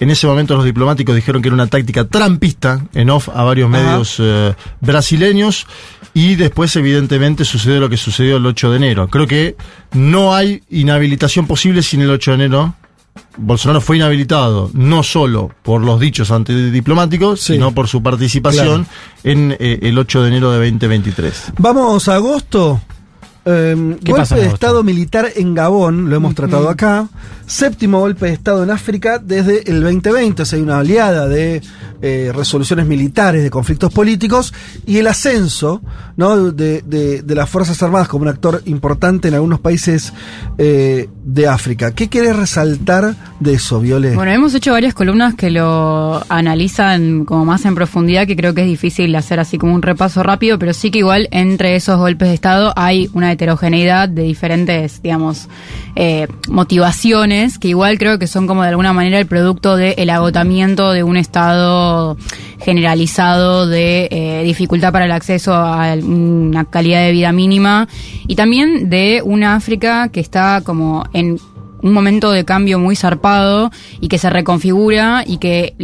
En 0.00 0.10
ese 0.10 0.26
momento 0.26 0.56
los 0.56 0.64
diplomáticos 0.64 1.14
dijeron 1.14 1.42
que 1.42 1.48
era 1.48 1.54
una 1.54 1.68
táctica 1.68 2.04
trampista 2.06 2.84
en 2.92 3.10
off 3.10 3.28
a 3.28 3.44
varios 3.44 3.72
Ajá. 3.72 3.80
medios 3.80 4.16
eh, 4.18 4.52
brasileños 4.80 5.68
y 6.12 6.34
después 6.34 6.74
evidentemente 6.74 7.44
sucedió 7.44 7.78
lo 7.78 7.88
que 7.88 7.96
sucedió 7.96 8.38
el 8.38 8.46
8 8.46 8.70
de 8.72 8.76
enero. 8.78 9.06
Creo 9.06 9.28
que 9.28 9.54
no 9.92 10.34
hay 10.34 10.64
inhabilitación 10.70 11.46
posible 11.46 11.82
sin 11.82 12.00
el 12.00 12.10
8 12.10 12.32
de 12.32 12.34
enero. 12.34 12.74
Bolsonaro 13.36 13.80
fue 13.80 13.96
inhabilitado 13.96 14.70
no 14.74 15.02
solo 15.02 15.50
por 15.62 15.80
los 15.82 15.98
dichos 16.00 16.30
antidiplomáticos, 16.30 17.40
Sí. 17.40 17.54
sino 17.54 17.72
por 17.72 17.88
su 17.88 18.02
participación 18.02 18.86
en 19.24 19.56
eh, 19.58 19.80
el 19.82 19.98
8 19.98 20.22
de 20.22 20.28
enero 20.28 20.50
de 20.52 20.58
2023. 20.70 21.52
Vamos 21.58 22.08
a 22.08 22.14
agosto. 22.14 22.80
Eh, 23.46 23.74
¿Qué 24.02 24.12
golpe 24.12 24.22
pasa 24.22 24.36
en 24.38 24.42
de? 24.42 24.48
Estado 24.48 24.82
militar 24.82 25.28
en 25.36 25.54
Gabón, 25.54 26.08
lo 26.08 26.16
hemos 26.16 26.34
tratado 26.34 26.68
acá. 26.70 27.08
Séptimo 27.46 28.00
golpe 28.00 28.26
de 28.26 28.32
Estado 28.32 28.62
en 28.62 28.70
África 28.70 29.18
desde 29.18 29.70
el 29.70 29.82
2020. 29.82 30.42
O 30.42 30.44
sea, 30.44 30.56
hay 30.56 30.62
una 30.62 30.78
oleada 30.78 31.28
de 31.28 31.62
eh, 32.02 32.32
resoluciones 32.34 32.86
militares, 32.86 33.42
de 33.42 33.50
conflictos 33.50 33.92
políticos 33.92 34.52
y 34.86 34.98
el 34.98 35.06
ascenso 35.06 35.80
¿no? 36.16 36.50
de, 36.52 36.82
de- 36.82 37.34
las 37.34 37.50
Fuerzas 37.50 37.82
Armadas 37.82 38.06
como 38.08 38.22
un 38.22 38.28
actor 38.28 38.62
importante 38.66 39.28
en 39.28 39.34
algunos 39.34 39.58
países 39.60 40.12
eh, 40.58 41.08
de 41.24 41.48
África. 41.48 41.92
¿Qué 41.94 42.08
quieres 42.08 42.36
resaltar 42.36 43.16
de 43.40 43.54
eso, 43.54 43.80
Viole? 43.80 44.14
Bueno, 44.14 44.30
hemos 44.30 44.54
hecho 44.54 44.70
varias 44.72 44.94
columnas 44.94 45.34
que 45.34 45.50
lo 45.50 46.22
analizan 46.28 47.24
como 47.24 47.44
más 47.44 47.64
en 47.64 47.74
profundidad, 47.74 48.26
que 48.26 48.36
creo 48.36 48.54
que 48.54 48.60
es 48.62 48.68
difícil 48.68 49.14
hacer 49.16 49.40
así 49.40 49.58
como 49.58 49.74
un 49.74 49.82
repaso 49.82 50.22
rápido, 50.22 50.58
pero 50.58 50.72
sí 50.72 50.90
que 50.92 50.98
igual 51.00 51.28
entre 51.32 51.74
esos 51.76 51.98
golpes 51.98 52.28
de 52.28 52.34
Estado 52.34 52.72
hay 52.76 53.10
una 53.14 53.32
heterogeneidad 53.32 54.08
de 54.08 54.22
diferentes, 54.22 55.02
digamos, 55.02 55.48
eh, 55.96 56.28
motivaciones, 56.48 57.33
que 57.58 57.68
igual 57.68 57.98
creo 57.98 58.18
que 58.18 58.26
son 58.26 58.46
como 58.46 58.62
de 58.62 58.68
alguna 58.68 58.92
manera 58.92 59.18
el 59.18 59.26
producto 59.26 59.76
del 59.76 60.10
agotamiento 60.10 60.92
de 60.92 61.02
un 61.02 61.16
Estado 61.16 62.16
generalizado 62.60 63.66
de 63.66 64.08
eh, 64.10 64.42
dificultad 64.44 64.92
para 64.92 65.04
el 65.04 65.12
acceso 65.12 65.52
a 65.54 65.94
una 65.94 66.64
calidad 66.64 67.02
de 67.02 67.12
vida 67.12 67.32
mínima 67.32 67.88
y 68.26 68.36
también 68.36 68.88
de 68.88 69.20
una 69.24 69.56
África 69.56 70.08
que 70.08 70.20
está 70.20 70.62
como 70.64 71.04
en 71.12 71.38
un 71.82 71.92
momento 71.92 72.30
de 72.32 72.44
cambio 72.44 72.78
muy 72.78 72.96
zarpado 72.96 73.70
y 74.00 74.08
que 74.08 74.18
se 74.18 74.30
reconfigura 74.30 75.22
y 75.26 75.36
que 75.36 75.74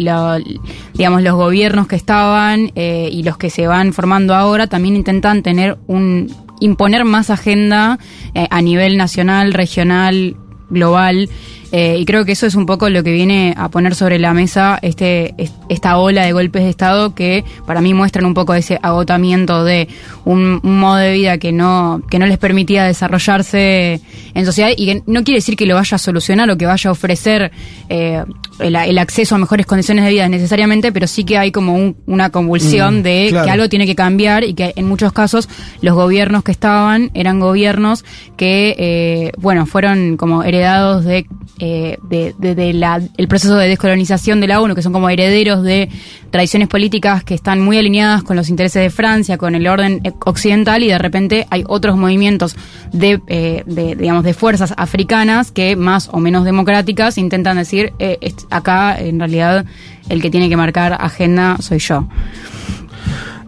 digamos 0.94 1.22
los 1.22 1.34
gobiernos 1.34 1.88
que 1.88 1.96
estaban 1.96 2.72
eh, 2.74 3.10
y 3.12 3.22
los 3.22 3.36
que 3.36 3.50
se 3.50 3.66
van 3.66 3.92
formando 3.92 4.34
ahora 4.34 4.66
también 4.66 4.96
intentan 4.96 5.42
tener 5.42 5.76
un 5.86 6.32
imponer 6.60 7.04
más 7.04 7.30
agenda 7.30 7.98
eh, 8.34 8.46
a 8.50 8.62
nivel 8.62 8.96
nacional, 8.96 9.52
regional, 9.52 10.36
global 10.70 11.26
eh, 11.72 11.96
y 11.98 12.04
creo 12.04 12.24
que 12.24 12.32
eso 12.32 12.46
es 12.46 12.54
un 12.54 12.66
poco 12.66 12.88
lo 12.88 13.02
que 13.04 13.12
viene 13.12 13.54
a 13.56 13.68
poner 13.68 13.94
sobre 13.94 14.18
la 14.18 14.32
mesa 14.34 14.78
este 14.82 15.34
es- 15.38 15.52
esta 15.68 15.98
ola 15.98 16.24
de 16.24 16.32
golpes 16.32 16.62
de 16.64 16.70
estado 16.70 17.14
que 17.14 17.44
para 17.66 17.80
mí 17.80 17.94
muestran 17.94 18.24
un 18.26 18.34
poco 18.34 18.54
ese 18.54 18.78
agotamiento 18.82 19.62
de 19.64 19.88
un, 20.24 20.60
un 20.62 20.78
modo 20.80 20.96
de 20.96 21.12
vida 21.12 21.38
que 21.38 21.52
no 21.52 22.02
que 22.10 22.18
no 22.18 22.26
les 22.26 22.38
permitía 22.38 22.84
desarrollarse 22.84 24.00
en 24.34 24.44
sociedad 24.46 24.70
y 24.76 24.86
que 24.86 25.02
no 25.06 25.22
quiere 25.24 25.38
decir 25.38 25.56
que 25.56 25.66
lo 25.66 25.74
vaya 25.74 25.94
a 25.94 25.98
solucionar 25.98 26.50
o 26.50 26.56
que 26.56 26.66
vaya 26.66 26.88
a 26.90 26.92
ofrecer 26.92 27.50
eh, 27.88 28.22
el, 28.58 28.76
el 28.76 28.98
acceso 28.98 29.34
a 29.34 29.38
mejores 29.38 29.66
condiciones 29.66 30.04
de 30.04 30.10
vida 30.10 30.28
necesariamente, 30.28 30.92
pero 30.92 31.06
sí 31.06 31.24
que 31.24 31.38
hay 31.38 31.50
como 31.52 31.74
un- 31.74 31.96
una 32.06 32.30
convulsión 32.30 32.98
Mm, 33.00 33.02
de 33.02 33.26
claro. 33.30 33.44
que 33.46 33.50
algo 33.52 33.68
tiene 33.68 33.86
que 33.86 33.94
cambiar 33.94 34.44
y 34.44 34.54
que 34.54 34.72
en 34.76 34.86
muchos 34.88 35.12
casos 35.12 35.48
los 35.82 35.94
gobiernos 35.94 36.42
que 36.44 36.52
estaban 36.52 37.10
eran 37.14 37.40
gobiernos 37.40 38.04
que, 38.36 38.74
eh, 38.78 39.32
bueno, 39.38 39.66
fueron 39.66 40.16
como 40.16 40.42
heredados 40.42 41.04
de, 41.04 41.26
eh, 41.60 41.98
de, 42.02 42.34
de- 42.38 42.72
la- 42.72 43.00
el 43.16 43.28
proceso 43.28 43.56
de 43.56 43.68
descolonización 43.68 44.40
de 44.40 44.46
la 44.48 44.60
ONU, 44.60 44.74
que 44.74 44.82
son 44.82 44.92
como 44.92 45.08
herederos 45.10 45.62
de 45.62 45.88
tradiciones 46.30 46.68
políticas 46.68 47.22
que 47.22 47.34
están 47.34 47.60
muy 47.60 47.76
alineadas 47.78 48.22
con 48.22 48.34
los 48.36 48.48
intereses 48.48 48.82
de 48.82 48.90
Francia, 48.90 49.36
con 49.38 49.54
el 49.54 49.66
orden 49.68 50.00
occidental 50.24 50.82
y 50.82 50.88
de 50.88 50.98
repente 50.98 51.46
hay 51.50 51.62
otros 51.68 51.96
movimientos 51.96 52.56
de, 52.92 53.20
eh, 53.26 53.62
de, 53.66 53.94
digamos, 53.94 54.24
de 54.24 54.32
fuerzas 54.34 54.72
africanas 54.76 55.52
que 55.52 55.76
más 55.76 56.08
o 56.12 56.18
menos 56.18 56.44
democráticas 56.44 57.18
intentan 57.18 57.58
decir, 57.58 57.92
eh, 57.98 58.18
acá 58.50 58.98
en 58.98 59.18
realidad 59.18 59.64
el 60.08 60.22
que 60.22 60.30
tiene 60.30 60.48
que 60.48 60.56
marcar 60.56 60.96
agenda 60.98 61.56
soy 61.60 61.78
yo. 61.78 62.08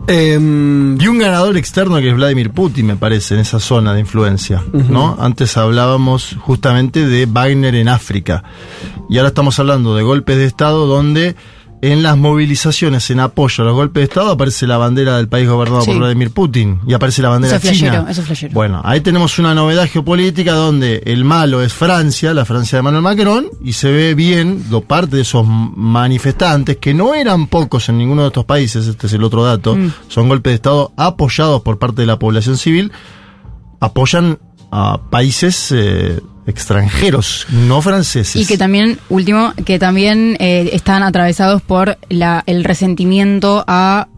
Em, 0.09 1.01
Y 1.01 1.07
un 1.07 1.19
ganador 1.19 1.57
externo 1.57 1.99
que 1.99 2.09
es 2.11 2.15
Vladimir 2.15 2.51
Putin, 2.51 2.87
me 2.87 2.97
parece, 2.97 3.35
en 3.35 3.41
esa 3.41 3.61
zona 3.61 3.95
de 3.95 4.01
influencia. 4.01 4.63
¿no? 4.73 5.17
Antes 5.21 5.57
hablábamos 5.57 6.37
justamente 6.41 7.07
de 7.07 7.27
Wagner 7.27 7.75
en 7.75 7.89
África. 7.89 8.43
Y 9.09 9.19
ahora 9.19 9.29
estamos 9.29 9.59
hablando 9.59 9.95
de 9.95 10.03
golpes 10.03 10.37
de 10.37 10.47
Estado 10.47 10.87
donde 10.87 11.37
en 11.83 12.03
las 12.05 12.17
movilizaciones 12.17 13.11
en 13.11 13.19
apoyo 13.19 13.65
a 13.65 13.67
los 13.67 13.75
golpes 13.75 14.03
de 14.03 14.05
Estado 14.05 14.31
aparece 14.31 14.69
la 14.69 14.77
bandera 14.79 15.17
del 15.17 15.27
país 15.29 15.49
gobernado 15.49 15.83
Sí. 15.83 15.91
por 15.91 15.99
Vladimir 15.99 16.31
Putin 16.31 16.79
y 16.87 16.95
aparece 16.95 17.23
la 17.23 17.29
bandera 17.29 17.57
Eso 17.57 17.69
es 17.69 17.77
china. 17.77 17.91
flashero, 17.91 18.09
eso 18.11 18.21
es 18.21 18.27
flashero. 18.29 18.55
Bueno, 18.55 18.81
ahí 18.85 19.01
tenemos 19.01 19.37
una 19.41 19.53
novedad 19.53 19.89
geopolítica 19.89 20.53
donde 20.53 21.03
el 21.07 21.25
malo 21.25 21.61
es 21.61 21.73
Francia, 21.73 22.33
la 22.35 22.45
Francia 22.45 22.77
de 22.77 22.81
Emmanuel 22.81 23.03
Macron, 23.03 23.47
y 23.65 23.73
se 23.73 23.91
ve 23.91 24.15
bien 24.15 24.65
lo 24.71 24.83
parte 24.83 25.17
de 25.17 25.23
esos 25.23 25.45
manifestantes, 25.47 26.77
que 26.77 26.95
no 26.95 27.15
eran 27.15 27.49
pocos 27.49 27.89
en 27.89 27.99
ninguno 27.99 28.23
de 28.23 28.29
estos 28.29 28.45
países, 28.45 28.87
este 28.87 29.09
es 29.09 29.13
el 29.15 29.25
otro 29.25 29.43
dato, 29.45 29.75
Mm. 29.75 29.93
son 30.07 30.29
golpes 30.29 30.53
de 30.53 30.55
Estado 30.55 30.93
apoyados 30.97 31.63
por 31.63 31.79
parte 31.81 32.03
de 32.03 32.07
la 32.07 32.17
población 32.19 32.59
civil, 32.59 32.93
apoyan 33.81 34.39
a 34.75 34.99
países 35.11 35.71
eh, 35.71 36.19
extranjeros, 36.47 37.47
no 37.51 37.83
franceses. 37.83 38.37
Y 38.43 38.47
que 38.47 38.57
también, 38.57 38.99
último, 39.11 39.53
que 39.67 39.79
también 39.79 40.37
eh, 40.41 40.71
están 40.73 41.03
atravesados 41.03 41.61
por 41.63 41.99
la, 42.09 42.43
el 42.47 42.65
resentimiento 42.65 43.65
a, 43.67 44.09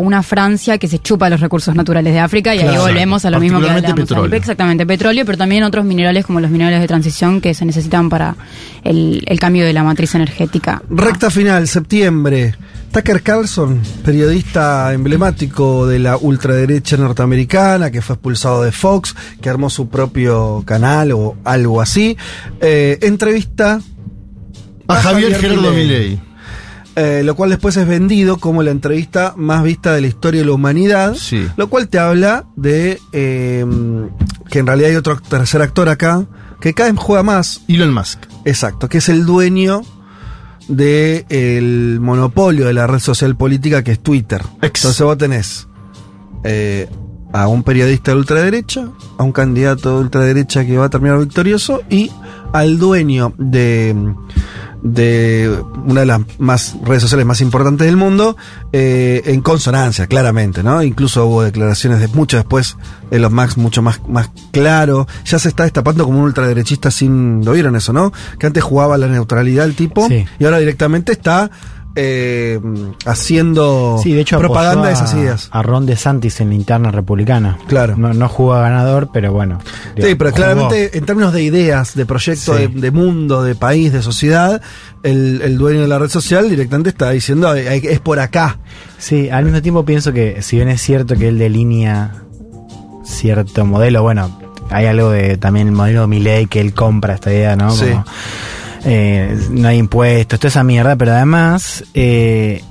una 0.00 0.22
Francia 0.22 0.76
que 0.78 0.86
se 0.88 0.98
chupa 0.98 1.30
los 1.30 1.40
recursos 1.40 1.74
naturales 1.74 2.12
de 2.12 2.20
África 2.20 2.54
y 2.54 2.58
ahí 2.58 2.76
volvemos 2.76 3.24
a 3.24 3.30
lo 3.30 3.40
mismo 3.40 3.60
que 3.60 3.70
al- 3.70 3.94
petróleo. 3.94 4.36
Exactamente, 4.36 4.84
petróleo, 4.86 5.24
pero 5.24 5.38
también 5.38 5.62
otros 5.62 5.84
minerales 5.84 6.26
como 6.26 6.40
los 6.40 6.50
minerales 6.50 6.80
de 6.80 6.86
transición 6.88 7.40
que 7.40 7.54
se 7.54 7.64
necesitan 7.64 8.08
para 8.10 8.36
el, 8.84 9.22
el 9.26 9.40
cambio 9.40 9.64
de 9.64 9.72
la 9.72 9.82
matriz 9.82 10.14
energética. 10.14 10.82
Recta 10.90 11.30
final, 11.30 11.66
septiembre. 11.68 12.54
Tucker 12.96 13.22
Carlson, 13.22 13.82
periodista 14.06 14.90
emblemático 14.94 15.86
de 15.86 15.98
la 15.98 16.16
ultraderecha 16.16 16.96
norteamericana, 16.96 17.90
que 17.90 18.00
fue 18.00 18.14
expulsado 18.14 18.62
de 18.62 18.72
Fox, 18.72 19.14
que 19.42 19.50
armó 19.50 19.68
su 19.68 19.90
propio 19.90 20.62
canal 20.64 21.12
o 21.12 21.36
algo 21.44 21.82
así, 21.82 22.16
eh, 22.58 22.96
entrevista 23.02 23.82
a 24.88 24.94
Javier 25.02 25.34
Gerardo 25.38 25.72
Milei. 25.72 26.18
eh, 26.94 27.20
lo 27.22 27.36
cual 27.36 27.50
después 27.50 27.76
es 27.76 27.86
vendido 27.86 28.38
como 28.38 28.62
la 28.62 28.70
entrevista 28.70 29.34
más 29.36 29.62
vista 29.62 29.92
de 29.92 30.00
la 30.00 30.06
historia 30.06 30.40
de 30.40 30.46
la 30.46 30.52
humanidad, 30.52 31.14
Sí. 31.16 31.46
lo 31.58 31.68
cual 31.68 31.88
te 31.88 31.98
habla 31.98 32.46
de 32.56 32.98
eh, 33.12 33.66
que 34.48 34.58
en 34.58 34.66
realidad 34.66 34.88
hay 34.88 34.96
otro 34.96 35.20
tercer 35.20 35.60
actor 35.60 35.90
acá, 35.90 36.24
que 36.62 36.72
cada 36.72 36.90
vez 36.90 36.98
juega 36.98 37.22
más, 37.22 37.60
Elon 37.68 37.92
Musk. 37.92 38.20
Exacto, 38.46 38.88
que 38.88 38.96
es 38.98 39.10
el 39.10 39.26
dueño 39.26 39.82
del 40.68 41.98
monopolio 42.00 42.66
de 42.66 42.72
la 42.72 42.86
red 42.86 42.98
social 42.98 43.36
política 43.36 43.82
que 43.82 43.92
es 43.92 44.00
Twitter. 44.00 44.42
Ex. 44.62 44.80
Entonces 44.80 45.02
vos 45.02 45.18
tenés 45.18 45.68
eh, 46.44 46.88
a 47.32 47.48
un 47.48 47.62
periodista 47.62 48.12
de 48.12 48.18
ultraderecha, 48.18 48.88
a 49.18 49.22
un 49.22 49.32
candidato 49.32 49.96
de 49.96 50.04
ultraderecha 50.04 50.64
que 50.64 50.76
va 50.76 50.86
a 50.86 50.90
terminar 50.90 51.18
victorioso 51.18 51.82
y 51.90 52.10
al 52.52 52.78
dueño 52.78 53.34
de, 53.36 53.94
de 54.82 55.58
una 55.86 56.00
de 56.00 56.06
las 56.06 56.20
más 56.38 56.76
redes 56.84 57.02
sociales 57.02 57.26
más 57.26 57.40
importantes 57.40 57.86
del 57.86 57.96
mundo 57.96 58.36
eh, 58.72 59.22
en 59.26 59.40
consonancia, 59.40 60.06
claramente, 60.06 60.62
¿no? 60.62 60.82
Incluso 60.82 61.26
hubo 61.26 61.42
declaraciones 61.42 62.00
de 62.00 62.08
mucho 62.08 62.36
después 62.36 62.76
de 63.10 63.18
los 63.18 63.30
Max 63.32 63.56
mucho 63.56 63.82
más, 63.82 64.00
más 64.08 64.30
claro. 64.52 65.06
Ya 65.24 65.38
se 65.38 65.48
está 65.48 65.64
destapando 65.64 66.04
como 66.04 66.18
un 66.18 66.24
ultraderechista 66.24 66.90
sin. 66.90 67.44
¿Lo 67.44 67.52
vieron 67.52 67.76
eso, 67.76 67.92
no? 67.92 68.12
Que 68.38 68.46
antes 68.46 68.62
jugaba 68.62 68.98
la 68.98 69.06
neutralidad 69.08 69.64
el 69.64 69.74
tipo 69.74 70.06
Sí. 70.08 70.24
y 70.38 70.44
ahora 70.44 70.58
directamente 70.58 71.12
está 71.12 71.50
eh, 71.96 72.60
haciendo 73.06 73.98
Sí, 74.02 74.12
de 74.12 74.20
hecho 74.20 74.38
propaganda 74.38 74.88
de 74.88 74.92
esas 74.92 75.14
ideas. 75.14 75.48
A 75.50 75.62
Ron 75.62 75.86
DeSantis 75.86 76.40
en 76.40 76.50
la 76.50 76.54
interna 76.54 76.90
republicana. 76.90 77.58
Claro. 77.66 77.96
No, 77.96 78.12
no 78.14 78.28
jugó 78.28 78.54
a 78.54 78.60
ganador, 78.60 79.08
pero 79.12 79.32
bueno. 79.32 79.58
Sí, 79.96 80.14
pero 80.14 80.30
jugó. 80.30 80.36
claramente 80.36 80.96
en 80.98 81.04
términos 81.06 81.32
de 81.32 81.42
ideas, 81.42 81.94
de 81.94 82.06
proyecto, 82.06 82.56
Sí. 82.56 82.66
de, 82.66 82.80
de 82.80 82.90
mundo, 82.90 83.42
de 83.42 83.54
país, 83.54 83.92
de 83.92 84.02
sociedad, 84.02 84.60
el, 85.02 85.40
el 85.42 85.56
dueño 85.58 85.80
de 85.80 85.88
la 85.88 85.98
red 85.98 86.08
social 86.10 86.48
directamente 86.50 86.90
está 86.90 87.10
diciendo 87.10 87.48
"Ay, 87.48 87.66
ay, 87.66 87.80
es 87.84 88.00
por 88.00 88.20
acá. 88.20 88.58
Sí, 88.98 89.28
al 89.30 89.44
mismo 89.44 89.62
tiempo 89.62 89.84
pienso 89.84 90.12
que 90.12 90.42
si 90.42 90.56
bien 90.56 90.68
es 90.68 90.80
cierto 90.82 91.16
que 91.16 91.28
él 91.28 91.38
delinea 91.38 92.12
cierto 93.04 93.64
modelo, 93.64 94.02
bueno, 94.02 94.38
hay 94.70 94.86
algo 94.86 95.10
de 95.10 95.36
también 95.36 95.68
el 95.68 95.72
modelo 95.72 96.06
Milley 96.08 96.46
que 96.46 96.60
él 96.60 96.74
compra 96.74 97.14
esta 97.14 97.32
idea, 97.32 97.56
¿no? 97.56 97.70
Sí. 97.70 97.86
Como, 97.86 98.04
eh, 98.84 99.36
no 99.50 99.68
hay 99.68 99.78
impuestos, 99.78 100.38
toda 100.38 100.48
esa 100.48 100.64
mierda, 100.64 100.96
pero 100.96 101.12
además 101.12 101.84
eh, 101.94 102.62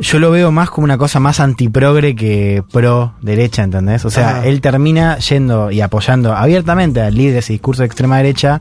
yo 0.00 0.18
lo 0.18 0.30
veo 0.30 0.50
más 0.50 0.70
como 0.70 0.84
una 0.84 0.98
cosa 0.98 1.20
más 1.20 1.40
antiprogre 1.40 2.14
que 2.14 2.62
pro 2.72 3.14
derecha, 3.22 3.62
¿entendés? 3.62 4.04
O 4.04 4.10
sea, 4.10 4.44
él 4.44 4.60
termina 4.60 5.18
yendo 5.18 5.70
y 5.70 5.80
apoyando 5.80 6.34
abiertamente 6.34 7.00
al 7.00 7.14
líder 7.14 7.34
de 7.34 7.38
ese 7.40 7.52
discurso 7.52 7.82
de 7.82 7.86
extrema 7.86 8.16
derecha, 8.18 8.60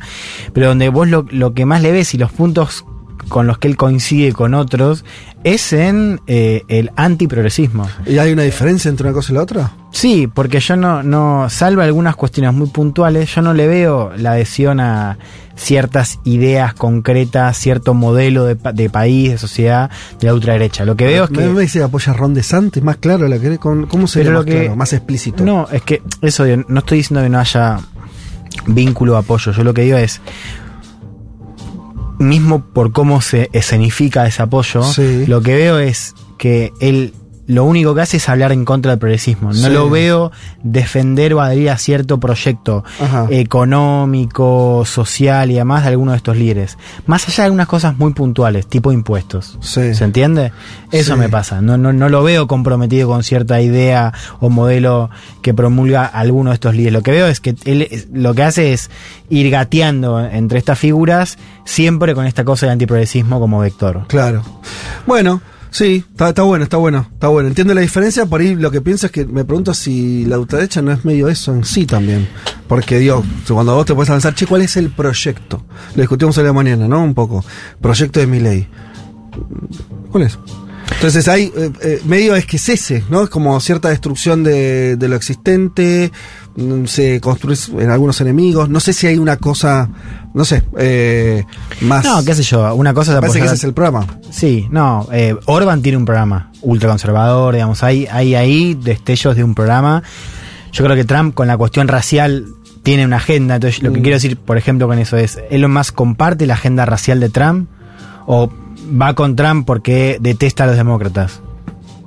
pero 0.54 0.68
donde 0.68 0.90
vos 0.90 1.08
lo, 1.08 1.26
lo 1.30 1.54
que 1.54 1.66
más 1.66 1.82
le 1.82 1.92
ves 1.92 2.14
y 2.14 2.18
los 2.18 2.32
puntos 2.32 2.86
con 3.30 3.48
los 3.48 3.58
que 3.58 3.68
él 3.68 3.78
coincide 3.78 4.34
con 4.34 4.54
otros 4.54 5.06
es 5.44 5.74
en 5.74 6.22
eh, 6.28 6.64
el 6.68 6.92
antiprogresismo. 6.96 7.88
¿Y 8.06 8.18
hay 8.18 8.32
una 8.32 8.44
diferencia 8.44 8.90
entre 8.90 9.08
una 9.08 9.14
cosa 9.14 9.32
y 9.32 9.36
la 9.36 9.42
otra? 9.42 9.72
Sí, 9.92 10.28
porque 10.28 10.60
yo 10.60 10.76
no, 10.76 11.04
no, 11.04 11.50
salvo 11.50 11.82
algunas 11.82 12.16
cuestiones 12.16 12.54
muy 12.54 12.68
puntuales, 12.68 13.34
yo 13.34 13.42
no 13.42 13.54
le 13.54 13.68
veo 13.68 14.12
la 14.18 14.34
adhesión 14.34 14.80
a 14.80 15.18
ciertas 15.56 16.20
ideas 16.24 16.74
concretas, 16.74 17.58
cierto 17.58 17.94
modelo 17.94 18.46
de, 18.46 18.56
de 18.74 18.90
país, 18.90 19.32
de 19.32 19.38
sociedad, 19.38 19.90
de 20.20 20.28
la 20.28 20.34
ultraderecha. 20.34 20.84
Lo 20.86 20.96
que 20.96 21.06
veo 21.06 21.26
es 21.26 21.30
que... 21.30 21.46
me 21.48 21.62
dice 21.62 21.84
apoya 21.84 22.12
a 22.12 22.16
Ron 22.16 22.34
DeSantis, 22.34 22.82
más 22.84 22.98
claro 22.98 23.28
la 23.28 23.38
que 23.40 23.58
con- 23.60 23.86
¿Cómo 23.86 24.08
sería 24.08 24.30
Pero 24.30 24.40
más 24.40 24.46
que- 24.46 24.60
claro, 24.62 24.76
más 24.76 24.94
explícito? 24.94 25.44
No, 25.46 25.68
es 25.72 25.82
que 25.84 26.02
eso, 26.22 26.46
no 26.68 26.80
estoy 26.80 26.98
diciendo 27.00 27.22
que 27.24 27.30
no 27.30 27.40
haya 27.40 27.80
vínculo 28.68 29.14
o 29.14 29.18
apoyo, 29.18 29.52
yo 29.52 29.64
lo 29.64 29.74
que 29.74 29.84
digo 29.84 29.98
es, 29.98 30.22
mismo 32.20 32.64
por 32.66 32.92
cómo 32.92 33.22
se 33.22 33.50
escenifica 33.54 34.26
ese 34.26 34.42
apoyo, 34.44 34.84
Sí. 34.84 35.26
lo 35.28 35.42
que 35.42 35.56
veo 35.56 35.80
es 35.80 36.16
que 36.38 36.72
él 36.80 37.14
lo 37.48 37.66
único 37.66 37.94
que 37.94 38.02
hace 38.02 38.18
es 38.18 38.30
hablar 38.30 38.52
en 38.52 38.64
contra 38.66 38.92
del 38.92 39.00
progresismo. 39.00 39.50
No 39.50 39.54
Sí. 39.68 39.70
lo 39.70 39.90
veo 39.90 40.32
defender 40.64 41.34
o 41.34 41.42
adherir 41.42 41.70
a 41.72 41.78
cierto 41.78 42.20
proyecto 42.20 42.84
Ajá. 43.02 43.28
económico, 43.30 44.84
social 44.86 45.52
y 45.52 45.56
demás 45.56 45.84
de 45.84 45.90
alguno 45.90 46.12
de 46.12 46.18
estos 46.18 46.38
líderes. 46.38 46.78
Más 47.06 47.28
allá 47.28 47.44
de 47.44 47.46
algunas 47.46 47.68
cosas 47.68 47.98
muy 47.98 48.14
puntuales, 48.14 48.68
tipo 48.68 48.92
impuestos. 48.92 49.58
Sí. 49.62 49.94
¿Se 49.94 50.04
entiende? 50.04 50.52
Eso 50.92 51.14
Sí. 51.14 51.20
me 51.20 51.30
pasa. 51.30 51.62
No, 51.62 51.78
no, 51.78 51.92
no 51.94 52.10
lo 52.10 52.24
veo 52.24 52.48
comprometido 52.48 53.08
con 53.10 53.24
cierta 53.24 53.62
idea 53.62 54.14
o 54.40 54.50
modelo 54.50 55.10
que 55.42 55.54
promulga 55.54 56.06
alguno 56.06 56.52
de 56.52 56.56
estos 56.56 56.76
líderes. 56.76 56.94
Lo 56.94 57.02
que 57.04 57.12
veo 57.12 57.28
es 57.28 57.40
que 57.40 57.56
él 57.66 58.08
lo 58.14 58.34
que 58.34 58.44
hace 58.44 58.74
es 58.74 58.90
ir 59.30 59.50
gateando 59.50 60.20
entre 60.20 60.60
estas 60.60 60.80
figuras, 60.80 61.38
siempre 61.66 62.14
con 62.16 62.26
esta 62.26 62.44
cosa 62.46 62.68
de 62.68 62.72
antiprogresismo 62.74 63.40
como 63.40 63.60
vector. 63.60 64.06
Claro. 64.08 64.44
Bueno, 65.06 65.42
sí, 65.74 66.06
está, 66.10 66.30
está 66.30 66.44
bueno, 66.44 66.64
está 66.64 66.78
bueno, 66.78 67.08
está 67.12 67.28
bueno. 67.28 67.50
Entiendo 67.50 67.74
la 67.74 67.82
diferencia, 67.82 68.26
por 68.26 68.40
ahí 68.40 68.56
lo 68.56 68.72
que 68.72 68.80
pienso 68.80 69.08
es 69.08 69.12
que 69.12 69.26
me 69.26 69.44
pregunto 69.44 69.74
si 69.74 70.24
la 70.26 70.40
ultraderecha 70.40 70.82
no 70.82 70.92
es 70.92 71.04
medio 71.04 71.28
eso 71.28 71.54
en 71.54 71.66
sí 71.66 71.86
también. 71.86 72.30
Porque, 72.68 73.00
digo, 73.00 73.24
cuando 73.48 73.76
vos 73.76 73.86
te 73.86 73.94
puedes 73.94 74.10
avanzar, 74.10 74.34
che, 74.34 74.48
¿cuál 74.48 74.62
es 74.62 74.78
el 74.78 74.90
proyecto? 74.90 75.66
Lo 75.96 76.02
discutimos 76.02 76.38
hoy 76.38 76.46
la 76.46 76.54
mañana, 76.54 76.88
¿no? 76.88 77.04
Un 77.04 77.14
poco. 77.14 77.44
Proyecto 77.82 78.20
de 78.20 78.28
mi 78.28 78.40
ley. 78.40 78.68
¿Cuál 80.12 80.24
es? 80.24 80.40
Entonces 80.92 81.28
hay 81.28 81.52
eh, 81.56 81.72
eh, 81.82 82.02
medio 82.06 82.36
es 82.36 82.46
que 82.46 82.58
es 82.58 82.70
ese, 82.70 83.04
¿no? 83.10 83.24
Es 83.24 83.30
como 83.30 83.60
cierta 83.60 83.90
destrucción 83.90 84.44
de, 84.44 84.96
de 84.96 85.08
lo 85.08 85.16
existente, 85.16 86.12
mm, 86.56 86.86
se 86.86 87.20
construye 87.20 87.84
en 87.84 87.90
algunos 87.90 88.20
enemigos, 88.22 88.70
no 88.70 88.80
sé 88.80 88.94
si 88.94 89.08
hay 89.08 89.18
una 89.18 89.38
cosa, 89.38 89.90
no 90.34 90.46
sé, 90.46 90.64
eh, 90.78 91.44
más... 91.82 92.06
No, 92.06 92.24
qué 92.24 92.36
sé 92.36 92.44
yo, 92.44 92.74
una 92.76 92.94
cosa 92.94 93.20
parece 93.20 93.40
que 93.40 93.46
ese 93.46 93.56
es 93.56 93.64
el 93.64 93.74
programa. 93.74 94.06
Sí, 94.32 94.68
no, 94.72 95.08
eh, 95.12 95.36
Orban 95.46 95.82
tiene 95.82 95.98
un 95.98 96.06
programa 96.06 96.52
ultraconservador, 96.62 97.54
digamos, 97.56 97.84
hay, 97.84 98.08
hay 98.12 98.36
ahí 98.36 98.74
destellos 98.74 99.36
de 99.36 99.44
un 99.44 99.56
programa. 99.56 100.04
Yo 100.72 100.84
creo 100.84 100.96
que 100.96 101.06
Trump 101.06 101.34
con 101.34 101.48
la 101.48 101.58
cuestión 101.58 101.88
racial 101.88 102.46
tiene 102.84 103.06
una 103.06 103.18
agenda, 103.18 103.56
entonces 103.56 103.82
lo 103.84 103.92
que 103.94 104.00
Mm. 104.00 104.04
quiero 104.04 104.16
decir, 104.18 104.38
por 104.38 104.58
ejemplo, 104.58 104.88
con 104.88 105.00
eso 105.00 105.18
es, 105.18 105.40
¿Elon 105.50 105.72
Musk 105.72 105.94
comparte 105.96 106.46
la 106.46 106.56
agenda 106.56 106.86
racial 106.86 107.20
de 107.20 107.30
Trump 107.30 107.70
o 108.26 108.50
va 109.00 109.14
con 109.14 109.36
Trump 109.36 109.66
porque 109.66 110.18
detesta 110.20 110.64
a 110.64 110.68
los 110.68 110.76
demócratas? 110.78 111.42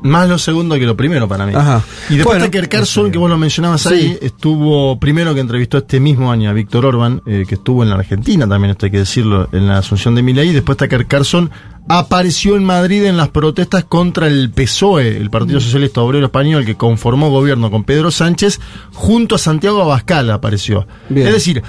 Más 0.02 0.28
lo 0.28 0.38
segundo 0.38 0.76
que 0.76 0.84
lo 0.86 0.96
primero 0.96 1.26
para 1.26 1.46
mí. 1.46 1.52
Ajá. 1.54 1.82
Y 2.10 2.16
después 2.16 2.36
Bueno, 2.36 2.44
Tucker 2.44 2.68
Carlson, 2.68 3.10
que 3.10 3.18
vos 3.18 3.28
lo 3.30 3.38
mencionabas 3.38 3.80
Sí. 3.82 3.88
ahí, 3.94 4.18
estuvo 4.20 5.00
primero 5.00 5.34
que 5.34 5.40
entrevistó 5.40 5.78
este 5.78 5.98
mismo 5.98 6.30
año 6.30 6.50
a 6.50 6.52
Víctor 6.52 6.84
Orban, 6.86 7.22
eh, 7.26 7.44
que 7.48 7.56
estuvo 7.56 7.82
en 7.82 7.88
la 7.88 7.96
Argentina 7.96 8.46
también, 8.46 8.70
esto 8.72 8.86
hay 8.86 8.92
que 8.92 8.98
decirlo, 8.98 9.48
en 9.52 9.66
la 9.66 9.78
asunción 9.78 10.14
de 10.14 10.22
Milei. 10.22 10.52
Después 10.52 10.76
Tucker 10.78 11.06
Carlson 11.06 11.50
apareció 11.88 12.56
en 12.56 12.64
Madrid 12.64 13.04
en 13.04 13.16
las 13.16 13.30
protestas 13.30 13.84
contra 13.84 14.26
el 14.28 14.50
PSOE, 14.50 15.16
el 15.16 15.30
Partido 15.30 15.60
Socialista 15.60 16.02
Obrero 16.02 16.26
Español, 16.26 16.64
que 16.64 16.76
conformó 16.76 17.30
gobierno 17.30 17.70
con 17.70 17.82
Pedro 17.82 18.10
Sánchez, 18.10 18.60
junto 18.92 19.34
a 19.36 19.38
Santiago 19.38 19.82
Abascal 19.82 20.30
apareció. 20.30 20.86
Bien. 21.08 21.26
Es 21.26 21.34
decir, 21.34 21.62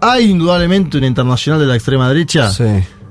hay 0.00 0.30
indudablemente 0.30 0.96
una 0.98 1.06
internacional 1.06 1.60
de 1.60 1.66
la 1.66 1.74
extrema 1.74 2.08
derecha 2.08 2.50
Sí. 2.50 2.64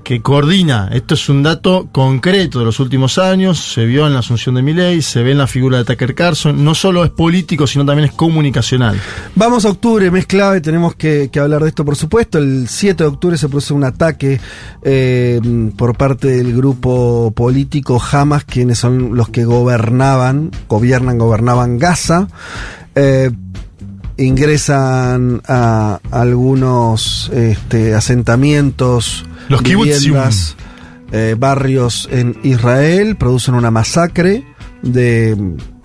Que 0.07 0.21
coordina. 0.21 0.89
Esto 0.93 1.15
es 1.15 1.27
un 1.27 1.43
dato 1.43 1.89
concreto 1.91 2.59
de 2.59 2.63
los 2.63 2.79
últimos 2.79 3.17
años, 3.17 3.59
se 3.73 3.83
vio 3.83 4.07
en 4.07 4.13
la 4.13 4.19
asunción 4.19 4.55
de 4.55 4.61
Milei, 4.61 5.01
se 5.01 5.21
ve 5.21 5.31
en 5.31 5.37
la 5.37 5.47
figura 5.47 5.79
de 5.79 5.83
Tucker 5.83 6.15
Carlson, 6.15 6.63
no 6.63 6.73
solo 6.75 7.03
es 7.03 7.09
político, 7.09 7.67
sino 7.67 7.85
también 7.85 8.07
es 8.07 8.15
comunicacional. 8.15 8.97
Vamos 9.35 9.65
a 9.65 9.69
octubre, 9.69 10.09
mes 10.09 10.25
clave, 10.25 10.61
tenemos 10.61 10.95
que, 10.95 11.29
que 11.29 11.41
hablar 11.41 11.61
de 11.61 11.67
esto, 11.67 11.83
por 11.83 11.97
supuesto. 11.97 12.37
El 12.37 12.69
7 12.69 13.03
de 13.03 13.09
octubre 13.09 13.37
se 13.37 13.49
produce 13.49 13.73
un 13.73 13.83
ataque 13.83 14.39
eh, 14.81 15.41
por 15.75 15.97
parte 15.97 16.29
del 16.29 16.55
grupo 16.55 17.33
político 17.35 18.01
Hamas, 18.09 18.45
quienes 18.45 18.79
son 18.79 19.13
los 19.13 19.27
que 19.27 19.43
gobernaban, 19.43 20.51
gobiernan, 20.69 21.17
gobernaban 21.17 21.79
Gaza. 21.79 22.29
Eh, 22.95 23.29
ingresan 24.17 25.41
a 25.47 25.99
algunos 26.11 27.31
este, 27.33 27.93
asentamientos, 27.93 29.25
Los 29.49 29.63
viviendas, 29.63 30.55
eh, 31.11 31.35
barrios 31.37 32.09
en 32.11 32.37
Israel, 32.43 33.15
producen 33.15 33.55
una 33.55 33.71
masacre 33.71 34.43
de 34.81 35.37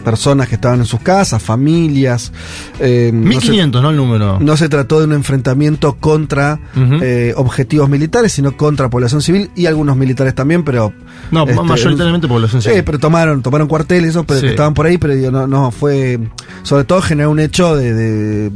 personas 0.03 0.49
que 0.49 0.57
estaban 0.57 0.81
en 0.81 0.87
sus 0.87 1.01
casas, 1.01 1.43
familias. 1.43 2.33
eh, 2.81 3.11
no 3.13 3.23
se- 3.23 3.29
1500, 3.29 3.83
¿no? 3.83 3.91
El 3.91 3.97
número. 3.97 4.39
no 4.41 4.57
se 4.57 4.69
trató 4.69 4.99
de 5.01 5.07
un 5.07 5.13
enfrentamiento 5.13 5.95
contra 5.95 6.61
eh, 6.77 7.33
objetivos 7.37 7.89
militares, 7.89 8.33
sino 8.33 8.57
contra 8.57 8.91
población 8.91 9.23
civil 9.23 9.51
y 9.55 9.67
algunos 9.67 9.97
militares 9.97 10.35
también, 10.35 10.65
pero... 10.65 10.93
No, 11.31 11.45
este, 11.49 11.63
mayoritariamente 11.63 12.29
población 12.29 12.61
Sí, 12.63 12.69
civil. 12.71 12.85
pero 12.85 12.99
tomaron, 12.99 13.43
tomaron 13.43 13.69
cuarteles, 13.69 14.11
eso, 14.11 14.25
pero 14.25 14.41
Sí. 14.41 14.47
que 14.47 14.51
estaban 14.51 14.75
por 14.75 14.87
ahí, 14.87 14.99
pero 14.99 15.15
digo, 15.15 15.31
no, 15.31 15.47
no 15.47 15.71
fue. 15.71 16.19
Sobre 16.63 16.85
todo 16.85 17.01
generó 17.01 17.31
un 17.31 17.41
hecho 17.41 17.77
de, 17.77 17.95
de, 17.95 18.51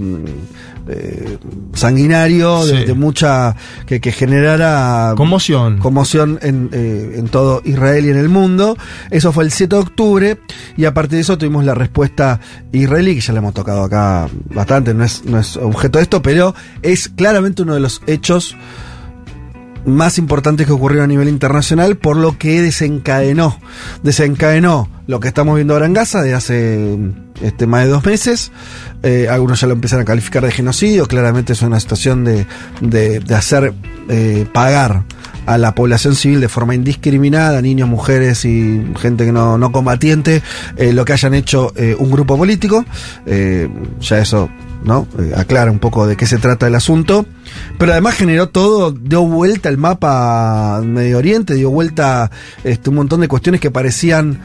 de 0.87 1.39
sanguinario, 1.75 2.65
de, 2.65 2.79
Sí. 2.81 2.85
de 2.85 2.95
mucha. 2.95 3.55
que, 3.87 4.01
que 4.01 4.13
generara 4.13 5.15
Conmoción. 5.17 5.79
conmoción 5.79 6.39
en, 6.43 6.71
eh, 6.73 7.15
en 7.19 7.29
todo 7.29 7.61
Israel 7.65 8.07
y 8.07 8.11
en 8.11 8.17
el 8.19 8.29
mundo. 8.29 8.77
Eso 9.11 9.33
fue 9.33 9.45
el 9.45 9.51
7 9.51 9.77
de 9.77 9.83
octubre 9.83 10.39
y 10.77 10.85
a 10.85 10.95
partir 10.95 11.17
de 11.17 11.21
eso 11.23 11.37
tuvimos 11.39 11.65
la 11.65 11.75
respuesta 11.75 12.41
israelí, 12.73 13.15
que 13.17 13.21
ya 13.21 13.33
le 13.33 13.39
hemos 13.41 13.55
tocado 13.55 13.83
acá 13.85 14.29
bastante, 14.55 14.95
no 14.95 15.05
es, 15.05 15.25
no 15.25 15.39
es 15.39 15.57
objeto 15.57 15.99
de 15.99 16.03
esto, 16.05 16.23
pero 16.23 16.55
es 16.83 17.09
claramente 17.09 17.63
uno 17.63 17.75
de 17.75 17.81
los 17.81 18.01
hechos 18.07 18.57
más 19.87 20.19
importantes 20.19 20.67
que 20.67 20.73
ocurrieron 20.73 21.05
a 21.05 21.07
nivel 21.07 21.29
internacional 21.29 21.97
por 21.97 22.17
lo 22.17 22.37
que 22.37 22.61
desencadenó. 22.61 23.59
Desencadenó 24.03 24.89
lo 25.07 25.21
que 25.21 25.29
estamos 25.29 25.55
viendo 25.55 25.75
ahora 25.75 25.87
en 25.87 25.95
Gaza 25.95 26.23
de 26.23 26.35
hace 26.35 26.99
este, 27.41 27.67
más 27.67 27.85
de 27.85 27.91
dos 27.91 28.05
meses. 28.05 28.53
Eh, 29.03 29.29
algunos 29.31 29.61
ya 29.61 29.67
lo 29.69 29.75
empiezan 29.75 30.01
a 30.01 30.05
calificar 30.05 30.45
de 30.45 30.51
genocidio. 30.51 31.07
Claramente 31.07 31.53
es 31.53 31.63
una 31.63 31.79
situación 31.81 32.25
de, 32.25 32.47
de, 32.81 33.21
de 33.21 33.35
hacer 33.35 33.73
eh, 34.09 34.47
pagar 34.53 35.05
a 35.47 35.59
la 35.59 35.77
población 35.77 36.17
civil 36.17 36.41
de 36.41 36.49
forma 36.49 36.75
indiscriminada, 36.75 37.63
niños, 37.63 37.89
mujeres 37.89 38.45
y 38.45 38.85
gente 38.99 39.25
que 39.25 39.31
no, 39.31 39.57
no 39.59 39.71
combatiente, 39.71 40.43
eh, 40.77 40.93
lo 40.93 41.05
que 41.05 41.13
hayan 41.13 41.35
hecho 41.35 41.73
un 41.99 42.11
grupo 42.11 42.37
político. 42.37 42.85
Ya 43.25 44.19
eso 44.19 44.51
¿no? 44.87 45.07
Eh, 45.19 45.33
aclara 45.37 45.71
un 45.71 45.81
poco 45.81 46.07
de 46.07 46.17
qué 46.17 46.27
se 46.27 46.39
trata 46.39 46.67
el 46.67 46.75
asunto. 46.75 47.27
Pero 47.79 47.93
además 47.93 48.15
generó 48.15 48.49
todo, 48.49 48.93
dio 48.93 49.23
vuelta 49.23 49.69
el 49.69 49.77
mapa 49.77 50.81
Medio 50.83 51.19
Oriente, 51.19 51.55
dio 51.55 51.71
vuelta 51.71 52.31
este, 52.65 52.91
un 52.91 52.97
montón 52.97 53.21
de 53.21 53.29
cuestiones 53.29 53.61
que 53.61 53.71
parecían 53.71 54.41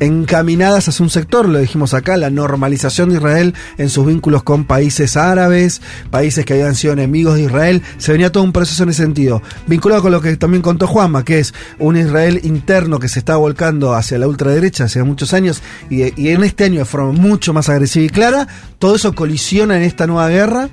encaminadas 0.00 0.88
hacia 0.88 1.02
un 1.02 1.10
sector, 1.10 1.48
lo 1.48 1.58
dijimos 1.58 1.94
acá, 1.94 2.16
la 2.16 2.30
normalización 2.30 3.10
de 3.10 3.16
Israel 3.16 3.54
en 3.78 3.88
sus 3.88 4.06
vínculos 4.06 4.42
con 4.42 4.64
países 4.64 5.16
árabes, 5.16 5.80
países 6.10 6.44
que 6.44 6.54
habían 6.54 6.74
sido 6.74 6.92
enemigos 6.92 7.36
de 7.36 7.42
Israel, 7.42 7.82
se 7.98 8.12
venía 8.12 8.32
todo 8.32 8.42
un 8.42 8.52
proceso 8.52 8.82
en 8.82 8.90
ese 8.90 9.02
sentido, 9.02 9.42
vinculado 9.66 10.02
con 10.02 10.12
lo 10.12 10.20
que 10.20 10.36
también 10.36 10.62
contó 10.62 10.86
Juanma, 10.86 11.24
que 11.24 11.38
es 11.38 11.54
un 11.78 11.96
Israel 11.96 12.40
interno 12.44 12.98
que 12.98 13.08
se 13.08 13.18
está 13.18 13.36
volcando 13.36 13.94
hacia 13.94 14.18
la 14.18 14.28
ultraderecha 14.28 14.84
hace 14.84 15.02
muchos 15.02 15.32
años 15.32 15.62
y, 15.90 16.20
y 16.20 16.28
en 16.28 16.44
este 16.44 16.64
año 16.64 16.80
de 16.80 16.84
forma 16.84 17.12
mucho 17.12 17.52
más 17.52 17.68
agresiva 17.68 18.04
y 18.04 18.08
clara, 18.08 18.48
todo 18.78 18.96
eso 18.96 19.14
colisiona 19.14 19.76
en 19.76 19.82
esta 19.82 20.06
nueva 20.06 20.28
guerra 20.28 20.68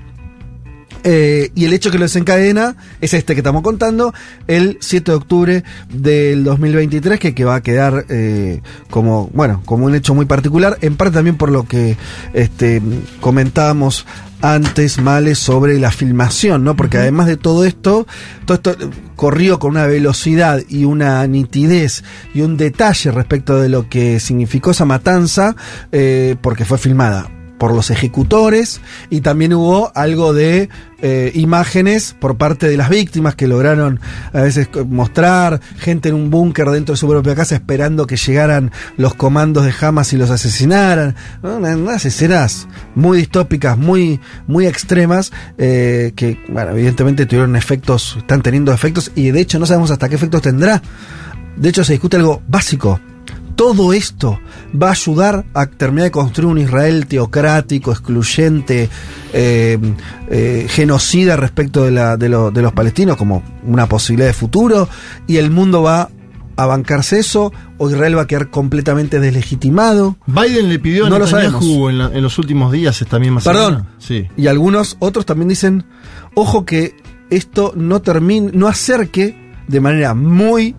eh, 1.03 1.51
y 1.55 1.65
el 1.65 1.73
hecho 1.73 1.91
que 1.91 1.97
lo 1.97 2.05
desencadena 2.05 2.75
es 3.01 3.13
este 3.13 3.33
que 3.33 3.39
estamos 3.39 3.61
contando, 3.61 4.13
el 4.47 4.77
7 4.81 5.11
de 5.11 5.17
octubre 5.17 5.63
del 5.89 6.43
2023, 6.43 7.19
que, 7.19 7.33
que 7.33 7.45
va 7.45 7.55
a 7.55 7.61
quedar 7.61 8.05
eh, 8.09 8.61
como, 8.89 9.29
bueno, 9.33 9.61
como 9.65 9.85
un 9.85 9.95
hecho 9.95 10.13
muy 10.13 10.25
particular, 10.25 10.77
en 10.81 10.95
parte 10.95 11.15
también 11.15 11.37
por 11.37 11.51
lo 11.51 11.63
que 11.63 11.97
este, 12.33 12.81
comentábamos 13.19 14.05
antes, 14.41 14.99
Males, 14.99 15.37
sobre 15.37 15.79
la 15.79 15.91
filmación, 15.91 16.63
¿no? 16.63 16.75
Porque 16.75 16.97
además 16.97 17.27
de 17.27 17.37
todo 17.37 17.63
esto, 17.65 18.07
todo 18.45 18.55
esto 18.55 18.75
corrió 19.15 19.59
con 19.59 19.71
una 19.71 19.85
velocidad 19.85 20.61
y 20.67 20.85
una 20.85 21.25
nitidez 21.27 22.03
y 22.33 22.41
un 22.41 22.57
detalle 22.57 23.11
respecto 23.11 23.59
de 23.59 23.69
lo 23.69 23.87
que 23.87 24.19
significó 24.19 24.71
esa 24.71 24.85
matanza, 24.85 25.55
eh, 25.91 26.35
porque 26.41 26.65
fue 26.65 26.77
filmada 26.77 27.29
por 27.61 27.75
los 27.75 27.91
ejecutores 27.91 28.81
y 29.11 29.21
también 29.21 29.53
hubo 29.53 29.91
algo 29.93 30.33
de 30.33 30.67
eh, 31.03 31.31
imágenes 31.35 32.15
por 32.19 32.35
parte 32.35 32.67
de 32.67 32.75
las 32.75 32.89
víctimas 32.89 33.35
que 33.35 33.45
lograron 33.45 33.99
a 34.33 34.41
veces 34.41 34.67
mostrar 34.87 35.61
gente 35.77 36.09
en 36.09 36.15
un 36.15 36.31
búnker 36.31 36.71
dentro 36.71 36.93
de 36.93 36.97
su 36.97 37.07
propia 37.07 37.35
casa 37.35 37.53
esperando 37.53 38.07
que 38.07 38.17
llegaran 38.17 38.71
los 38.97 39.13
comandos 39.13 39.63
de 39.63 39.75
Hamas 39.79 40.11
y 40.11 40.17
los 40.17 40.31
asesinaran. 40.31 41.15
Unas 41.43 42.03
escenas 42.03 42.67
muy 42.95 43.19
distópicas, 43.19 43.77
muy, 43.77 44.19
muy 44.47 44.65
extremas, 44.65 45.31
eh, 45.59 46.13
que 46.15 46.39
bueno, 46.49 46.71
evidentemente 46.71 47.27
tuvieron 47.27 47.55
efectos, 47.55 48.15
están 48.17 48.41
teniendo 48.41 48.73
efectos 48.73 49.11
y 49.13 49.29
de 49.29 49.39
hecho 49.39 49.59
no 49.59 49.67
sabemos 49.67 49.91
hasta 49.91 50.09
qué 50.09 50.15
efectos 50.15 50.41
tendrá. 50.41 50.81
De 51.57 51.69
hecho 51.69 51.83
se 51.83 51.93
discute 51.93 52.17
algo 52.17 52.41
básico 52.47 52.99
todo 53.55 53.93
esto 53.93 54.39
va 54.79 54.89
a 54.89 54.91
ayudar 54.91 55.45
a 55.53 55.65
terminar 55.65 56.05
de 56.05 56.11
construir 56.11 56.51
un 56.51 56.57
Israel 56.57 57.05
teocrático, 57.07 57.91
excluyente, 57.91 58.89
eh, 59.33 59.77
eh, 60.29 60.67
genocida 60.69 61.35
respecto 61.37 61.83
de, 61.85 61.91
la, 61.91 62.17
de, 62.17 62.29
lo, 62.29 62.51
de, 62.51 62.61
los 62.61 62.73
palestinos 62.73 63.17
como 63.17 63.43
una 63.63 63.87
posibilidad 63.87 64.27
de 64.27 64.33
futuro 64.33 64.87
y 65.27 65.37
el 65.37 65.51
mundo 65.51 65.81
va 65.81 66.09
a 66.57 66.65
bancarse 66.65 67.19
eso 67.19 67.51
o 67.77 67.89
Israel 67.89 68.17
va 68.17 68.23
a 68.23 68.27
quedar 68.27 68.49
completamente 68.49 69.19
deslegitimado. 69.19 70.17
Biden 70.27 70.69
le 70.69 70.79
pidió 70.79 71.09
no 71.09 71.17
lo 71.17 71.25
en, 71.25 71.97
la, 71.97 72.11
en, 72.13 72.21
los 72.21 72.37
últimos 72.37 72.71
días 72.71 73.01
esta 73.01 73.19
misma 73.19 73.41
Perdón. 73.41 73.73
semana. 73.73 73.95
Sí. 73.99 74.27
Y 74.37 74.47
algunos 74.47 74.97
otros 74.99 75.25
también 75.25 75.49
dicen, 75.49 75.85
ojo 76.35 76.65
que 76.65 76.95
esto 77.29 77.73
no 77.75 78.01
termine, 78.01 78.51
no 78.53 78.67
acerque 78.67 79.35
de 79.67 79.79
manera 79.79 80.13
muy 80.13 80.75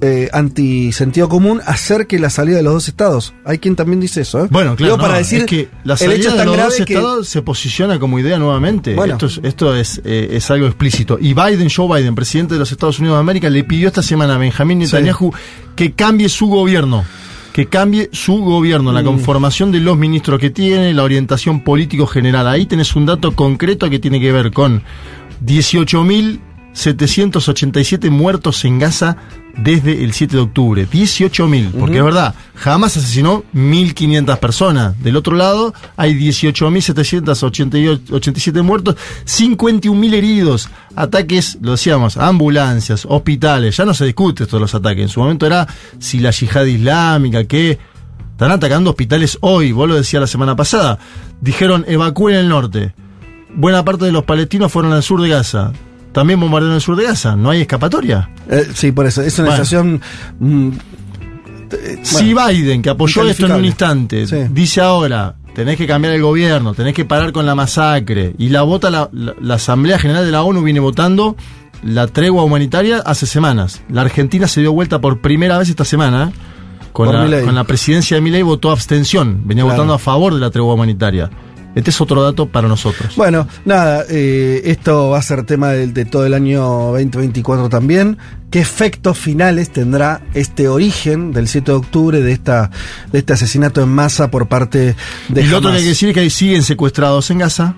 eh, 0.00 0.28
anti 0.32 0.92
sentido 0.92 1.28
común 1.28 1.60
acerque 1.66 2.18
la 2.18 2.30
salida 2.30 2.56
de 2.58 2.62
los 2.62 2.72
dos 2.72 2.88
estados. 2.88 3.34
Hay 3.44 3.58
quien 3.58 3.74
también 3.74 4.00
dice 4.00 4.20
eso. 4.20 4.44
¿eh? 4.44 4.48
Bueno, 4.50 4.76
claro. 4.76 4.94
Digo, 4.94 5.02
para 5.02 5.18
decir 5.18 5.40
es 5.40 5.46
que 5.46 5.68
la 5.84 5.94
el 5.94 5.98
salida 5.98 6.14
hecho 6.16 6.28
es 6.30 6.36
de 6.36 6.44
los 6.44 6.54
grave 6.54 6.68
dos 6.78 6.86
que 6.86 6.94
estados 6.94 7.28
se 7.28 7.42
posiciona 7.42 7.98
como 7.98 8.18
idea 8.18 8.38
nuevamente. 8.38 8.94
Bueno. 8.94 9.14
Esto 9.14 9.26
es, 9.26 9.40
esto 9.42 9.74
es, 9.74 10.00
eh, 10.04 10.28
es 10.32 10.50
algo 10.50 10.66
explícito. 10.66 11.18
Y 11.20 11.34
Biden, 11.34 11.68
Joe 11.68 11.98
Biden, 11.98 12.14
presidente 12.14 12.54
de 12.54 12.60
los 12.60 12.70
Estados 12.70 12.98
Unidos 13.00 13.16
de 13.16 13.20
América, 13.20 13.50
le 13.50 13.64
pidió 13.64 13.88
esta 13.88 14.02
semana 14.02 14.36
a 14.36 14.38
Benjamín 14.38 14.78
Netanyahu 14.78 15.32
que 15.74 15.92
cambie 15.92 16.28
su 16.28 16.46
gobierno. 16.46 17.04
Que 17.52 17.66
cambie 17.66 18.08
su 18.12 18.36
gobierno, 18.36 18.92
la 18.92 19.02
Mm. 19.02 19.06
conformación 19.06 19.72
de 19.72 19.80
los 19.80 19.98
ministros 19.98 20.38
que 20.38 20.50
tiene, 20.50 20.94
la 20.94 21.02
orientación 21.02 21.64
político 21.64 22.06
general. 22.06 22.46
Ahí 22.46 22.66
tenés 22.66 22.94
un 22.94 23.04
dato 23.04 23.34
concreto 23.34 23.90
que 23.90 23.98
tiene 23.98 24.20
que 24.20 24.30
ver 24.30 24.52
con 24.52 24.84
18.787 26.74 28.10
muertos 28.10 28.64
en 28.64 28.78
Gaza 28.78 29.16
desde 29.56 30.04
el 30.04 30.12
7 30.12 30.36
de 30.36 30.42
octubre. 30.42 30.86
18.000, 30.88 31.72
porque 31.72 31.98
es 31.98 32.04
verdad, 32.04 32.36
jamás 32.54 32.96
asesinó 32.96 33.42
1.500 33.54 34.38
personas. 34.38 34.96
Del 35.02 35.16
otro 35.16 35.34
lado 35.36 35.74
hay 35.96 36.14
18.787 36.14 38.62
muertos, 38.62 38.94
51.000 39.24 40.14
heridos, 40.14 40.68
ataques, 40.94 41.58
lo 41.60 41.72
decíamos, 41.72 42.16
ambulancias, 42.16 43.04
hospitales. 43.08 43.76
Ya 43.76 43.84
no 43.84 43.94
se 43.94 44.06
discute 44.06 44.44
estos 44.44 44.60
los 44.60 44.72
ataques. 44.74 45.02
En 45.02 45.08
su 45.08 45.18
momento 45.20 45.46
era 45.46 45.66
si 45.98 46.20
la 46.20 46.30
yihad 46.30 46.64
islámica, 46.64 47.42
que 47.44 47.78
están 48.30 48.52
atacando 48.52 48.90
hospitales 48.90 49.36
hoy, 49.40 49.72
vos 49.72 49.88
lo 49.88 49.96
decías 49.96 50.20
la 50.20 50.28
semana 50.28 50.54
pasada. 50.54 51.00
Dijeron 51.40 51.84
evacúen 51.88 52.36
el 52.36 52.48
norte. 52.48 52.94
Buena 53.54 53.82
parte 53.84 54.04
de 54.04 54.12
los 54.12 54.24
palestinos 54.24 54.70
fueron 54.70 54.92
al 54.92 55.02
sur 55.02 55.20
de 55.20 55.30
Gaza. 55.30 55.72
También 56.18 56.40
bombardearon 56.40 56.74
el 56.74 56.80
sur 56.80 56.96
de 56.96 57.04
Gaza. 57.04 57.36
No 57.36 57.50
hay 57.50 57.60
escapatoria. 57.60 58.28
Eh, 58.50 58.66
sí, 58.74 58.90
por 58.90 59.06
eso. 59.06 59.22
Es 59.22 59.38
una 59.38 59.50
Bueno. 59.50 59.64
situación. 59.64 60.00
mm, 60.40 60.68
eh, 61.70 61.98
Si 62.02 62.34
Biden, 62.34 62.82
que 62.82 62.90
apoyó 62.90 63.24
esto 63.28 63.46
en 63.46 63.52
un 63.52 63.64
instante, 63.64 64.26
Sí. 64.26 64.36
dice 64.50 64.80
ahora, 64.80 65.36
tenés 65.54 65.76
que 65.76 65.86
cambiar 65.86 66.14
el 66.14 66.22
gobierno, 66.22 66.74
tenés 66.74 66.94
que 66.94 67.04
parar 67.04 67.30
con 67.30 67.46
la 67.46 67.54
masacre, 67.54 68.34
y 68.36 68.48
la 68.48 68.62
vota 68.62 68.90
la, 68.90 69.08
la- 69.12 69.34
la 69.40 69.54
Asamblea 69.54 69.98
General 69.98 70.24
de 70.24 70.32
la 70.32 70.42
ONU 70.42 70.60
viene 70.62 70.80
votando 70.80 71.36
la 71.84 72.08
tregua 72.08 72.42
humanitaria 72.42 72.98
hace 73.06 73.26
semanas. 73.26 73.82
La 73.88 74.00
Argentina 74.00 74.48
se 74.48 74.60
dio 74.60 74.72
vuelta 74.72 75.00
por 75.00 75.20
primera 75.20 75.56
vez 75.58 75.68
esta 75.68 75.84
semana. 75.84 76.32
Con 76.92 77.06
Por 77.06 77.14
la, 77.28 77.42
con 77.42 77.54
la 77.54 77.62
presidencia 77.62 78.16
de 78.16 78.22
Milei 78.22 78.42
votó 78.42 78.72
abstención, 78.72 79.42
venía 79.44 79.62
Claro. 79.62 79.76
votando 79.76 79.94
a 79.94 79.98
favor 80.00 80.34
de 80.34 80.40
la 80.40 80.50
tregua 80.50 80.74
humanitaria. 80.74 81.30
Este 81.78 81.90
es 81.90 82.00
otro 82.00 82.22
dato 82.22 82.46
para 82.48 82.66
nosotros. 82.66 83.14
Bueno, 83.16 83.46
nada, 83.64 84.04
eh, 84.10 84.62
esto 84.64 85.10
va 85.10 85.18
a 85.18 85.22
ser 85.22 85.44
tema 85.44 85.70
de, 85.70 86.04
todo 86.04 86.26
el 86.26 86.34
año 86.34 86.60
2024 86.92 87.68
también. 87.68 88.18
¿Qué 88.50 88.58
efectos 88.60 89.16
finales 89.16 89.70
tendrá 89.70 90.20
este 90.34 90.68
origen 90.68 91.32
del 91.32 91.46
7 91.48 91.70
de 91.70 91.76
octubre 91.78 92.20
de, 92.20 92.32
esta, 92.32 92.70
de 93.12 93.18
este 93.20 93.32
asesinato 93.34 93.80
en 93.82 93.90
masa 93.90 94.30
por 94.30 94.48
parte 94.48 94.96
de 95.28 95.40
y 95.42 95.46
lo 95.46 95.58
otro 95.58 95.70
que 95.70 95.76
hay 95.76 95.82
que 95.84 95.88
decir 95.90 96.08
es 96.08 96.14
que 96.14 96.20
ahí 96.20 96.30
siguen 96.30 96.62
secuestrados 96.62 97.30
en 97.30 97.38
Gaza, 97.38 97.74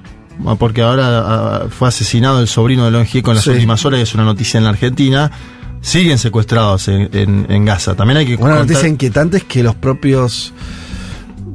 ah, 0.46 0.54
porque 0.58 0.82
ahora 0.82 1.04
ah, 1.26 1.66
fue 1.68 1.88
asesinado 1.88 2.40
el 2.40 2.48
sobrino 2.48 2.84
de 2.86 2.92
Lon 2.92 3.04
Gieco 3.04 3.32
en 3.32 3.36
las 3.36 3.44
Sí. 3.44 3.50
últimas 3.50 3.84
horas, 3.84 4.00
es 4.00 4.14
una 4.14 4.24
noticia 4.24 4.58
en 4.58 4.64
la 4.64 4.70
Argentina. 4.70 5.30
Siguen 5.82 6.18
secuestrados 6.18 6.88
en, 6.88 7.08
en- 7.14 7.46
en 7.48 7.64
Gaza. 7.64 7.94
También 7.94 8.18
hay 8.18 8.26
que 8.26 8.34
Una 8.36 8.40
contar- 8.56 8.60
noticia 8.60 8.86
inquietante 8.88 9.38
es 9.38 9.44
que 9.44 9.62
los 9.62 9.74
propios 9.74 10.52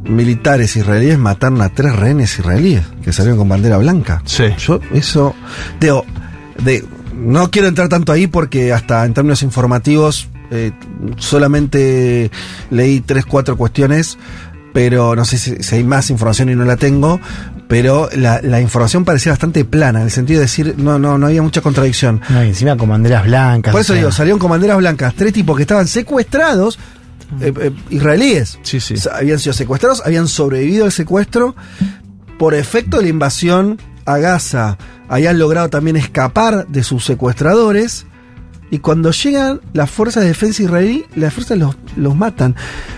militares 0.06 0.76
israelíes 0.76 1.18
mataron 1.18 1.62
a 1.62 1.70
tres 1.70 1.96
rehenes 1.96 2.38
israelíes 2.40 2.84
que 3.04 3.12
salieron 3.12 3.38
con 3.38 3.50
bandera 3.50 3.78
blanca. 3.78 4.22
Sí. 4.26 4.46
Yo 4.58 4.80
eso 4.94 5.36
digo, 5.80 6.06
de, 6.64 6.86
no 7.16 7.52
quiero 7.52 7.68
entrar 7.68 7.90
tanto 7.90 8.12
ahí 8.12 8.28
porque 8.28 8.74
hasta 8.74 9.06
en 9.06 9.14
términos 9.14 9.44
informativos 9.44 10.30
eh, 10.52 10.72
solamente 11.18 12.30
leí 12.70 13.02
tres, 13.02 13.26
cuatro 13.26 13.58
cuestiones, 13.58 14.18
pero 14.74 15.16
no 15.16 15.26
sé 15.26 15.38
si, 15.38 15.64
si 15.64 15.76
hay 15.76 15.84
más 15.84 16.10
información 16.10 16.50
y 16.50 16.56
no 16.56 16.66
la 16.66 16.76
tengo, 16.76 17.20
pero 17.68 18.10
la, 18.16 18.42
la 18.42 18.62
información 18.62 19.06
parecía 19.06 19.32
bastante 19.32 19.66
plana, 19.66 20.00
en 20.00 20.06
el 20.06 20.12
sentido 20.12 20.40
de 20.40 20.46
decir, 20.46 20.76
no, 20.78 21.00
no, 21.00 21.18
no 21.18 21.28
había 21.28 21.42
mucha 21.42 21.62
contradicción. 21.62 22.22
No, 22.30 22.44
y 22.44 22.50
encima 22.50 22.78
con 22.78 22.90
banderas 22.90 23.26
blancas. 23.26 23.72
Por 23.72 23.80
o 23.80 23.82
eso 23.82 23.94
sea, 23.94 24.02
digo, 24.02 24.12
salieron 24.12 24.40
con 24.40 24.52
banderas 24.52 24.78
blancas, 24.78 25.14
tres 25.16 25.34
tipos 25.34 25.56
que 25.56 25.64
estaban 25.64 25.88
secuestrados, 25.88 26.78
eh, 27.42 27.54
eh, 27.60 27.72
israelíes. 27.90 28.60
Sí, 28.64 28.80
sí. 28.80 28.96
O 28.96 28.98
sea, 28.98 29.18
habían 29.18 29.40
sido 29.40 29.54
secuestrados, 29.54 30.02
habían 30.06 30.28
sobrevivido 30.28 30.86
al 30.86 30.92
secuestro 30.92 31.56
por 32.38 32.54
efecto 32.54 32.98
de 32.98 33.04
la 33.04 33.10
invasión 33.10 33.80
a 34.06 34.18
Gaza. 34.18 34.78
Habían 35.08 35.40
logrado 35.40 35.70
también 35.70 35.96
escapar 35.96 36.68
de 36.68 36.84
sus 36.84 37.06
secuestradores. 37.06 38.06
Y 38.72 38.80
cuando 38.80 39.12
llegan 39.12 39.62
las 39.74 39.92
fuerzas 39.92 40.24
de 40.24 40.30
defensa 40.30 40.64
israelí, 40.64 41.06
las 41.16 41.34
fuerzas 41.34 41.58
los, 41.58 41.78
los 41.96 42.16
matan. 42.16 42.56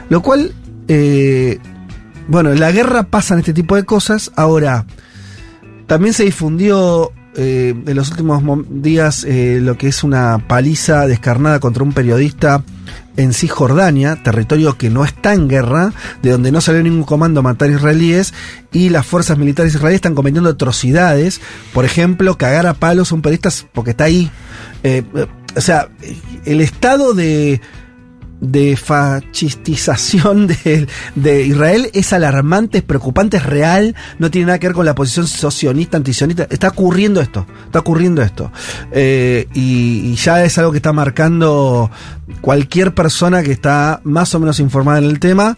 Lo 0.09 0.21
cual, 0.21 0.53
eh, 0.87 1.59
bueno, 2.27 2.51
en 2.51 2.59
la 2.59 2.71
guerra 2.71 3.03
pasan 3.03 3.39
este 3.39 3.53
tipo 3.53 3.75
de 3.75 3.83
cosas. 3.83 4.31
Ahora, 4.35 4.85
también 5.87 6.13
se 6.13 6.23
difundió 6.23 7.11
eh, 7.35 7.75
en 7.85 7.95
los 7.95 8.09
últimos 8.09 8.41
días 8.69 9.23
eh, 9.23 9.59
lo 9.61 9.77
que 9.77 9.87
es 9.87 10.03
una 10.03 10.43
paliza 10.47 11.05
descarnada 11.05 11.59
contra 11.59 11.83
un 11.83 11.93
periodista 11.93 12.63
en 13.17 13.33
Cisjordania, 13.33 14.23
territorio 14.23 14.77
que 14.77 14.89
no 14.89 15.03
está 15.03 15.33
en 15.33 15.47
guerra, 15.47 15.91
de 16.21 16.31
donde 16.31 16.51
no 16.51 16.61
salió 16.61 16.81
ningún 16.83 17.03
comando 17.03 17.39
a 17.39 17.43
matar 17.43 17.69
israelíes, 17.69 18.33
y 18.71 18.89
las 18.89 19.05
fuerzas 19.05 19.37
militares 19.37 19.75
israelíes 19.75 19.97
están 19.97 20.15
cometiendo 20.15 20.49
atrocidades, 20.49 21.41
por 21.73 21.83
ejemplo, 21.83 22.37
cagar 22.37 22.67
a 22.67 22.75
palos 22.75 23.11
a 23.11 23.15
un 23.15 23.21
periodista 23.21 23.49
porque 23.73 23.91
está 23.91 24.05
ahí. 24.05 24.31
Eh, 24.83 25.03
eh, 25.15 25.27
o 25.55 25.61
sea, 25.61 25.89
el 26.45 26.61
estado 26.61 27.13
de, 27.13 27.59
de 28.39 28.77
fascistización 28.77 30.47
de, 30.47 30.87
de 31.15 31.43
Israel 31.43 31.89
es 31.93 32.13
alarmante, 32.13 32.79
es 32.79 32.83
preocupante, 32.83 33.37
es 33.37 33.45
real, 33.45 33.95
no 34.19 34.29
tiene 34.29 34.47
nada 34.47 34.59
que 34.59 34.67
ver 34.67 34.75
con 34.75 34.85
la 34.85 34.95
posición 34.95 35.27
socionista, 35.27 35.97
antisionista. 35.97 36.47
Está 36.49 36.69
ocurriendo 36.69 37.21
esto, 37.21 37.45
está 37.65 37.79
ocurriendo 37.79 38.21
esto. 38.21 38.51
Eh, 38.91 39.47
y, 39.53 40.15
ya 40.15 40.43
es 40.43 40.57
algo 40.57 40.71
que 40.71 40.77
está 40.77 40.93
marcando 40.93 41.91
cualquier 42.41 42.93
persona 42.93 43.43
que 43.43 43.51
está 43.51 44.01
más 44.03 44.33
o 44.35 44.39
menos 44.39 44.59
informada 44.59 44.99
en 44.99 45.05
el 45.05 45.19
tema. 45.19 45.57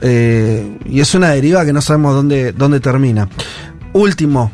Eh, 0.00 0.78
y 0.84 1.00
es 1.00 1.14
una 1.14 1.30
deriva 1.30 1.64
que 1.64 1.72
no 1.72 1.80
sabemos 1.80 2.14
dónde, 2.14 2.52
dónde 2.52 2.80
termina. 2.80 3.28
Último. 3.92 4.52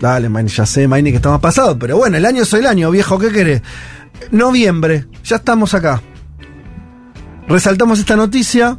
Dale, 0.00 0.30
Maini, 0.30 0.48
ya 0.48 0.64
sé, 0.64 0.88
Maini, 0.88 1.10
que 1.10 1.16
estamos 1.16 1.40
pasados, 1.40 1.76
pero 1.78 1.98
bueno, 1.98 2.16
el 2.16 2.24
año 2.24 2.42
es 2.44 2.52
el 2.54 2.66
año, 2.66 2.90
viejo, 2.90 3.18
¿qué 3.18 3.28
querés? 3.30 3.62
Noviembre, 4.30 5.04
ya 5.22 5.36
estamos 5.36 5.74
acá. 5.74 6.00
Resaltamos 7.48 7.98
esta 7.98 8.16
noticia. 8.16 8.78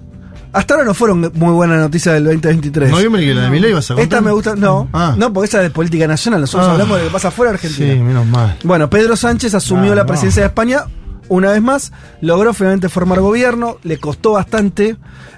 Hasta 0.54 0.74
ahora 0.74 0.86
no 0.86 0.94
fueron 0.94 1.32
muy 1.34 1.54
buenas 1.54 1.80
noticias 1.80 2.14
del 2.16 2.26
2023. 2.26 2.92
Noviembre 2.92 3.22
que 3.26 3.34
la 3.34 3.44
de 3.44 3.50
Milei 3.50 3.72
vas 3.72 3.86
a 3.90 3.94
contar. 3.94 4.04
Esta 4.04 4.22
me 4.22 4.32
gusta, 4.32 4.56
no, 4.58 4.90
Ah. 4.92 5.16
no, 5.18 5.32
porque 5.32 5.48
esa 5.48 5.58
es 5.60 5.64
de 5.64 5.70
política 5.70 6.08
nacional, 6.08 6.42
nosotros 6.42 6.68
Ah. 6.68 6.74
hablamos 6.74 6.98
de 6.98 7.04
lo 7.04 7.10
que 7.10 7.14
pasa 7.14 7.32
fuera 7.32 7.52
de 7.52 7.56
Argentina. 7.56 7.94
Sí, 7.94 8.00
menos 8.00 8.26
mal. 8.26 8.58
Bueno, 8.66 8.90
Pedro 8.90 9.16
Sánchez 9.16 9.54
asumió 9.54 9.94
Ah, 9.94 9.96
la 9.96 10.02
no. 10.02 10.08
presidencia 10.08 10.42
de 10.42 10.48
España 10.48 10.84
una 11.30 11.52
vez 11.52 11.62
más, 11.62 11.94
logró 12.20 12.54
finalmente 12.54 12.90
formar 12.90 13.22
gobierno, 13.22 13.78
le 13.84 13.98
costó 13.98 14.34
bastante. 14.34 14.98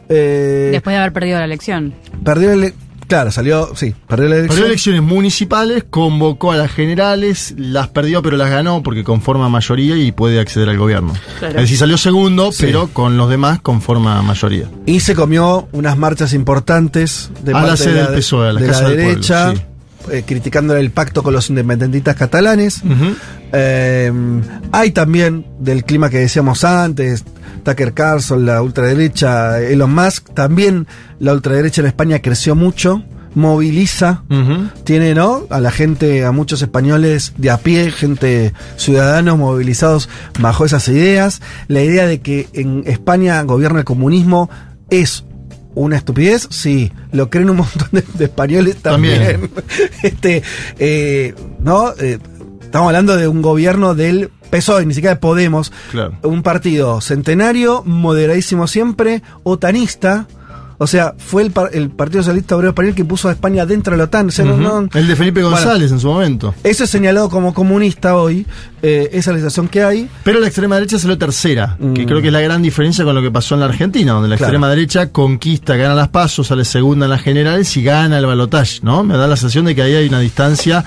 eh, 0.10 0.70
Después 0.74 0.94
de 0.96 0.98
haber 1.00 1.14
perdido 1.14 1.38
la 1.40 1.46
elección. 1.46 1.94
perdió 2.26 2.52
el. 2.52 2.74
Claro, 3.14 3.32
salió, 3.32 3.70
sí, 3.76 3.94
perdió 4.08 4.28
la 4.28 4.36
elección. 4.38 4.56
Perdió 4.56 4.66
elecciones 4.66 5.02
municipales, 5.04 5.86
convocó 5.88 6.52
a 6.52 6.58
las 6.58 6.72
generales, 6.72 7.54
las 7.60 7.90
perdió 7.90 8.24
pero 8.24 8.38
las 8.38 8.50
ganó 8.50 8.82
porque 8.82 9.04
conforma 9.04 9.50
mayoría 9.50 9.96
y 9.98 10.12
puede 10.12 10.40
acceder 10.40 10.68
al 10.68 10.80
gobierno. 10.80 11.14
Claro. 11.38 11.54
Es 11.56 11.62
decir, 11.62 11.78
salió 11.78 11.96
segundo, 12.00 12.52
Sí. 12.52 12.64
pero 12.66 12.88
con 12.88 13.16
los 13.16 13.30
demás 13.30 13.60
conforma 13.62 14.20
mayoría. 14.24 14.68
Y 14.88 15.02
se 15.02 15.14
comió 15.14 15.68
unas 15.74 15.96
marchas 15.96 16.34
importantes 16.34 17.30
de 17.44 17.54
A 17.54 17.62
la 17.62 17.78
sede 17.78 17.94
de 17.94 18.02
la, 18.02 18.08
del 18.10 18.16
PSOE, 18.20 18.50
a 18.50 18.54
la 18.54 18.60
de 18.62 18.66
Casa 18.68 18.82
la 18.82 18.90
del 18.90 18.98
Pueblo, 18.98 19.12
derecha, 19.14 19.54
sí. 19.54 19.62
eh, 20.12 20.24
criticando 20.26 20.76
el 20.76 20.90
pacto 20.90 21.22
con 21.22 21.34
los 21.34 21.50
independentistas 21.52 22.16
catalanes. 22.16 22.82
Eh, 23.54 24.12
hay 24.72 24.92
también 24.92 25.46
del 25.60 25.86
clima 25.86 26.10
que 26.10 26.18
decíamos 26.18 26.64
antes, 26.64 27.24
Tucker 27.64 27.94
Carlson, 27.94 28.46
la 28.46 28.62
ultraderecha, 28.62 29.62
Elon 29.62 29.94
Musk, 29.94 30.34
también 30.34 30.88
la 31.20 31.34
ultraderecha 31.34 31.82
en 31.82 31.88
España 31.88 32.20
creció 32.20 32.56
mucho, 32.56 33.04
moviliza, 33.36 34.24
tiene, 34.84 35.14
¿no? 35.14 35.48
A 35.50 35.60
la 35.60 35.72
gente, 35.72 36.26
a 36.26 36.32
muchos 36.32 36.62
españoles 36.62 37.34
de 37.38 37.52
a 37.52 37.58
pie, 37.58 37.92
gente, 37.92 38.54
ciudadanos 38.76 39.38
movilizados 39.38 40.10
bajo 40.40 40.66
esas 40.66 40.88
ideas. 40.88 41.42
La 41.68 41.82
idea 41.82 42.06
de 42.06 42.22
que 42.22 42.48
en 42.54 42.84
España 42.86 43.42
gobierna 43.44 43.80
el 43.80 43.86
comunismo 43.86 44.50
es 44.90 45.24
una 45.76 45.98
estupidez, 45.98 46.48
sí, 46.52 46.92
lo 47.12 47.30
creen 47.30 47.50
un 47.50 47.58
montón 47.58 47.90
de, 47.92 48.04
de 48.14 48.26
españoles 48.26 48.78
también. 48.78 49.20
También. 49.20 49.52
este, 50.04 50.44
eh, 50.78 51.34
¿no? 51.60 51.94
Eh, 52.00 52.20
estamos 52.74 52.88
hablando 52.88 53.16
de 53.16 53.28
un 53.28 53.44
gobierno 53.44 53.94
del 53.94 54.32
PSOE, 54.50 54.88
ni 54.88 54.96
siquiera 54.96 55.14
de 55.14 55.20
Podemos, 55.22 55.72
Claro. 55.92 56.16
un 56.24 56.42
partido 56.42 57.02
centenario, 57.02 57.84
moderadísimo 57.86 58.66
siempre, 58.66 59.22
otanista. 59.44 60.26
O 60.80 60.88
sea, 60.88 61.14
fue 61.20 61.44
el, 61.44 61.52
par- 61.52 61.70
el 61.74 61.92
Partido 61.92 62.24
Socialista 62.24 62.56
Obrero 62.56 62.72
Español 62.72 62.96
que 62.96 63.06
puso 63.06 63.30
a 63.30 63.32
España 63.34 63.68
dentro 63.68 63.92
de 63.92 64.00
la 64.00 64.06
OTAN. 64.06 64.30
O 64.30 64.32
sea, 64.32 64.44
no- 64.44 64.54
Ujú. 64.56 64.64
no- 64.64 64.90
El 64.92 65.08
de 65.08 65.16
Felipe 65.16 65.44
Bueno, 65.44 65.56
González 65.56 65.92
en 65.92 66.00
su 66.00 66.08
momento. 66.08 66.56
eso 66.64 66.84
es 66.86 66.90
señalado 66.90 67.30
como 67.30 67.54
comunista 67.54 68.16
hoy, 68.18 68.48
eh, 68.82 69.08
esa 69.14 69.18
es 69.20 69.28
la 69.28 69.36
situación 69.36 69.68
que 69.68 69.84
hay. 69.84 70.10
Pero 70.24 70.40
la 70.40 70.48
extrema 70.48 70.74
derecha 70.74 70.98
salió 70.98 71.16
tercera, 71.16 71.78
que 71.94 72.02
Mm. 72.02 72.08
creo 72.08 72.22
que 72.24 72.28
es 72.28 72.34
la 72.34 72.42
gran 72.42 72.64
diferencia 72.64 73.06
con 73.06 73.14
lo 73.14 73.22
que 73.22 73.30
pasó 73.30 73.54
en 73.54 73.60
la 73.62 73.68
Argentina, 73.68 74.14
donde 74.14 74.30
la 74.30 74.36
Claro. 74.38 74.50
extrema 74.50 74.68
derecha 74.68 75.12
conquista, 75.12 75.76
gana 75.76 75.94
las 75.94 76.08
pasos, 76.10 76.48
sale 76.48 76.66
segunda 76.66 77.06
en 77.06 77.12
las 77.12 77.22
generales 77.22 77.78
y 77.78 77.84
gana 77.84 78.18
el 78.18 78.26
balotaje, 78.26 78.80
¿no? 78.82 79.04
Me 79.04 79.16
da 79.16 79.28
la 79.28 79.36
sensación 79.38 79.66
de 79.66 79.76
que 79.76 79.84
ahí 79.84 79.94
hay 79.94 80.08
una 80.08 80.20
distancia 80.22 80.84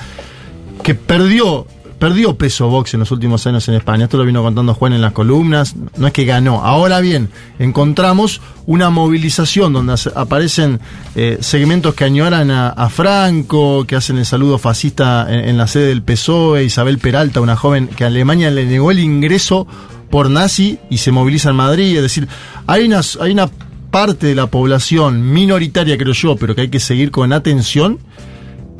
que 0.82 0.94
perdió, 0.94 1.66
perdió 1.98 2.36
peso 2.36 2.68
Vox 2.68 2.94
en 2.94 3.00
los 3.00 3.10
últimos 3.10 3.46
años 3.46 3.68
en 3.68 3.74
España. 3.74 4.04
Esto 4.04 4.18
lo 4.18 4.24
vino 4.24 4.42
contando 4.42 4.74
Juan 4.74 4.92
en 4.92 5.00
las 5.00 5.12
columnas, 5.12 5.74
no 5.96 6.06
es 6.06 6.12
que 6.12 6.24
ganó. 6.24 6.64
Ahora 6.64 7.00
bien, 7.00 7.30
encontramos 7.58 8.40
una 8.66 8.90
movilización 8.90 9.72
donde 9.72 9.94
aparecen 10.14 10.80
eh, 11.14 11.38
segmentos 11.40 11.94
que 11.94 12.04
añoran 12.04 12.50
a, 12.50 12.88
Franco, 12.88 13.84
que 13.86 13.96
hacen 13.96 14.18
el 14.18 14.26
saludo 14.26 14.58
fascista 14.58 15.26
en, 15.28 15.48
en 15.48 15.56
la 15.56 15.66
sede 15.66 15.88
del 15.88 16.02
PSOE, 16.02 16.64
Isabel 16.64 16.98
Peralta, 16.98 17.40
una 17.40 17.56
joven 17.56 17.88
que 17.88 18.04
a 18.04 18.08
Alemania 18.08 18.50
le 18.50 18.66
negó 18.66 18.90
el 18.90 18.98
ingreso 18.98 19.66
por 20.10 20.30
nazi 20.30 20.78
y 20.90 20.98
se 20.98 21.12
moviliza 21.12 21.50
en 21.50 21.56
Madrid. 21.56 21.96
Es 21.96 22.02
decir, 22.02 22.28
hay 22.66 22.86
una, 22.86 23.00
hay 23.20 23.32
una 23.32 23.50
parte 23.90 24.26
de 24.26 24.34
la 24.34 24.46
población 24.48 25.32
minoritaria, 25.32 25.96
creo 25.96 26.12
yo, 26.12 26.36
pero 26.36 26.54
que 26.54 26.62
hay 26.62 26.68
que 26.68 26.80
seguir 26.80 27.10
con 27.10 27.32
atención, 27.32 27.98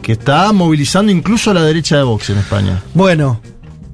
que 0.03 0.13
está 0.13 0.53
movilizando 0.53 1.11
incluso 1.13 1.51
a 1.51 1.55
la 1.55 1.63
derecha 1.63 1.97
de 1.97 2.03
Vox 2.05 2.31
en 2.31 2.39
España. 2.39 2.83
Bueno, 2.95 3.41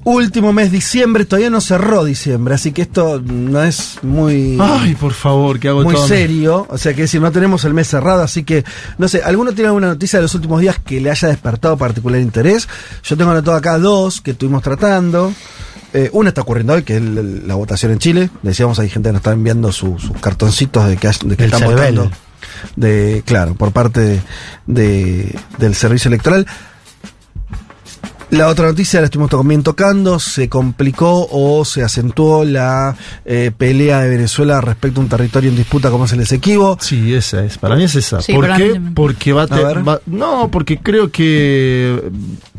último 0.03 0.51
mes 0.53 0.71
diciembre, 0.71 1.25
todavía 1.25 1.49
no 1.49 1.61
cerró 1.61 2.03
diciembre, 2.03 2.53
así 2.55 2.71
que 2.71 2.81
esto 2.83 3.21
no 3.21 3.63
es 3.63 3.99
muy... 4.03 4.57
Ay, 4.59 4.95
por 4.95 5.13
favor, 5.13 5.59
que 5.59 5.69
hago 5.69 5.81
muy 5.83 5.95
todo. 5.95 6.07
serio, 6.07 6.67
o 6.69 6.77
sea 6.77 6.93
que 6.93 7.03
decir, 7.03 7.21
no 7.21 7.31
tenemos 7.31 7.63
el 7.65 7.73
mes 7.73 7.87
cerrado, 7.87 8.21
así 8.21 8.43
que, 8.43 8.63
no 8.97 9.07
sé, 9.07 9.23
¿alguno 9.23 9.53
tiene 9.53 9.67
alguna 9.69 9.87
noticia 9.87 10.19
de 10.19 10.23
los 10.23 10.35
últimos 10.35 10.61
días 10.61 10.77
que 10.83 10.99
le 11.01 11.09
haya 11.09 11.29
despertado 11.29 11.77
particular 11.77 12.19
interés? 12.21 12.67
Yo 13.03 13.17
tengo 13.17 13.31
anotado 13.31 13.57
acá 13.57 13.77
dos 13.79 14.21
que 14.21 14.31
estuvimos 14.31 14.61
tratando. 14.61 15.33
Eh, 15.95 16.09
una 16.11 16.29
está 16.29 16.41
ocurriendo 16.41 16.73
hoy, 16.73 16.81
que 16.83 16.97
es 16.97 17.01
la 17.03 17.53
votación 17.55 17.91
en 17.91 17.99
Chile. 17.99 18.29
Decíamos, 18.41 18.79
hay 18.79 18.89
gente 18.89 19.09
que 19.09 19.13
nos 19.13 19.19
está 19.19 19.31
enviando 19.31 19.71
su- 19.71 19.99
sus 19.99 20.17
cartoncitos 20.19 20.87
de 20.87 20.97
que, 20.97 21.07
hay- 21.07 21.13
de 21.23 21.37
que 21.37 21.45
están 21.45 21.59
CERVEL. 21.61 21.95
votando. 21.95 22.11
De, 22.75 23.23
claro, 23.25 23.55
por 23.55 23.71
parte 23.71 23.99
de, 24.01 24.21
de- 24.67 25.39
del 25.57 25.75
servicio 25.75 26.07
electoral. 26.09 26.45
La 28.33 28.47
otra 28.47 28.67
noticia 28.67 28.99
la 28.99 29.05
estuvimos 29.05 29.29
también 29.29 29.61
tocando, 29.61 30.17
se 30.19 30.49
complicó 30.49 31.27
o 31.31 31.63
se 31.65 31.83
acentuó 31.83 32.43
la 32.43 32.95
eh, 33.25 33.51
pelea 33.55 33.99
de 34.01 34.09
Venezuela 34.09 34.59
respecto 34.59 34.99
a 34.99 35.03
un 35.03 35.09
territorio 35.09 35.51
en 35.51 35.55
disputa 35.55 35.91
como 35.91 36.05
es 36.05 36.13
el 36.13 36.21
Esequibo. 36.21 36.77
Sí, 36.81 37.13
esa 37.13 37.43
es. 37.45 37.59
Para 37.59 37.75
mí 37.75 37.83
es 37.83 37.93
esa. 37.95 38.21
Sí, 38.21 38.33
¿Por 38.33 38.51
qué? 38.55 38.81
Porque 38.95 39.33
va 39.33 39.43
a, 39.43 39.47
te- 39.47 39.53
A 39.53 39.67
ver. 39.67 39.87
va- 39.87 40.01
No, 40.07 40.49
porque 40.51 40.79
creo 40.79 41.11
que 41.11 42.01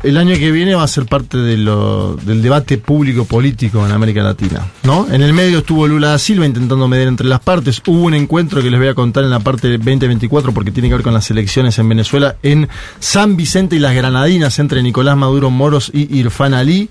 el 0.03 0.17
año 0.17 0.35
que 0.37 0.51
viene 0.51 0.75
va 0.75 0.83
a 0.83 0.87
ser 0.87 1.05
parte 1.07 1.37
de 1.37 1.57
lo, 1.57 2.15
del 2.15 2.41
debate 2.41 2.77
público 2.77 3.25
político 3.25 3.85
en 3.85 3.91
América 3.91 4.23
Latina. 4.23 4.61
¿no? 4.83 5.07
En 5.11 5.21
el 5.23 5.33
medio 5.33 5.57
estuvo 5.59 5.87
Lula 5.87 6.09
da 6.11 6.19
Silva 6.19 6.45
intentando 6.45 6.87
medir 6.87 7.07
entre 7.09 7.27
las 7.27 7.41
partes. 7.41 7.81
Hubo 7.85 8.03
un 8.03 8.13
encuentro 8.13 8.61
que 8.61 8.69
les 8.71 8.79
voy 8.79 8.89
a 8.89 8.93
contar 8.93 9.25
en 9.25 9.29
la 9.29 9.39
parte 9.41 9.67
2024 9.77 10.53
porque 10.53 10.71
tiene 10.71 10.87
que 10.87 10.95
ver 10.95 11.03
con 11.03 11.13
las 11.13 11.29
elecciones 11.31 11.77
en 11.79 11.89
Venezuela 11.89 12.37
en 12.43 12.69
San 12.99 13.35
Vicente 13.35 13.75
y 13.75 13.79
las 13.79 13.93
Granadinas 13.93 14.57
entre 14.59 14.81
Nicolás 14.81 15.17
Maduro 15.17 15.49
Moros 15.65 15.89
y 15.91 16.19
Irfan 16.19 16.53
Ali. 16.53 16.89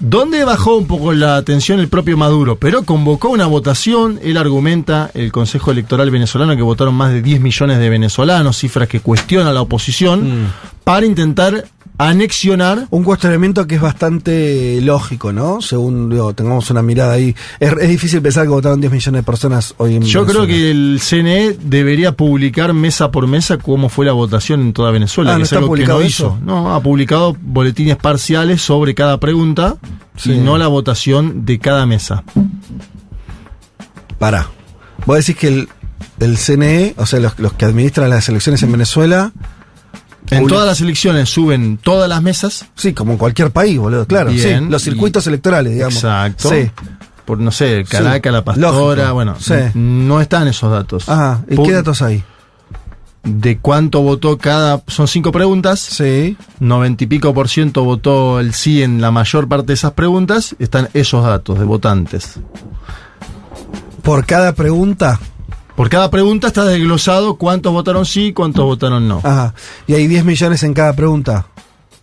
Donde 0.00 0.44
bajó 0.44 0.76
un 0.76 0.88
poco 0.88 1.12
la 1.12 1.36
atención 1.36 1.78
el 1.78 1.86
propio 1.86 2.16
Maduro, 2.16 2.56
pero 2.56 2.82
convocó 2.82 3.28
una 3.28 3.46
votación, 3.46 4.18
él 4.24 4.36
argumenta, 4.36 5.12
el 5.14 5.30
Consejo 5.30 5.70
Electoral 5.70 6.10
venezolano, 6.10 6.56
que 6.56 6.62
votaron 6.62 6.94
más 6.94 7.12
de 7.12 7.22
10 7.22 7.40
millones 7.40 7.78
de 7.78 7.88
venezolanos, 7.88 8.58
cifras 8.58 8.88
que 8.88 8.98
cuestiona 8.98 9.52
la 9.52 9.60
oposición, 9.62 10.48
para 10.82 11.06
intentar 11.06 11.66
anexionar 11.98 12.86
Un 12.90 13.04
cuestionamiento 13.04 13.66
que 13.66 13.76
es 13.76 13.80
bastante 13.80 14.80
lógico, 14.82 15.32
¿no? 15.32 15.60
Según 15.60 16.10
digo, 16.10 16.34
tengamos 16.34 16.68
una 16.70 16.82
mirada 16.82 17.12
ahí. 17.12 17.34
Es, 17.60 17.72
es 17.80 17.88
difícil 17.88 18.20
pensar 18.22 18.44
que 18.44 18.48
votaron 18.48 18.80
10 18.80 18.92
millones 18.92 19.20
de 19.20 19.22
personas 19.24 19.74
hoy 19.76 19.96
en 19.96 20.02
Yo 20.02 20.26
creo 20.26 20.46
que 20.46 20.70
el 20.70 21.00
CNE 21.00 21.56
debería 21.62 22.12
publicar 22.16 22.72
mesa 22.72 23.10
por 23.10 23.26
mesa 23.26 23.58
cómo 23.58 23.88
fue 23.88 24.04
la 24.06 24.12
votación 24.12 24.60
en 24.62 24.72
toda 24.72 24.90
Venezuela, 24.90 25.32
Ah, 25.32 25.34
que 25.34 25.38
¿no 25.38 25.44
es 25.44 25.48
está 25.48 25.56
algo 25.58 25.68
que 25.68 25.70
publicado 25.70 26.00
no 26.00 26.04
eso? 26.06 26.36
hizo. 26.38 26.44
No, 26.44 26.74
ha 26.74 26.80
publicado 26.82 27.36
boletines 27.40 27.96
parciales 27.96 28.62
sobre 28.62 28.94
cada 28.94 29.18
pregunta 29.20 29.76
Sí. 30.16 30.32
y 30.32 30.38
no 30.38 30.58
la 30.58 30.66
votación 30.68 31.46
de 31.46 31.58
cada 31.58 31.86
mesa. 31.86 32.22
Pará. 34.18 34.48
Vos 35.06 35.16
decís 35.18 35.36
que 35.36 35.48
el, 35.48 35.68
el 36.20 36.36
CNE, 36.38 36.94
o 36.96 37.06
sea, 37.06 37.18
los, 37.20 37.38
los 37.38 37.52
que 37.54 37.64
administran 37.64 38.10
las 38.10 38.28
elecciones 38.28 38.62
en 38.62 38.72
Venezuela, 38.72 39.32
En 40.32 40.46
todas 40.46 40.66
las 40.66 40.80
elecciones 40.80 41.28
suben 41.28 41.78
todas 41.78 42.08
las 42.08 42.22
mesas. 42.22 42.66
sí, 42.74 42.92
como 42.92 43.12
en 43.12 43.18
cualquier 43.18 43.50
país, 43.50 43.78
boludo, 43.78 44.06
claro. 44.06 44.30
Bien, 44.30 44.64
sí, 44.64 44.70
los 44.70 44.82
circuitos 44.82 45.26
electorales, 45.26 45.72
digamos. 45.74 45.94
Exacto. 45.94 46.48
Sí. 46.50 46.70
Por, 47.24 47.38
no 47.38 47.52
sé, 47.52 47.84
Caracas, 47.88 48.30
Sí, 48.30 48.32
La 48.34 48.44
Pastora, 48.44 48.96
lógico. 49.02 49.14
bueno, 49.14 49.36
Sí. 49.38 49.54
no 49.74 50.20
están 50.20 50.48
esos 50.48 50.70
datos. 50.72 51.08
Ajá, 51.08 51.42
¿y 51.48 51.56
qué 51.62 51.72
datos 51.72 52.02
hay? 52.02 52.24
De 53.22 53.58
cuánto 53.58 54.02
votó 54.02 54.36
cada. 54.38 54.82
Son 54.88 55.06
cinco 55.06 55.30
preguntas. 55.30 55.78
Sí. 55.78 56.36
90 56.58 57.04
y 57.04 57.06
pico 57.06 57.32
por 57.32 57.48
ciento 57.48 57.84
votó 57.84 58.40
el 58.40 58.52
sí 58.52 58.82
en 58.82 59.00
la 59.00 59.12
mayor 59.12 59.46
parte 59.46 59.68
de 59.68 59.74
esas 59.74 59.92
preguntas. 59.92 60.56
Están 60.58 60.88
esos 60.94 61.24
datos 61.24 61.56
de 61.60 61.64
votantes. 61.64 62.40
Por 64.02 64.26
cada 64.26 64.52
pregunta. 64.54 65.20
Por 65.76 65.88
cada 65.88 66.10
pregunta 66.10 66.48
está 66.48 66.64
desglosado 66.64 67.36
cuántos 67.36 67.72
votaron 67.72 68.04
sí 68.06 68.26
y 68.26 68.32
cuántos 68.32 68.64
votaron 68.64 69.08
no. 69.08 69.20
Ajá. 69.24 69.54
Y 69.86 69.94
hay 69.94 70.06
10 70.06 70.24
millones 70.24 70.62
en 70.62 70.74
cada 70.74 70.94
pregunta. 70.94 71.46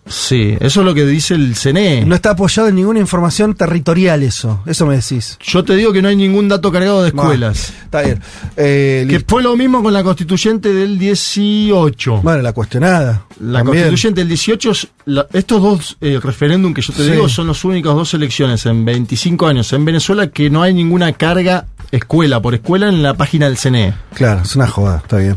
Sí, 0.07 0.57
eso 0.59 0.79
es 0.79 0.85
lo 0.87 0.95
que 0.95 1.05
dice 1.05 1.35
el 1.35 1.53
CNE. 1.55 2.03
No 2.03 2.15
está 2.15 2.31
apoyado 2.31 2.67
en 2.67 2.75
ninguna 2.75 2.99
información 2.99 3.53
territorial 3.53 4.23
eso. 4.23 4.59
Eso 4.65 4.87
me 4.87 4.95
decís. 4.95 5.37
Yo 5.39 5.63
te 5.63 5.75
digo 5.75 5.93
que 5.93 6.01
no 6.01 6.07
hay 6.07 6.15
ningún 6.15 6.47
dato 6.47 6.71
cargado 6.71 7.03
de 7.03 7.09
escuelas. 7.09 7.71
Está 7.83 8.01
bien. 8.01 8.19
Eh, 8.57 9.05
Que 9.07 9.19
fue 9.19 9.43
lo 9.43 9.55
mismo 9.55 9.83
con 9.83 9.93
la 9.93 10.03
constituyente 10.03 10.73
del 10.73 10.97
18. 10.97 12.21
bueno, 12.23 12.41
la 12.41 12.53
cuestionada. 12.53 13.25
La 13.39 13.59
también. 13.59 13.83
constituyente 13.85 14.21
del 14.21 14.29
18, 14.29 14.71
es 14.71 14.87
la- 15.05 15.27
estos 15.31 15.61
dos 15.61 15.97
eh, 16.01 16.19
referéndum 16.23 16.73
que 16.73 16.81
yo 16.81 16.91
te 16.91 17.03
Sí. 17.03 17.11
digo 17.11 17.29
son 17.29 17.45
las 17.45 17.63
únicas 17.63 17.93
dos 17.93 18.11
elecciones 18.15 18.65
en 18.65 18.83
25 18.85 19.45
años 19.45 19.71
en 19.73 19.85
Venezuela 19.85 20.27
que 20.31 20.49
no 20.49 20.63
hay 20.63 20.73
ninguna 20.73 21.13
carga 21.13 21.67
escuela 21.91 22.41
por 22.41 22.53
escuela 22.53 22.89
en 22.89 23.01
la 23.01 23.15
página 23.15 23.47
del 23.47 23.57
CNE. 23.57 23.93
Claro, 24.13 24.41
es 24.41 24.55
una 24.55 24.67
joda, 24.67 24.97
está 24.97 25.17
bien. 25.17 25.35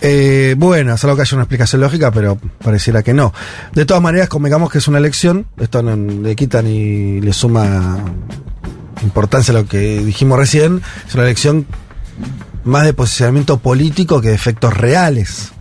Eh, 0.00 0.54
bueno, 0.58 0.94
es 0.94 1.04
algo 1.04 1.16
que 1.16 1.22
haya 1.22 1.36
una 1.36 1.44
explicación 1.44 1.80
lógica, 1.80 2.10
pero 2.10 2.38
pareciera 2.62 3.02
que 3.02 3.14
no. 3.14 3.32
De 3.72 3.84
todas 3.84 4.02
maneras, 4.02 4.28
convengamos 4.28 4.70
que 4.70 4.78
es 4.78 4.88
una 4.88 4.98
elección, 4.98 5.46
esto 5.58 5.82
no 5.82 5.96
le 5.96 6.36
quita 6.36 6.62
ni 6.62 7.20
le 7.20 7.32
suma 7.32 7.98
importancia 9.02 9.52
a 9.52 9.58
lo 9.58 9.66
que 9.66 10.00
dijimos 10.00 10.38
recién, 10.38 10.82
es 11.06 11.14
una 11.14 11.24
elección 11.24 11.66
más 12.64 12.84
de 12.84 12.92
posicionamiento 12.92 13.58
político 13.58 14.20
que 14.20 14.28
de 14.28 14.34
efectos 14.34 14.76
reales. 14.76 15.52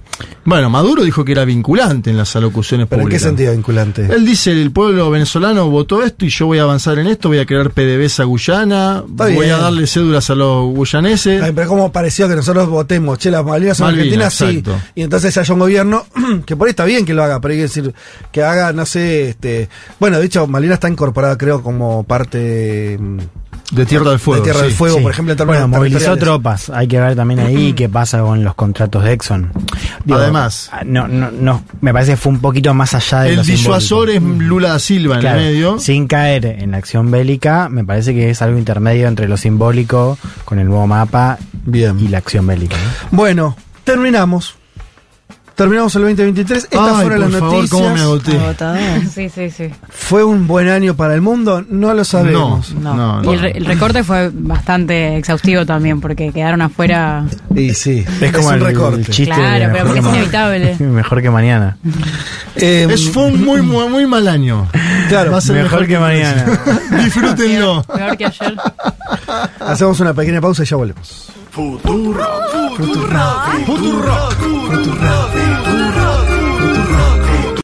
Bueno, 0.45 0.69
Maduro 0.69 1.03
dijo 1.03 1.25
que 1.25 1.33
era 1.33 1.45
vinculante 1.45 2.09
en 2.09 2.17
las 2.17 2.35
alocuciones 2.35 2.87
¿Pero 2.89 3.01
en 3.01 3.07
qué 3.07 3.11
públicas. 3.11 3.21
sentido 3.27 3.51
vinculante? 3.51 4.07
Él 4.09 4.25
dice, 4.25 4.51
el 4.51 4.71
pueblo 4.71 5.09
venezolano 5.11 5.69
votó 5.69 6.03
esto 6.03 6.25
y 6.25 6.29
yo 6.29 6.45
voy 6.47 6.59
a 6.59 6.63
avanzar 6.63 6.97
en 6.99 7.07
esto, 7.07 7.27
voy 7.29 7.39
a 7.39 7.45
crear 7.45 7.69
PDVSA 7.71 8.23
a 8.23 8.25
Guyana, 8.25 9.03
Está 9.07 9.23
voy 9.25 9.33
bien. 9.33 9.51
a 9.51 9.57
darle 9.57 9.85
cédulas 9.87 10.29
a 10.29 10.35
los 10.35 10.73
guyaneses. 10.73 11.43
Ay, 11.43 11.51
pero 11.53 11.67
como 11.67 11.91
pareció 11.91 12.27
que 12.29 12.35
nosotros 12.35 12.69
votemos, 12.69 13.19
che, 13.19 13.29
las 13.29 13.43
Malvinas 13.43 13.77
son 13.77 13.87
Malvinas, 13.87 14.41
argentinas, 14.41 14.81
sí. 14.83 14.91
Y 14.95 15.01
entonces 15.03 15.37
haya 15.37 15.53
un 15.53 15.59
gobierno, 15.59 16.05
que 16.45 16.55
por 16.55 16.67
ahí 16.67 16.71
está 16.71 16.85
bien 16.85 17.05
que 17.05 17.13
lo 17.13 17.23
haga, 17.23 17.39
pero 17.41 17.51
hay 17.51 17.57
que 17.57 17.63
decir, 17.63 17.93
que 18.31 18.43
haga, 18.43 18.71
no 18.73 18.85
sé, 18.85 19.29
este. 19.29 19.69
Bueno, 19.99 20.19
de 20.19 20.25
hecho, 20.25 20.47
Malvinas 20.47 20.75
está 20.75 20.89
incorporada, 20.89 21.37
creo, 21.37 21.61
como 21.61 22.03
parte 22.03 22.97
mm, 22.99 23.17
de 23.71 23.85
Tierra 23.85 24.09
del 24.11 24.19
Fuego. 24.19 24.41
de 24.43 24.45
Tierra 24.51 24.61
del 24.61 24.71
sí. 24.71 24.77
Fuego, 24.77 24.97
Sí. 24.97 25.03
por 25.03 25.11
ejemplo, 25.11 25.33
en 25.37 25.47
Bueno, 25.47 25.67
movilizó 25.67 26.15
tropas. 26.17 26.69
Hay 26.69 26.87
que 26.87 26.99
ver 26.99 27.15
también 27.15 27.39
ahí 27.41 27.73
qué 27.73 27.89
pasa 27.89 28.19
con 28.21 28.43
los 28.43 28.55
contratos 28.55 29.03
de 29.03 29.13
Exxon. 29.13 29.51
Además. 30.09 30.69
ah, 30.71 30.81
no, 30.85 31.07
no, 31.07 31.31
no, 31.31 31.63
me 31.81 31.91
parece 31.93 32.11
que 32.11 32.17
fue 32.17 32.31
un 32.31 32.39
poquito 32.39 32.73
más 32.73 32.93
allá 32.93 33.21
de 33.21 33.33
El 33.33 33.45
disuasor 33.45 34.09
es 34.09 34.21
Lula 34.21 34.69
da 34.69 34.79
Silva 34.79 35.15
en 35.15 35.21
Claro, 35.21 35.39
el 35.39 35.45
medio. 35.47 35.79
Sin 35.79 36.07
caer 36.07 36.45
en 36.45 36.71
la 36.71 36.77
acción 36.77 37.11
bélica, 37.11 37.67
me 37.69 37.83
parece 37.83 38.13
que 38.13 38.29
es 38.29 38.41
algo 38.41 38.57
intermedio 38.57 39.07
entre 39.07 39.27
lo 39.27 39.37
simbólico 39.37 40.17
con 40.45 40.59
el 40.59 40.67
nuevo 40.67 40.87
mapa 40.87 41.37
Bien. 41.65 41.99
y 41.99 42.07
la 42.07 42.19
acción 42.19 42.47
bélica. 42.47 42.75
¿no? 42.77 43.17
Bueno, 43.17 43.57
terminamos. 43.83 44.55
Terminamos 45.57 45.95
el 45.95 46.03
2023. 46.03 46.65
Estas 46.65 46.79
Ay, 46.79 47.01
fueron 47.01 47.19
las 47.19 47.31
favor, 47.31 47.55
noticias. 47.55 47.69
cómo 47.71 47.93
me 47.95 47.99
agoté. 47.99 48.39
Sí, 49.11 49.27
sí, 49.29 49.49
sí. 49.49 49.69
¿Fue 49.89 50.23
un 50.23 50.45
buen 50.45 50.69
año 50.69 50.95
para 50.95 51.15
el 51.15 51.21
mundo? 51.21 51.65
No 51.67 51.95
lo 51.95 52.03
sabemos. 52.05 52.75
No, 52.75 52.93
No. 52.95 53.21
no, 53.23 53.31
Y 53.33 53.35
el, 53.37 53.45
el 53.57 53.65
recorte 53.65 54.03
fue 54.03 54.29
bastante 54.31 55.17
exhaustivo 55.17 55.65
también, 55.65 55.99
porque 55.99 56.31
quedaron 56.31 56.61
afuera. 56.61 57.25
Y 57.55 57.73
sí, 57.73 58.05
Es 58.21 58.31
como 58.31 58.49
un 58.49 58.53
el, 58.53 58.59
recorte. 58.61 58.99
el 59.01 59.07
chiste 59.09 59.33
Claro, 59.33 59.69
pero 59.73 59.85
porque 59.85 59.99
es 59.99 60.05
inevitable. 60.05 60.75
mejor 60.79 61.21
que 61.23 61.29
mañana. 61.31 61.77
Eh, 62.55 62.87
Es, 62.91 63.09
fue 63.09 63.23
un 63.25 63.43
muy, 63.43 63.63
muy, 63.63 63.89
muy 63.89 64.05
mal 64.05 64.27
año. 64.27 64.67
Claro, 65.09 65.31
Va 65.31 65.39
a 65.39 65.41
ser 65.41 65.63
mejor 65.63 65.87
que 65.87 65.97
mañana. 65.97 66.45
Disfrútenlo. 67.03 67.81
Peor 67.81 68.15
que 68.15 68.25
ayer. 68.27 68.55
hacemos 69.59 69.99
una 70.01 70.13
pequeña 70.13 70.39
pausa 70.39 70.61
y 70.61 70.65
ya 70.67 70.75
volvemos. 70.75 71.29
Futuro, 71.49 72.23
Futuro, 72.77 73.19
Futuro, 73.65 74.29
Futuro, 74.29 75.29
Futuro, 75.47 76.46